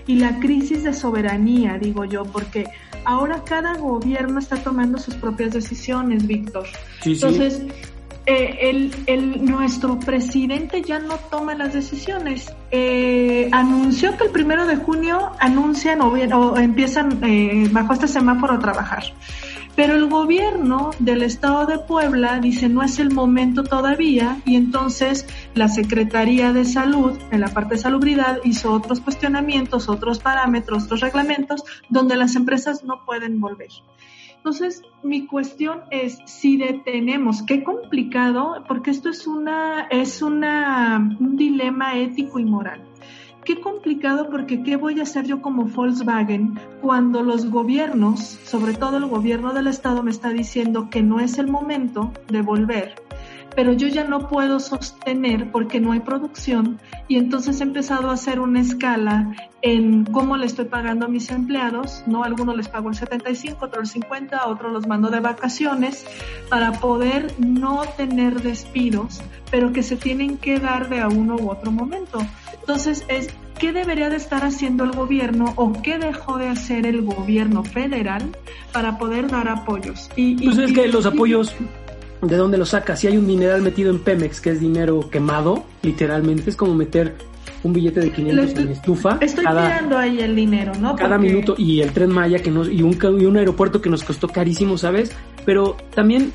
y 0.07 0.17
la 0.17 0.41
crisis 0.41 0.85
de 0.85 0.93
soberanía, 0.93 1.79
digo 1.79 2.05
yo, 2.05 2.25
porque 2.25 2.67
ahora 3.05 3.43
cada 3.45 3.79
gobierno 3.79 4.39
está 4.39 4.57
tomando 4.57 4.99
sus 4.99 5.15
propias 5.15 5.53
decisiones, 5.53 6.27
Víctor. 6.27 6.67
Entonces, 7.31 7.63
eh, 8.27 8.71
el, 8.71 8.95
el, 9.07 9.45
nuestro 9.45 9.99
presidente 9.99 10.83
ya 10.83 10.99
no 10.99 11.17
toma 11.31 11.55
las 11.55 11.73
decisiones. 11.73 12.53
Eh, 12.71 13.49
anunció 13.53 14.17
que 14.17 14.25
el 14.25 14.31
primero 14.31 14.67
de 14.67 14.77
junio 14.77 15.33
anuncian 15.39 16.01
o, 16.01 16.13
o 16.13 16.57
empiezan 16.57 17.19
eh, 17.25 17.69
bajo 17.73 17.95
este 17.95 18.09
semáforo 18.09 18.55
a 18.55 18.59
trabajar. 18.59 19.05
Pero 19.77 19.95
el 19.95 20.09
gobierno 20.09 20.91
del 20.99 21.23
estado 21.23 21.65
de 21.65 21.79
Puebla 21.79 22.39
dice 22.39 22.69
no 22.69 22.83
es 22.83 22.99
el 22.99 23.11
momento 23.11 23.63
todavía 23.65 24.37
y 24.45 24.57
entonces 24.57 25.27
la 25.55 25.69
Secretaría 25.69 26.53
de 26.53 26.65
Salud 26.65 27.19
en 27.31 27.41
la 27.41 27.49
parte 27.49 27.77
de 27.77 27.81
salubridad 27.81 28.41
hizo 28.45 28.73
otros 28.73 29.01
cuestionamientos, 29.01 29.89
otros 29.89 30.19
parámetros, 30.19 30.85
otros 30.85 31.01
reglamentos 31.01 31.65
donde 31.89 32.17
las 32.17 32.37
empresas 32.37 32.85
no 32.85 33.05
pueden 33.07 33.41
volver. 33.41 33.71
Entonces, 34.41 34.83
mi 35.03 35.27
cuestión 35.27 35.83
es 35.91 36.19
si 36.25 36.57
detenemos, 36.57 37.43
qué 37.43 37.63
complicado, 37.63 38.65
porque 38.67 38.91
esto 38.91 39.11
es 39.11 39.27
una 39.27 39.83
es 39.91 40.23
una 40.23 41.15
un 41.21 41.37
dilema 41.37 41.99
ético 41.99 42.39
y 42.39 42.47
moral. 42.47 42.81
Qué 43.45 43.61
complicado 43.61 44.31
porque 44.31 44.63
qué 44.63 44.77
voy 44.77 44.99
a 44.99 45.03
hacer 45.03 45.27
yo 45.27 45.43
como 45.43 45.65
Volkswagen 45.65 46.59
cuando 46.81 47.23
los 47.23 47.51
gobiernos, 47.51 48.21
sobre 48.21 48.73
todo 48.73 48.97
el 48.97 49.07
gobierno 49.07 49.53
del 49.53 49.67
estado, 49.67 50.03
me 50.03 50.11
está 50.11 50.31
diciendo 50.31 50.89
que 50.89 51.03
no 51.03 51.21
es 51.21 51.37
el 51.37 51.49
momento 51.49 52.11
de 52.29 52.41
volver, 52.41 52.95
pero 53.55 53.73
yo 53.73 53.89
ya 53.89 54.05
no 54.05 54.29
puedo 54.29 54.61
sostener 54.61 55.51
porque 55.51 55.81
no 55.81 55.93
hay 55.93 56.01
producción 56.01 56.79
y 57.09 57.17
entonces 57.17 57.61
he 57.61 57.65
empezado 57.65 58.11
a 58.11 58.15
hacer 58.15 58.41
una 58.41 58.61
escala 58.61 59.35
en 59.63 60.05
cómo 60.05 60.37
le 60.37 60.47
estoy 60.47 60.67
pagando 60.67 61.07
a 61.07 61.09
mis 61.09 61.31
empleados, 61.31 62.03
¿no? 62.07 62.25
Algunos 62.25 62.57
les 62.57 62.69
pago 62.69 62.89
el 62.89 62.95
75, 62.95 63.67
otros 63.67 63.95
el 63.95 64.03
50, 64.03 64.47
otros 64.47 64.73
los 64.73 64.87
mando 64.87 65.11
de 65.11 65.21
vacaciones 65.21 66.07
para 66.49 66.73
poder 66.73 67.35
no 67.39 67.83
tener 67.97 68.43
despidos, 68.43 69.21
pero 69.51 69.73
que 69.73 69.83
se 69.83 69.97
tienen 69.97 70.39
que 70.39 70.59
dar 70.59 70.89
de 70.89 71.01
a 71.01 71.09
uno 71.09 71.37
u 71.37 71.51
otro 71.51 71.71
momento. 71.71 72.19
Entonces 72.61 73.05
es 73.09 73.29
qué 73.61 73.73
debería 73.73 74.09
de 74.09 74.17
estar 74.17 74.43
haciendo 74.43 74.85
el 74.85 74.93
gobierno 74.93 75.53
o 75.57 75.73
qué 75.83 75.99
dejó 75.99 76.39
de 76.39 76.49
hacer 76.49 76.87
el 76.87 77.03
gobierno 77.03 77.63
federal 77.63 78.35
para 78.73 78.97
poder 78.97 79.29
dar 79.29 79.49
apoyos. 79.49 80.09
Y, 80.17 80.37
pues 80.43 80.57
es 80.57 80.73
que 80.73 80.89
los 80.89 81.05
apoyos, 81.05 81.55
¿de 82.23 82.37
dónde 82.37 82.59
los 82.59 82.71
saca? 82.71 82.97
Si 82.97 83.07
hay 83.07 83.17
un 83.17 83.27
mineral 83.27 83.63
metido 83.63 83.91
en 83.91 83.99
Pemex, 83.99 84.41
que 84.41 84.51
es 84.51 84.61
dinero 84.61 85.09
quemado, 85.11 85.65
literalmente, 85.83 86.51
es 86.51 86.57
como 86.57 86.75
meter 86.75 87.15
un 87.63 87.73
billete 87.73 88.01
de 88.01 88.13
500 88.13 88.59
en 88.59 88.69
estufa. 88.69 89.19
Estoy 89.21 89.45
tirando 89.45 89.99
ahí 89.99 90.21
el 90.21 90.35
dinero, 90.35 90.73
¿no? 90.81 90.97
Cada 90.97 91.19
minuto 91.19 91.55
y 91.59 91.81
el 91.81 91.93
tren 91.93 92.11
Maya 92.11 92.39
que 92.41 92.51
nos, 92.51 92.69
y, 92.69 92.83
un, 92.83 92.97
y 93.21 93.25
un 93.25 93.37
aeropuerto 93.37 93.81
que 93.81 93.91
nos 93.91 94.03
costó 94.03 94.29
carísimo, 94.29 94.79
¿sabes? 94.79 95.13
Pero 95.45 95.77
también, 95.95 96.33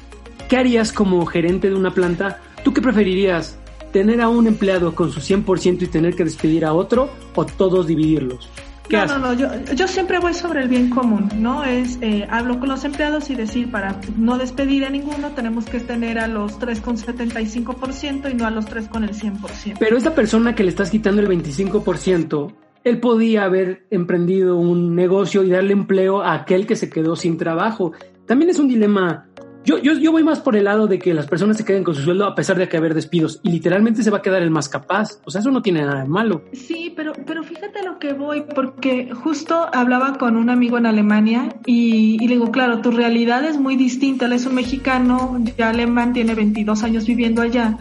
¿qué 0.50 0.58
harías 0.58 0.92
como 0.92 1.26
gerente 1.26 1.70
de 1.70 1.76
una 1.76 1.94
planta? 1.94 2.40
¿Tú 2.64 2.74
qué 2.74 2.82
preferirías? 2.82 3.58
tener 3.96 4.20
a 4.20 4.28
un 4.28 4.46
empleado 4.46 4.94
con 4.94 5.10
su 5.10 5.22
100% 5.22 5.84
y 5.84 5.88
tener 5.88 6.18
que 6.18 6.26
despedir 6.26 6.66
a 6.66 6.74
otro 6.74 7.10
o 7.34 7.46
todos 7.46 7.88
dividirlos? 7.88 8.50
No, 8.90 9.06
no, 9.06 9.18
no, 9.18 9.34
yo, 9.34 9.48
yo, 9.74 9.88
siempre 9.88 10.20
voy 10.20 10.34
sobre 10.34 10.62
el 10.62 10.70
bien 10.70 10.90
común, 10.90 11.30
¿no? 11.36 11.64
Es, 11.64 11.98
eh, 12.02 12.28
hablo 12.30 12.60
con 12.60 12.70
los 12.70 12.84
empleados 12.84 13.30
y 13.30 13.36
decir, 13.36 13.72
para 13.72 14.00
no 14.18 14.38
despedir 14.38 14.86
a 14.86 14.90
ninguno, 14.90 15.32
tenemos 15.32 15.66
que 15.66 15.80
tener 15.80 16.20
a 16.20 16.28
los 16.28 16.60
3 16.60 16.82
con 16.82 16.98
75% 16.98 18.32
y 18.32 18.34
no 18.36 18.46
a 18.46 18.52
los 18.52 18.66
3 18.66 18.88
con 18.88 19.04
el 19.04 19.14
100%. 19.14 19.78
Pero 19.80 19.98
esta 19.98 20.14
persona 20.14 20.56
que 20.56 20.64
le 20.64 20.70
estás 20.70 20.92
quitando 20.92 21.22
el 21.22 21.28
25%, 21.28 22.54
él 22.84 23.00
podía 23.00 23.46
haber 23.46 23.86
emprendido 23.90 24.58
un 24.58 24.96
negocio 24.96 25.44
y 25.44 25.50
darle 25.50 25.74
empleo 25.74 26.22
a 26.22 26.34
aquel 26.34 26.68
que 26.68 26.76
se 26.76 26.90
quedó 26.90 27.16
sin 27.16 27.38
trabajo. 27.38 27.94
También 28.28 28.52
es 28.52 28.60
un 28.60 28.68
dilema 28.68 29.28
yo, 29.66 29.78
yo, 29.80 29.94
yo 29.94 30.12
voy 30.12 30.24
más 30.24 30.40
por 30.40 30.56
el 30.56 30.66
lado 30.66 30.88
de 30.88 31.00
que 31.00 31.14
las 31.14 31.28
personas 31.28 31.58
se 31.58 31.66
queden 31.66 31.84
con 31.84 31.96
su 31.96 32.02
sueldo 32.02 32.26
a 32.26 32.36
pesar 32.36 32.58
de 32.58 32.70
que 32.70 32.78
haber 32.78 32.94
despidos 32.94 33.40
y 33.44 33.52
literalmente 33.52 34.04
se 34.04 34.12
va 34.12 34.20
a 34.20 34.22
quedar 34.22 34.42
el 34.42 34.52
más 34.52 34.70
capaz. 34.70 35.20
O 35.26 35.32
sea, 35.32 35.42
eso 35.42 35.52
no 35.52 35.62
tiene 35.62 35.82
nada 35.82 36.02
de 36.02 36.08
malo. 36.08 36.44
Sí, 36.54 36.94
pero, 36.96 37.14
pero 37.26 37.44
fíjate 37.44 37.84
lo 37.84 38.00
que 38.00 38.14
voy, 38.14 38.44
porque 38.54 39.12
justo 39.14 39.68
hablaba 39.74 40.18
con 40.18 40.38
un 40.38 40.50
amigo 40.50 40.78
en 40.78 40.86
Alemania 40.86 41.50
y, 41.66 42.18
y 42.24 42.28
le 42.28 42.36
digo, 42.36 42.52
claro, 42.52 42.82
tu 42.82 42.92
realidad 42.92 43.44
es 43.46 43.60
muy 43.60 43.76
distinta. 43.76 44.26
Él 44.26 44.34
es 44.34 44.46
un 44.46 44.56
mexicano, 44.56 45.40
ya 45.58 45.70
alemán, 45.70 46.14
tiene 46.14 46.36
22 46.36 46.84
años 46.84 47.06
viviendo 47.06 47.42
allá. 47.42 47.78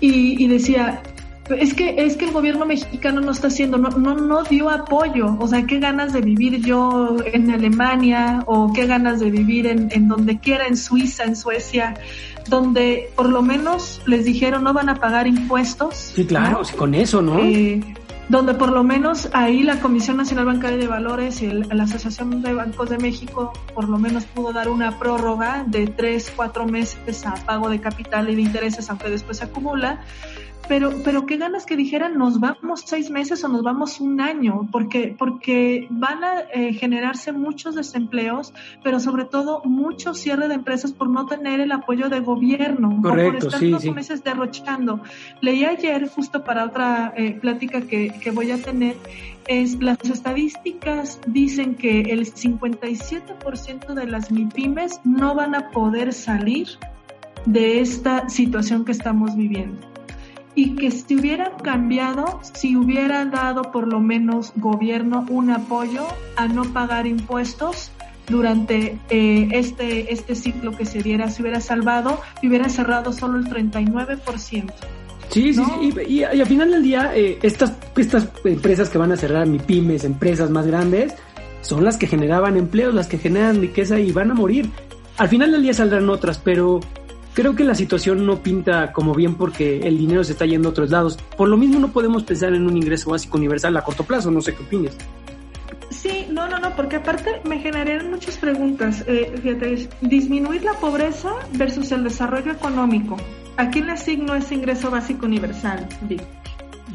y, 0.00 0.42
y 0.42 0.48
decía, 0.48 1.02
es 1.50 1.74
que, 1.74 1.94
es 1.98 2.16
que 2.16 2.26
el 2.26 2.32
gobierno 2.32 2.66
mexicano 2.66 3.20
no 3.20 3.30
está 3.30 3.48
haciendo, 3.48 3.78
no, 3.78 3.90
no, 3.90 4.14
no 4.14 4.42
dio 4.44 4.70
apoyo. 4.70 5.36
O 5.38 5.46
sea, 5.46 5.66
qué 5.66 5.78
ganas 5.78 6.12
de 6.12 6.20
vivir 6.20 6.64
yo 6.64 7.16
en 7.24 7.50
Alemania 7.50 8.42
o 8.46 8.72
qué 8.72 8.86
ganas 8.86 9.20
de 9.20 9.30
vivir 9.30 9.66
en, 9.66 9.88
en 9.90 10.08
donde 10.08 10.38
quiera, 10.38 10.66
en 10.66 10.76
Suiza, 10.76 11.24
en 11.24 11.36
Suecia, 11.36 11.94
donde 12.48 13.10
por 13.14 13.28
lo 13.28 13.42
menos 13.42 14.00
les 14.06 14.24
dijeron 14.24 14.64
no 14.64 14.72
van 14.72 14.88
a 14.88 14.96
pagar 14.96 15.26
impuestos. 15.26 15.94
Sí, 15.94 16.26
claro, 16.26 16.62
con 16.76 16.94
eso, 16.94 17.22
¿no? 17.22 17.38
Eh, 17.38 17.80
donde 18.28 18.52
por 18.54 18.70
lo 18.70 18.84
menos 18.84 19.30
ahí 19.32 19.62
la 19.62 19.80
Comisión 19.80 20.18
Nacional 20.18 20.44
Bancaria 20.44 20.76
de 20.76 20.86
Valores 20.86 21.40
y 21.40 21.46
la 21.46 21.84
Asociación 21.84 22.42
de 22.42 22.52
Bancos 22.52 22.90
de 22.90 22.98
México 22.98 23.54
por 23.74 23.88
lo 23.88 23.98
menos 23.98 24.26
pudo 24.26 24.52
dar 24.52 24.68
una 24.68 24.98
prórroga 24.98 25.64
de 25.66 25.86
tres, 25.86 26.30
cuatro 26.34 26.66
meses 26.66 27.24
a 27.24 27.34
pago 27.34 27.70
de 27.70 27.80
capital 27.80 28.28
y 28.28 28.34
de 28.34 28.42
intereses, 28.42 28.90
aunque 28.90 29.08
después 29.08 29.38
se 29.38 29.44
acumula 29.44 30.00
pero, 30.68 30.92
pero 31.02 31.24
qué 31.26 31.38
ganas 31.38 31.64
que 31.64 31.76
dijeran 31.76 32.18
nos 32.18 32.38
vamos 32.38 32.82
seis 32.86 33.10
meses 33.10 33.42
o 33.42 33.48
nos 33.48 33.62
vamos 33.62 34.00
un 34.00 34.20
año, 34.20 34.68
porque, 34.70 35.14
porque 35.18 35.86
van 35.90 36.22
a 36.22 36.40
eh, 36.52 36.74
generarse 36.74 37.32
muchos 37.32 37.74
desempleos, 37.74 38.52
pero 38.84 39.00
sobre 39.00 39.24
todo 39.24 39.62
mucho 39.64 40.14
cierre 40.14 40.46
de 40.48 40.54
empresas 40.54 40.92
por 40.92 41.08
no 41.08 41.26
tener 41.26 41.60
el 41.60 41.72
apoyo 41.72 42.08
de 42.08 42.20
gobierno, 42.20 43.00
Correcto, 43.02 43.32
por 43.32 43.46
estar 43.46 43.60
sí, 43.60 43.70
dos 43.70 43.82
sí. 43.82 43.90
meses 43.90 44.22
derrochando. 44.22 45.00
Leí 45.40 45.64
ayer, 45.64 46.08
justo 46.08 46.44
para 46.44 46.66
otra 46.66 47.14
eh, 47.16 47.32
plática 47.32 47.80
que, 47.80 48.12
que 48.20 48.30
voy 48.30 48.50
a 48.50 48.58
tener, 48.58 48.96
es 49.46 49.80
las 49.80 49.98
estadísticas 50.04 51.18
dicen 51.26 51.74
que 51.74 52.00
el 52.02 52.26
57% 52.26 53.94
de 53.94 54.06
las 54.06 54.30
MIPIMES 54.30 55.00
no 55.04 55.34
van 55.34 55.54
a 55.54 55.70
poder 55.70 56.12
salir 56.12 56.68
de 57.46 57.80
esta 57.80 58.28
situación 58.28 58.84
que 58.84 58.92
estamos 58.92 59.34
viviendo 59.34 59.87
y 60.58 60.74
que 60.74 60.90
si 60.90 61.14
hubieran 61.14 61.52
cambiado, 61.62 62.40
si 62.42 62.74
hubiera 62.74 63.24
dado 63.26 63.70
por 63.70 63.86
lo 63.86 64.00
menos 64.00 64.52
gobierno 64.56 65.24
un 65.28 65.50
apoyo 65.50 66.04
a 66.34 66.48
no 66.48 66.64
pagar 66.72 67.06
impuestos, 67.06 67.92
durante 68.26 68.98
eh, 69.08 69.48
este, 69.52 70.12
este 70.12 70.34
ciclo 70.34 70.72
que 70.72 70.84
se 70.84 71.00
diera, 71.00 71.30
se 71.30 71.42
hubiera 71.42 71.60
salvado 71.60 72.20
y 72.42 72.48
hubiera 72.48 72.68
cerrado 72.68 73.12
solo 73.12 73.38
el 73.38 73.46
39%. 73.46 74.72
Sí, 75.30 75.54
sí, 75.54 75.54
sí. 75.54 75.92
Y, 76.08 76.18
y, 76.18 76.24
al 76.24 76.46
final 76.46 76.72
del 76.72 76.82
día, 76.82 77.12
eh, 77.14 77.38
estas, 77.42 77.74
estas 77.96 78.28
empresas 78.44 78.90
que 78.90 78.98
van 78.98 79.12
a 79.12 79.16
cerrar, 79.16 79.46
mi 79.46 79.60
pymes, 79.60 80.04
empresas 80.04 80.50
más 80.50 80.66
grandes, 80.66 81.14
son 81.60 81.84
las 81.84 81.96
que 81.96 82.08
generaban 82.08 82.56
empleos, 82.56 82.94
las 82.94 83.06
que 83.06 83.18
generan 83.18 83.60
riqueza 83.60 84.00
y 84.00 84.10
van 84.10 84.32
a 84.32 84.34
morir. 84.34 84.68
Al 85.18 85.28
final 85.28 85.52
del 85.52 85.62
día 85.62 85.72
saldrán 85.72 86.10
otras, 86.10 86.38
pero 86.38 86.80
creo 87.38 87.54
que 87.54 87.62
la 87.62 87.76
situación 87.76 88.26
no 88.26 88.42
pinta 88.42 88.92
como 88.92 89.14
bien 89.14 89.36
porque 89.36 89.78
el 89.86 89.96
dinero 89.96 90.24
se 90.24 90.32
está 90.32 90.44
yendo 90.44 90.70
a 90.70 90.72
otros 90.72 90.90
lados. 90.90 91.16
Por 91.36 91.48
lo 91.48 91.56
mismo 91.56 91.78
no 91.78 91.92
podemos 91.92 92.24
pensar 92.24 92.52
en 92.52 92.66
un 92.66 92.76
ingreso 92.76 93.10
básico 93.10 93.38
universal 93.38 93.76
a 93.76 93.82
corto 93.82 94.02
plazo, 94.02 94.32
no 94.32 94.40
sé 94.40 94.56
qué 94.56 94.64
opines. 94.64 94.96
Sí, 95.90 96.26
no, 96.32 96.48
no, 96.48 96.58
no, 96.58 96.74
porque 96.74 96.96
aparte 96.96 97.40
me 97.44 97.60
generaron 97.60 98.10
muchas 98.10 98.38
preguntas. 98.38 99.04
Eh, 99.06 99.32
fíjate, 99.40 99.88
disminuir 100.00 100.64
la 100.64 100.72
pobreza 100.72 101.30
versus 101.52 101.92
el 101.92 102.02
desarrollo 102.02 102.50
económico. 102.50 103.16
¿A 103.56 103.70
quién 103.70 103.86
le 103.86 103.92
asigno 103.92 104.34
ese 104.34 104.56
ingreso 104.56 104.90
básico 104.90 105.26
universal, 105.26 105.86
Vic? 106.08 106.20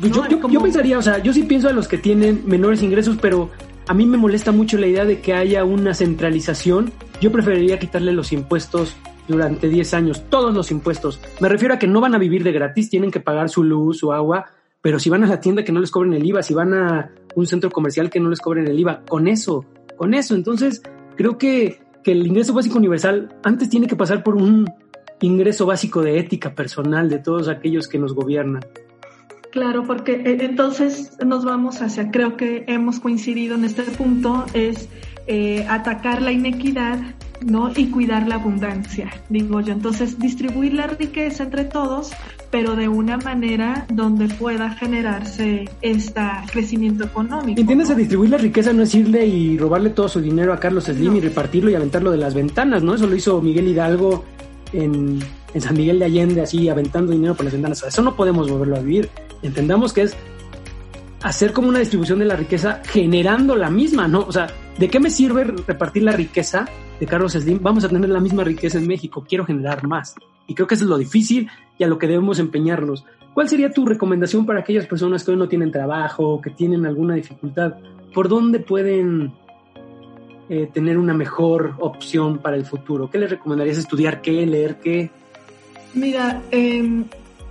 Yo, 0.02 0.28
yo, 0.28 0.50
yo, 0.50 0.62
pensaría, 0.62 0.98
o 0.98 1.02
sea, 1.02 1.20
yo 1.20 1.32
sí 1.32 1.44
pienso 1.44 1.70
a 1.70 1.72
los 1.72 1.88
que 1.88 1.98
tienen 1.98 2.44
menores 2.46 2.84
ingresos, 2.84 3.18
pero 3.22 3.50
a 3.88 3.94
mí 3.94 4.06
me 4.06 4.18
molesta 4.18 4.52
mucho 4.52 4.78
la 4.78 4.88
idea 4.88 5.06
de 5.06 5.22
que 5.22 5.34
haya 5.34 5.64
una 5.64 5.94
centralización. 5.94 6.92
Yo 7.22 7.32
preferiría 7.32 7.80
quitarle 7.80 8.12
los 8.12 8.34
impuestos 8.34 8.98
durante 9.28 9.70
10 9.70 9.94
años, 9.94 10.24
todos 10.30 10.54
los 10.54 10.72
impuestos. 10.72 11.20
Me 11.40 11.50
refiero 11.50 11.74
a 11.74 11.80
que 11.80 11.88
no 11.88 12.02
van 12.02 12.16
a 12.16 12.18
vivir 12.18 12.44
de 12.44 12.52
gratis, 12.52 12.90
tienen 12.90 13.12
que 13.12 13.20
pagar 13.20 13.50
su 13.50 13.64
luz, 13.64 14.00
su 14.00 14.12
agua, 14.14 14.48
pero 14.82 15.00
si 15.00 15.10
van 15.10 15.24
a 15.24 15.28
la 15.28 15.40
tienda 15.40 15.64
que 15.64 15.72
no 15.72 15.80
les 15.80 15.92
cobren 15.92 16.14
el 16.14 16.26
IVA, 16.26 16.44
si 16.44 16.54
van 16.54 16.74
a 16.74 17.12
un 17.36 17.48
centro 17.48 17.72
comercial 17.72 18.10
que 18.10 18.20
no 18.20 18.30
les 18.30 18.40
cobren 18.40 18.68
el 18.68 18.80
IVA, 18.80 19.04
con 19.08 19.28
eso, 19.28 19.66
con 19.98 20.14
eso. 20.14 20.36
Entonces, 20.36 20.82
creo 21.16 21.38
que, 21.38 21.80
que 22.04 22.12
el 22.12 22.28
ingreso 22.28 22.54
básico 22.54 22.78
universal 22.78 23.34
antes 23.44 23.70
tiene 23.70 23.88
que 23.88 23.96
pasar 23.96 24.24
por 24.24 24.36
un 24.36 24.70
ingreso 25.22 25.66
básico 25.66 26.02
de 26.02 26.20
ética 26.20 26.54
personal 26.54 27.10
de 27.10 27.20
todos 27.20 27.48
aquellos 27.48 27.88
que 27.88 27.98
nos 27.98 28.14
gobiernan. 28.14 28.62
Claro, 29.52 29.84
porque 29.86 30.14
eh, 30.14 30.38
entonces 30.42 31.16
nos 31.24 31.46
vamos 31.46 31.82
hacia, 31.82 32.12
creo 32.12 32.36
que 32.38 32.66
hemos 32.68 33.00
coincidido 33.00 33.56
en 33.56 33.66
este 33.66 33.84
punto, 33.84 34.46
es 34.54 34.90
eh, 35.28 35.66
atacar 35.70 36.22
la 36.22 36.32
inequidad 36.32 37.00
¿no? 37.46 37.72
y 37.76 37.88
cuidar 37.88 38.28
la 38.28 38.36
abundancia, 38.36 39.10
digo 39.30 39.62
yo. 39.62 39.74
Entonces, 39.74 40.20
distribuir 40.20 40.74
la 40.74 40.88
riqueza 40.88 41.44
entre 41.44 41.66
todos, 41.66 42.12
pero 42.52 42.76
de 42.76 42.88
una 42.88 43.18
manera 43.18 43.86
donde 43.90 44.28
pueda 44.28 44.72
generarse 44.72 45.70
este 45.82 46.22
crecimiento 46.52 47.06
económico. 47.06 47.60
¿Entiendes? 47.60 47.90
¿no? 47.90 47.96
A 47.96 47.98
distribuir 47.98 48.30
la 48.30 48.38
riqueza 48.38 48.74
no 48.74 48.84
es 48.84 48.94
irle 48.96 49.26
y 49.26 49.58
robarle 49.58 49.90
todo 49.90 50.08
su 50.08 50.22
dinero 50.22 50.54
a 50.54 50.60
Carlos 50.60 50.86
Slim 50.86 51.12
no. 51.12 51.18
y 51.18 51.22
repartirlo 51.22 51.70
y 51.70 51.76
aventarlo 51.76 52.12
de 52.12 52.18
las 52.18 52.34
ventanas, 52.34 52.84
¿no? 52.84 52.96
Eso 52.96 53.08
lo 53.08 53.16
hizo 53.16 53.42
Miguel 53.42 53.68
Hidalgo 53.68 54.24
en, 54.72 55.20
en 55.54 55.62
San 55.62 55.76
Miguel 55.76 56.00
de 56.00 56.06
Allende, 56.06 56.42
así 56.42 56.70
aventando 56.70 57.12
dinero 57.12 57.36
por 57.36 57.46
las 57.46 57.54
ventanas. 57.54 57.84
Eso 57.84 58.02
no 58.02 58.16
podemos 58.16 58.50
volverlo 58.50 58.78
a 58.78 58.80
vivir. 58.80 59.10
Entendamos 59.42 59.94
que 59.94 60.04
es 60.04 60.16
hacer 61.24 61.54
como 61.54 61.70
una 61.70 61.80
distribución 61.80 62.20
de 62.20 62.26
la 62.26 62.36
riqueza 62.36 62.82
generando 62.86 63.56
la 63.56 63.70
misma, 63.70 64.08
¿no? 64.08 64.20
O 64.20 64.32
sea, 64.32 64.48
¿de 64.78 64.90
qué 64.90 65.00
me 65.00 65.10
sirve 65.10 65.46
repartir 65.46 66.04
la 66.04 66.12
riqueza 66.12 66.68
de 67.00 67.06
Carlos 67.06 67.32
Slim? 67.32 67.60
Vamos 67.62 67.86
a 67.86 67.90
tener 67.90 68.10
la 68.10 68.20
misma 68.20 68.44
riqueza 68.44 68.78
en 68.78 68.88
México, 68.88 69.26
quiero 69.28 69.46
generar 69.46 69.88
más. 69.88 70.16
Y 70.48 70.54
creo 70.54 70.68
que 70.68 70.76
eso 70.76 70.84
es 70.84 70.90
lo 70.90 70.98
difícil 70.98 71.50
y 71.78 71.84
a 71.86 71.88
lo 71.88 71.98
que 71.98 72.08
debemos 72.08 72.40
empeñarnos. 72.40 73.06
¿Cuál 73.34 73.48
sería 73.48 73.72
tu 73.72 73.86
recomendación 73.86 74.46
para 74.46 74.60
aquellas 74.60 74.86
personas 74.86 75.24
que 75.24 75.32
hoy 75.32 75.38
no 75.38 75.48
tienen 75.48 75.72
trabajo, 75.72 76.42
que 76.42 76.50
tienen 76.50 76.86
alguna 76.86 77.16
dificultad? 77.16 77.76
¿Por 78.14 78.28
dónde 78.28 78.60
pueden 78.60 79.34
eh, 80.50 80.70
tener 80.74 80.98
una 80.98 81.14
mejor 81.14 81.76
opción 81.80 82.40
para 82.40 82.58
el 82.58 82.66
futuro? 82.66 83.10
¿Qué 83.10 83.18
les 83.18 83.30
recomendarías 83.30 83.78
estudiar 83.78 84.22
qué, 84.22 84.46
leer 84.46 84.80
qué? 84.82 85.10
Mira, 85.94 86.42
eh, 86.52 87.06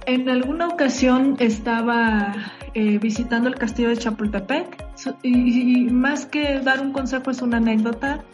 en 0.06 0.28
alguna 0.28 0.68
ocasión 0.68 1.36
estaba 1.38 2.34
eh, 2.74 2.98
visitando 2.98 3.48
el 3.48 3.56
castillo 3.56 3.90
de 3.90 3.98
Chapultepec 3.98 4.82
y, 5.22 5.90
más 5.90 6.24
que 6.24 6.60
dar 6.60 6.80
un 6.80 6.92
consejo 6.92 7.30
es 7.30 7.42
una 7.42 7.58
anécdota 7.58 8.24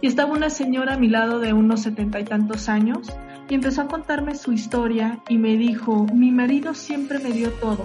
y 0.00 0.06
estaba 0.06 0.32
una 0.32 0.48
señora 0.48 0.94
a 0.94 0.98
mi 0.98 1.08
lado 1.08 1.40
de 1.40 1.52
unos 1.52 1.82
setenta 1.82 2.18
y 2.18 2.24
tantos 2.24 2.70
años 2.70 3.12
y 3.50 3.54
empezó 3.54 3.82
a 3.82 3.88
contarme 3.88 4.34
su 4.34 4.52
historia 4.52 5.20
y 5.28 5.36
me 5.36 5.58
dijo, 5.58 6.06
mi 6.12 6.30
marido 6.30 6.72
siempre 6.72 7.18
me 7.18 7.32
dio 7.32 7.50
todo. 7.50 7.84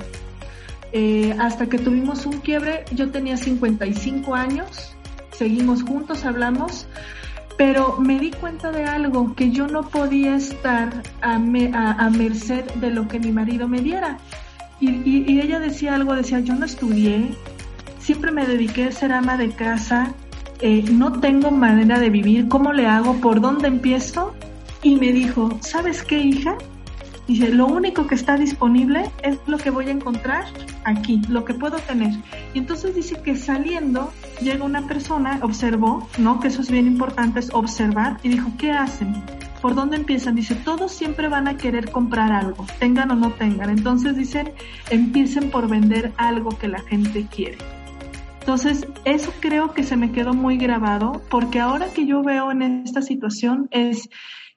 Eh, 0.94 1.36
hasta 1.40 1.68
que 1.68 1.78
tuvimos 1.78 2.26
un 2.26 2.40
quiebre, 2.40 2.86
yo 2.94 3.12
tenía 3.12 3.36
55 3.36 4.34
años, 4.34 4.96
seguimos 5.32 5.84
juntos, 5.84 6.24
hablamos, 6.24 6.88
pero 7.58 7.98
me 8.00 8.18
di 8.18 8.32
cuenta 8.32 8.72
de 8.72 8.86
algo, 8.86 9.36
que 9.36 9.52
yo 9.52 9.68
no 9.68 9.90
podía 9.90 10.38
estar 10.38 11.04
a 11.22 11.38
merced 11.38 12.64
de 12.76 12.92
lo 12.92 13.10
que 13.10 13.20
mi 13.20 13.34
marido 13.34 13.68
me 13.68 13.82
diera. 13.82 14.20
Y, 14.80 14.90
y, 14.90 15.26
y, 15.28 15.42
ella 15.42 15.60
decía 15.60 15.96
algo, 15.96 16.16
decía, 16.16 16.40
yo 16.40 16.56
no 16.56 16.66
estudié, 16.66 17.30
siempre 18.00 18.32
me 18.32 18.46
dediqué 18.46 18.86
a 18.86 18.92
ser 18.92 19.12
ama 19.12 19.38
de 19.38 19.50
casa, 19.50 20.14
eh, 20.62 20.84
no 20.92 21.20
tengo 21.20 21.52
manera 21.52 22.00
de 22.00 22.10
vivir, 22.10 22.48
¿cómo 22.48 22.74
le 22.74 22.88
hago? 22.88 23.16
¿Por 23.16 23.42
dónde 23.42 23.68
empiezo? 23.68 24.34
Y 24.82 24.96
me 24.96 25.12
dijo, 25.12 25.58
¿sabes 25.62 26.04
qué, 26.04 26.20
hija? 26.20 26.58
Dice, 27.28 27.50
lo 27.50 27.68
único 27.68 28.08
que 28.08 28.16
está 28.16 28.38
disponible 28.38 29.12
es 29.22 29.38
lo 29.48 29.58
que 29.58 29.70
voy 29.70 29.88
a 29.90 29.92
encontrar 29.92 30.46
aquí, 30.86 31.22
lo 31.28 31.44
que 31.44 31.54
puedo 31.54 31.78
tener. 31.80 32.14
Y 32.54 32.60
entonces 32.60 32.96
dice 32.96 33.22
que 33.22 33.36
saliendo 33.36 34.12
llega 34.42 34.64
una 34.64 34.88
persona, 34.88 35.40
observó, 35.42 36.08
¿no? 36.18 36.40
Que 36.40 36.48
eso 36.48 36.62
es 36.62 36.72
bien 36.72 36.88
importante, 36.88 37.40
es 37.40 37.54
observar, 37.54 38.18
y 38.24 38.30
dijo, 38.30 38.50
¿qué 38.58 38.72
hacen? 38.72 39.14
¿Por 39.62 39.76
dónde 39.76 39.98
empiezan? 39.98 40.36
Dice, 40.36 40.56
todos 40.56 40.92
siempre 40.92 41.30
van 41.30 41.48
a 41.48 41.58
querer 41.58 41.92
comprar 41.92 42.32
algo, 42.32 42.66
tengan 42.80 43.12
o 43.12 43.16
no 43.16 43.32
tengan. 43.32 43.70
Entonces 43.70 44.16
dicen, 44.16 44.52
empiecen 44.90 45.50
por 45.50 45.68
vender 45.68 46.14
algo 46.18 46.50
que 46.50 46.68
la 46.68 46.80
gente 46.82 47.26
quiere. 47.34 47.58
Entonces, 48.40 48.88
eso 49.04 49.34
creo 49.42 49.74
que 49.74 49.84
se 49.84 49.98
me 49.98 50.12
quedó 50.12 50.34
muy 50.34 50.58
grabado, 50.58 51.22
porque 51.30 51.60
ahora 51.60 51.88
que 51.94 52.06
yo 52.06 52.24
veo 52.24 52.50
en 52.50 52.62
esta 52.86 53.02
situación 53.02 53.68
es 53.72 54.10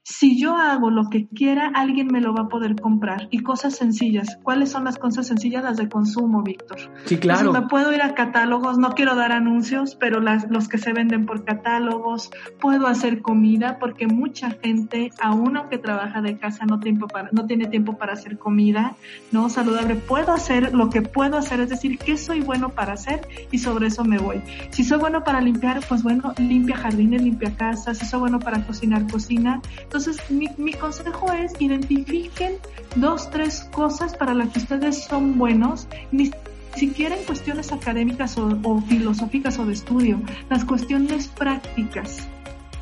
si 0.03 0.41
yo 0.41 0.57
hago 0.57 0.91
lo 0.91 1.11
que 1.11 1.29
quiera, 1.29 1.71
alguien 1.75 2.09
me 2.09 2.21
lo 2.21 2.35
va 2.35 2.45
a 2.45 2.49
poder 2.49 2.75
comprar. 2.81 3.29
Y 3.31 3.43
cosas 3.43 3.77
sencillas. 3.77 4.39
¿Cuáles 4.43 4.71
son 4.71 4.85
las 4.85 4.99
cosas 4.99 5.27
sencillas? 5.27 5.63
Las 5.63 5.77
de 5.77 5.89
consumo, 5.89 6.43
Víctor. 6.43 6.79
Sí, 7.05 7.19
claro. 7.19 7.41
Entonces, 7.41 7.63
me 7.63 7.69
puedo 7.69 7.93
ir 7.93 8.03
a 8.03 8.15
catálogos, 8.15 8.79
no 8.79 8.91
quiero 8.91 9.15
dar 9.15 9.33
anuncios, 9.33 9.97
pero 9.97 10.21
las, 10.21 10.51
los 10.51 10.69
que 10.69 10.79
se 10.79 10.93
venden 10.93 11.27
por 11.27 11.45
catálogos. 11.45 12.31
Puedo 12.61 12.87
hacer 12.87 13.21
comida, 13.21 13.79
porque 13.79 14.07
mucha 14.07 14.51
gente, 14.51 15.11
aún 15.21 15.57
aunque 15.57 15.79
trabaja 15.79 16.23
de 16.23 16.39
casa, 16.39 16.65
no, 16.65 16.81
tiempo 16.81 17.07
para, 17.07 17.29
no 17.33 17.47
tiene 17.47 17.67
tiempo 17.67 17.99
para 17.99 18.15
hacer 18.15 18.39
comida, 18.39 18.97
¿no? 19.33 19.51
Saludable. 19.51 19.97
Puedo 19.97 20.33
hacer 20.33 20.75
lo 20.75 20.89
que 20.89 21.03
puedo 21.03 21.37
hacer, 21.37 21.61
es 21.61 21.69
decir, 21.69 21.99
qué 21.99 22.17
soy 22.17 22.41
bueno 22.41 22.71
para 22.71 22.95
hacer 22.95 23.29
y 23.51 23.59
sobre 23.59 23.89
eso 23.89 24.05
me 24.05 24.19
voy. 24.19 24.43
Si 24.71 24.83
soy 24.83 24.99
bueno 24.99 25.25
para 25.25 25.41
limpiar, 25.41 25.81
pues 25.89 26.03
bueno, 26.03 26.33
limpia 26.39 26.77
jardines, 26.77 27.23
limpia 27.23 27.55
casas. 27.55 27.99
Si 27.99 28.07
soy 28.07 28.21
bueno 28.21 28.39
para 28.39 28.65
cocinar, 28.67 29.07
cocina. 29.07 29.61
Entonces, 29.91 30.19
mi, 30.31 30.47
mi, 30.57 30.73
consejo 30.73 31.33
es 31.33 31.53
identifiquen 31.59 32.59
dos, 32.95 33.29
tres 33.29 33.69
cosas 33.73 34.17
para 34.17 34.35
las 34.35 34.51
que 34.51 34.61
ustedes 34.61 35.03
son 35.03 35.37
buenos, 35.37 35.89
ni 36.13 36.31
siquiera 36.77 37.17
en 37.17 37.25
cuestiones 37.25 37.73
académicas 37.73 38.39
o, 38.39 38.57
o 38.63 38.81
filosóficas 38.83 39.59
o 39.59 39.67
de 39.67 39.73
estudio, 39.73 40.23
las 40.49 40.65
cuestiones 40.65 41.27
prácticas 41.27 42.29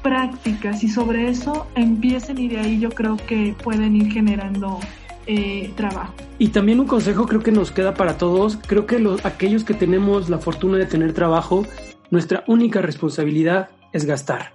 prácticas 0.02 0.84
y 0.84 0.88
sobre 0.88 1.30
eso 1.30 1.66
empiecen 1.74 2.38
y 2.38 2.48
de 2.48 2.58
ahí 2.58 2.78
yo 2.78 2.90
creo 2.90 3.16
que 3.16 3.54
pueden 3.64 3.96
ir 3.96 4.12
generando 4.12 4.78
eh, 5.26 5.72
trabajo. 5.76 6.12
Y 6.38 6.48
también 6.48 6.78
un 6.78 6.86
consejo 6.86 7.26
creo 7.26 7.42
que 7.42 7.52
nos 7.52 7.70
queda 7.70 7.94
para 7.94 8.18
todos, 8.18 8.58
creo 8.66 8.84
que 8.84 8.98
los, 8.98 9.24
aquellos 9.24 9.64
que 9.64 9.72
tenemos 9.72 10.28
la 10.28 10.38
fortuna 10.38 10.76
de 10.76 10.84
tener 10.84 11.14
trabajo, 11.14 11.66
nuestra 12.10 12.44
única 12.46 12.82
responsabilidad 12.82 13.70
es 13.94 14.04
gastar. 14.04 14.52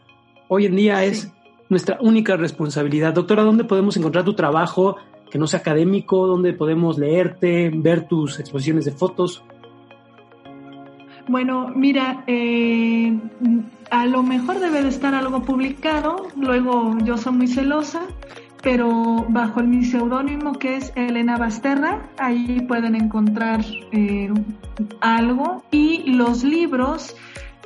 Hoy 0.48 0.68
en 0.68 0.76
día 0.76 1.00
sí. 1.00 1.06
es 1.06 1.32
nuestra 1.74 1.98
única 2.00 2.38
responsabilidad. 2.38 3.14
Doctora, 3.14 3.44
¿dónde 3.44 3.64
podemos 3.64 3.98
encontrar 3.98 4.24
tu 4.24 4.34
trabajo 4.34 4.96
que 5.30 5.38
no 5.38 5.48
sea 5.48 5.60
académico? 5.60 6.28
¿Dónde 6.28 6.54
podemos 6.54 6.98
leerte, 6.98 7.72
ver 7.74 8.08
tus 8.08 8.40
exposiciones 8.40 8.86
de 8.86 8.92
fotos? 8.92 9.44
Bueno, 11.28 11.70
mira, 11.76 12.24
eh, 12.28 13.18
a 13.90 14.06
lo 14.06 14.24
mejor 14.24 14.60
debe 14.60 14.84
de 14.84 14.90
estar 14.90 15.16
algo 15.16 15.42
publicado, 15.42 16.28
luego 16.36 16.98
yo 17.04 17.18
soy 17.18 17.34
muy 17.34 17.48
celosa, 17.48 18.02
pero 18.62 19.26
bajo 19.30 19.64
mi 19.64 19.84
seudónimo 19.86 20.54
que 20.54 20.76
es 20.76 20.94
Elena 20.96 21.38
Basterra, 21.38 22.10
ahí 22.18 22.62
pueden 22.68 22.96
encontrar 22.96 23.62
eh, 23.94 24.32
algo 25.02 25.64
y 25.72 26.12
los 26.12 26.44
libros 26.44 27.16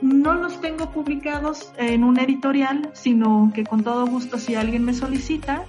no 0.01 0.33
los 0.35 0.61
tengo 0.61 0.91
publicados 0.91 1.71
en 1.77 2.03
un 2.03 2.19
editorial, 2.19 2.91
sino 2.93 3.51
que 3.53 3.63
con 3.63 3.83
todo 3.83 4.05
gusto 4.05 4.37
si 4.37 4.55
alguien 4.55 4.83
me 4.83 4.93
solicita, 4.93 5.63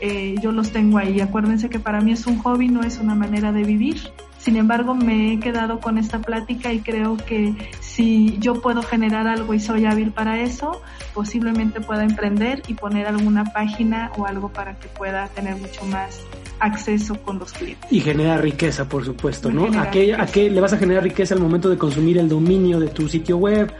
eh, 0.00 0.34
yo 0.40 0.52
los 0.52 0.70
tengo 0.72 0.98
ahí. 0.98 1.20
Acuérdense 1.20 1.68
que 1.68 1.78
para 1.78 2.00
mí 2.00 2.12
es 2.12 2.26
un 2.26 2.38
hobby, 2.38 2.68
no 2.68 2.82
es 2.82 2.98
una 2.98 3.14
manera 3.14 3.52
de 3.52 3.64
vivir. 3.64 4.12
Sin 4.42 4.56
embargo, 4.56 4.96
me 4.96 5.34
he 5.34 5.38
quedado 5.38 5.78
con 5.78 5.98
esta 5.98 6.20
plática 6.20 6.72
y 6.72 6.80
creo 6.80 7.16
que 7.16 7.54
si 7.80 8.38
yo 8.40 8.60
puedo 8.60 8.82
generar 8.82 9.28
algo 9.28 9.54
y 9.54 9.60
soy 9.60 9.84
hábil 9.84 10.10
para 10.10 10.40
eso, 10.40 10.82
posiblemente 11.14 11.80
pueda 11.80 12.02
emprender 12.02 12.60
y 12.66 12.74
poner 12.74 13.06
alguna 13.06 13.44
página 13.44 14.10
o 14.16 14.26
algo 14.26 14.48
para 14.48 14.74
que 14.80 14.88
pueda 14.88 15.28
tener 15.28 15.54
mucho 15.54 15.84
más 15.86 16.22
acceso 16.58 17.14
con 17.22 17.38
los 17.38 17.52
clientes. 17.52 17.92
Y 17.92 18.00
genera 18.00 18.36
riqueza, 18.36 18.88
por 18.88 19.04
supuesto, 19.04 19.48
¿no? 19.48 19.66
¿A 19.80 19.92
qué, 19.92 20.12
¿A 20.12 20.26
qué 20.26 20.50
le 20.50 20.60
vas 20.60 20.72
a 20.72 20.76
generar 20.76 21.04
riqueza 21.04 21.34
al 21.34 21.40
momento 21.40 21.70
de 21.70 21.78
consumir 21.78 22.18
el 22.18 22.28
dominio 22.28 22.80
de 22.80 22.88
tu 22.88 23.08
sitio 23.08 23.36
web? 23.36 23.72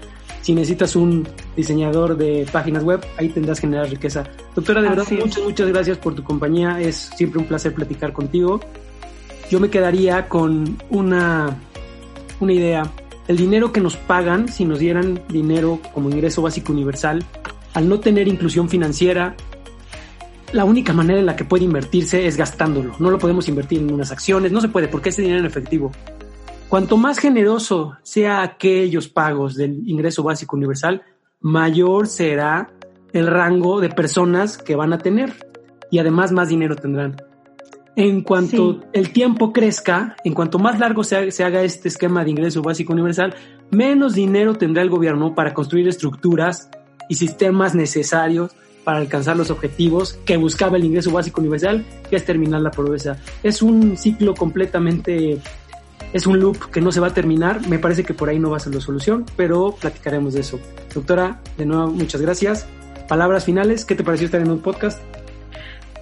Si 0.42 0.54
necesitas 0.54 0.94
un 0.94 1.26
diseñador 1.56 2.16
de 2.16 2.46
páginas 2.52 2.84
web, 2.84 3.04
ahí 3.16 3.30
tendrás 3.30 3.58
que 3.58 3.66
generar 3.66 3.90
riqueza. 3.90 4.22
Doctora, 4.54 4.80
de 4.80 4.90
verdad, 4.90 5.06
muchas, 5.10 5.42
muchas 5.42 5.66
gracias 5.66 5.98
por 5.98 6.14
tu 6.14 6.22
compañía. 6.22 6.80
Es 6.80 7.10
siempre 7.16 7.40
un 7.40 7.46
placer 7.46 7.74
platicar 7.74 8.12
contigo 8.12 8.60
yo 9.53 9.61
me 9.61 9.68
quedaría 9.68 10.30
con 10.30 10.78
una, 10.88 11.59
una 12.40 12.53
idea. 12.55 12.90
El 13.28 13.36
dinero 13.36 13.70
que 13.70 13.82
nos 13.82 13.98
pagan, 13.98 14.48
si 14.48 14.64
nos 14.64 14.78
dieran 14.78 15.20
dinero 15.28 15.78
como 15.92 16.09
ingreso 16.09 16.40
básico 16.40 16.72
universal, 16.72 17.22
al 17.74 17.86
no 17.86 18.00
tener 18.00 18.28
inclusión 18.28 18.70
financiera, 18.70 19.36
la 20.53 20.64
única 20.64 20.94
manera 20.94 21.20
en 21.20 21.26
la 21.26 21.36
que 21.36 21.44
puede 21.44 21.64
invertirse 21.64 22.26
es 22.26 22.38
gastándolo. 22.38 22.94
No 22.98 23.11
lo 23.11 23.18
podemos 23.18 23.46
invertir 23.46 23.80
en 23.80 23.92
unas 23.92 24.11
acciones, 24.11 24.53
no 24.53 24.62
se 24.62 24.70
puede 24.70 24.88
porque 24.88 25.11
es 25.11 25.18
dinero 25.18 25.40
en 25.40 25.44
efectivo. 25.44 25.92
Cuanto 26.70 26.96
más 26.96 27.18
generoso 27.18 27.98
sea 28.03 28.40
aquellos 28.40 29.09
pagos 29.09 29.55
del 29.55 29.86
ingreso 29.86 30.22
básico 30.22 30.57
universal, 30.57 31.03
mayor 31.42 32.07
será 32.07 32.70
el 33.12 33.26
rango 33.26 33.82
de 33.82 33.90
personas 33.90 34.57
que 34.57 34.76
van 34.76 34.94
a 34.94 34.98
tener 34.98 35.34
y 35.90 35.98
además 35.98 36.32
más 36.32 36.48
dinero 36.48 36.74
tendrán. 36.74 37.16
En 37.95 38.22
cuanto 38.22 38.80
el 38.95 39.12
tiempo 39.12 39.53
crezca, 39.53 40.16
en 40.24 40.32
cuanto 40.32 40.59
más 40.59 40.78
largo 40.78 41.05
se 41.05 41.45
haga, 41.45 41.62
este 41.62 41.88
esquema 41.88 42.24
de 42.24 42.30
ingreso 42.30 42.62
básico 42.62 42.95
universal, 42.95 43.34
menos 43.70 44.14
dinero 44.14 44.55
tendrá 44.55 44.82
el 44.82 44.88
gobierno 44.88 45.34
para 45.34 45.53
construir 45.53 45.86
estructuras 45.88 46.70
y 47.11 47.16
sistemas 47.16 47.74
necesarios 47.74 48.53
para 48.84 48.99
alcanzar 48.99 49.36
los 49.36 49.51
objetivos 49.51 50.14
que 50.24 50.38
buscaba 50.38 50.78
el 50.78 50.84
ingreso 50.84 51.12
básico 51.12 51.43
universal, 51.43 51.84
que 52.09 52.16
es 52.16 52.24
terminar 52.24 52.62
la 52.62 52.70
pobreza. 52.70 53.18
Es 53.43 53.61
un 53.61 53.99
ciclo 53.99 54.34
completamente, 54.34 55.38
es 56.14 56.26
un 56.26 56.40
loop 56.40 56.70
que 56.70 56.80
no 56.80 56.93
se 56.93 57.01
va 57.01 57.09
a 57.09 57.14
terminar. 57.14 57.68
Me 57.68 57.78
parece 57.78 58.05
que 58.05 58.14
por 58.14 58.30
ahí 58.30 58.38
no 58.38 58.51
va 58.51 58.57
a 58.57 58.61
ser 58.61 58.74
la 58.74 58.80
solución, 58.80 59.26
pero 59.36 59.76
platicaremos 59.78 60.32
de 60.32 60.40
eso. 60.40 60.59
Doctora, 60.95 61.43
de 61.59 61.66
nuevo, 61.66 61.88
muchas 61.88 62.22
gracias. 62.22 62.66
Palabras 63.07 63.45
finales, 63.45 63.84
¿qué 63.84 63.95
te 63.95 64.03
pareció 64.03 64.24
estar 64.24 64.40
en 64.40 64.51
un 64.51 64.61
podcast? 64.61 64.99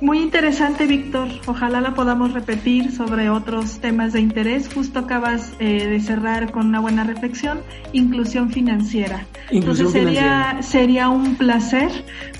Muy 0.00 0.20
interesante, 0.20 0.86
Víctor. 0.86 1.28
Ojalá 1.46 1.82
la 1.82 1.94
podamos 1.94 2.32
repetir 2.32 2.90
sobre 2.90 3.28
otros 3.28 3.80
temas 3.80 4.14
de 4.14 4.20
interés. 4.20 4.72
Justo 4.72 5.00
acabas 5.00 5.52
eh, 5.58 5.88
de 5.88 6.00
cerrar 6.00 6.50
con 6.52 6.68
una 6.68 6.80
buena 6.80 7.04
reflexión, 7.04 7.60
inclusión 7.92 8.50
financiera. 8.50 9.26
Entonces 9.50 9.90
sería, 9.90 10.62
sería 10.62 11.10
un 11.10 11.34
placer 11.34 11.90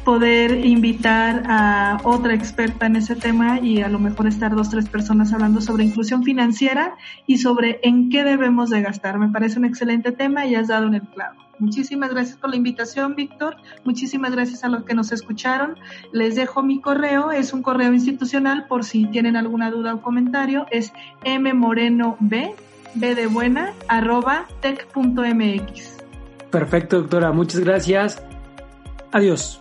poder 0.05 0.65
invitar 0.65 1.43
a 1.47 1.99
otra 2.05 2.33
experta 2.33 2.87
en 2.87 2.97
ese 2.97 3.15
tema 3.15 3.61
y 3.61 3.83
a 3.83 3.89
lo 3.89 3.99
mejor 3.99 4.27
estar 4.27 4.57
dos, 4.57 4.71
tres 4.71 4.89
personas 4.89 5.35
hablando 5.35 5.61
sobre 5.61 5.85
inclusión 5.85 6.25
financiera 6.25 6.97
y 7.27 7.39
sobre 7.39 7.79
en 7.83 8.09
qué 8.09 8.25
debemos 8.25 8.71
de 8.71 8.81
gastar. 8.81 9.19
Me 9.19 9.29
parece 9.29 9.59
un 9.59 9.67
excelente 9.67 10.13
tema 10.13 10.47
y 10.47 10.55
has 10.55 10.69
dado 10.69 10.87
en 10.87 10.95
el 10.95 11.03
clavo. 11.03 11.50
Muchísimas 11.61 12.11
gracias 12.11 12.37
por 12.39 12.51
la 12.51 12.57
invitación, 12.57 13.15
Víctor. 13.15 13.57
Muchísimas 13.85 14.33
gracias 14.33 14.65
a 14.65 14.69
los 14.69 14.85
que 14.85 14.95
nos 14.95 15.13
escucharon. 15.13 15.77
Les 16.13 16.35
dejo 16.35 16.63
mi 16.63 16.81
correo, 16.81 17.31
es 17.31 17.53
un 17.53 17.63
correo 17.63 17.93
institucional 17.93 18.67
por 18.67 18.85
si 18.85 19.07
tienen 19.07 19.37
alguna 19.37 19.71
duda 19.71 19.95
o 19.95 20.03
comentario. 20.03 20.67
Es 20.71 20.93
mmorenob, 21.25 22.17
b 22.21 22.55
arroba. 23.89 24.47
Perfecto, 26.51 27.03
doctora. 27.03 27.33
Muchas 27.33 27.61
gracias. 27.61 28.23
Adiós. 29.13 29.60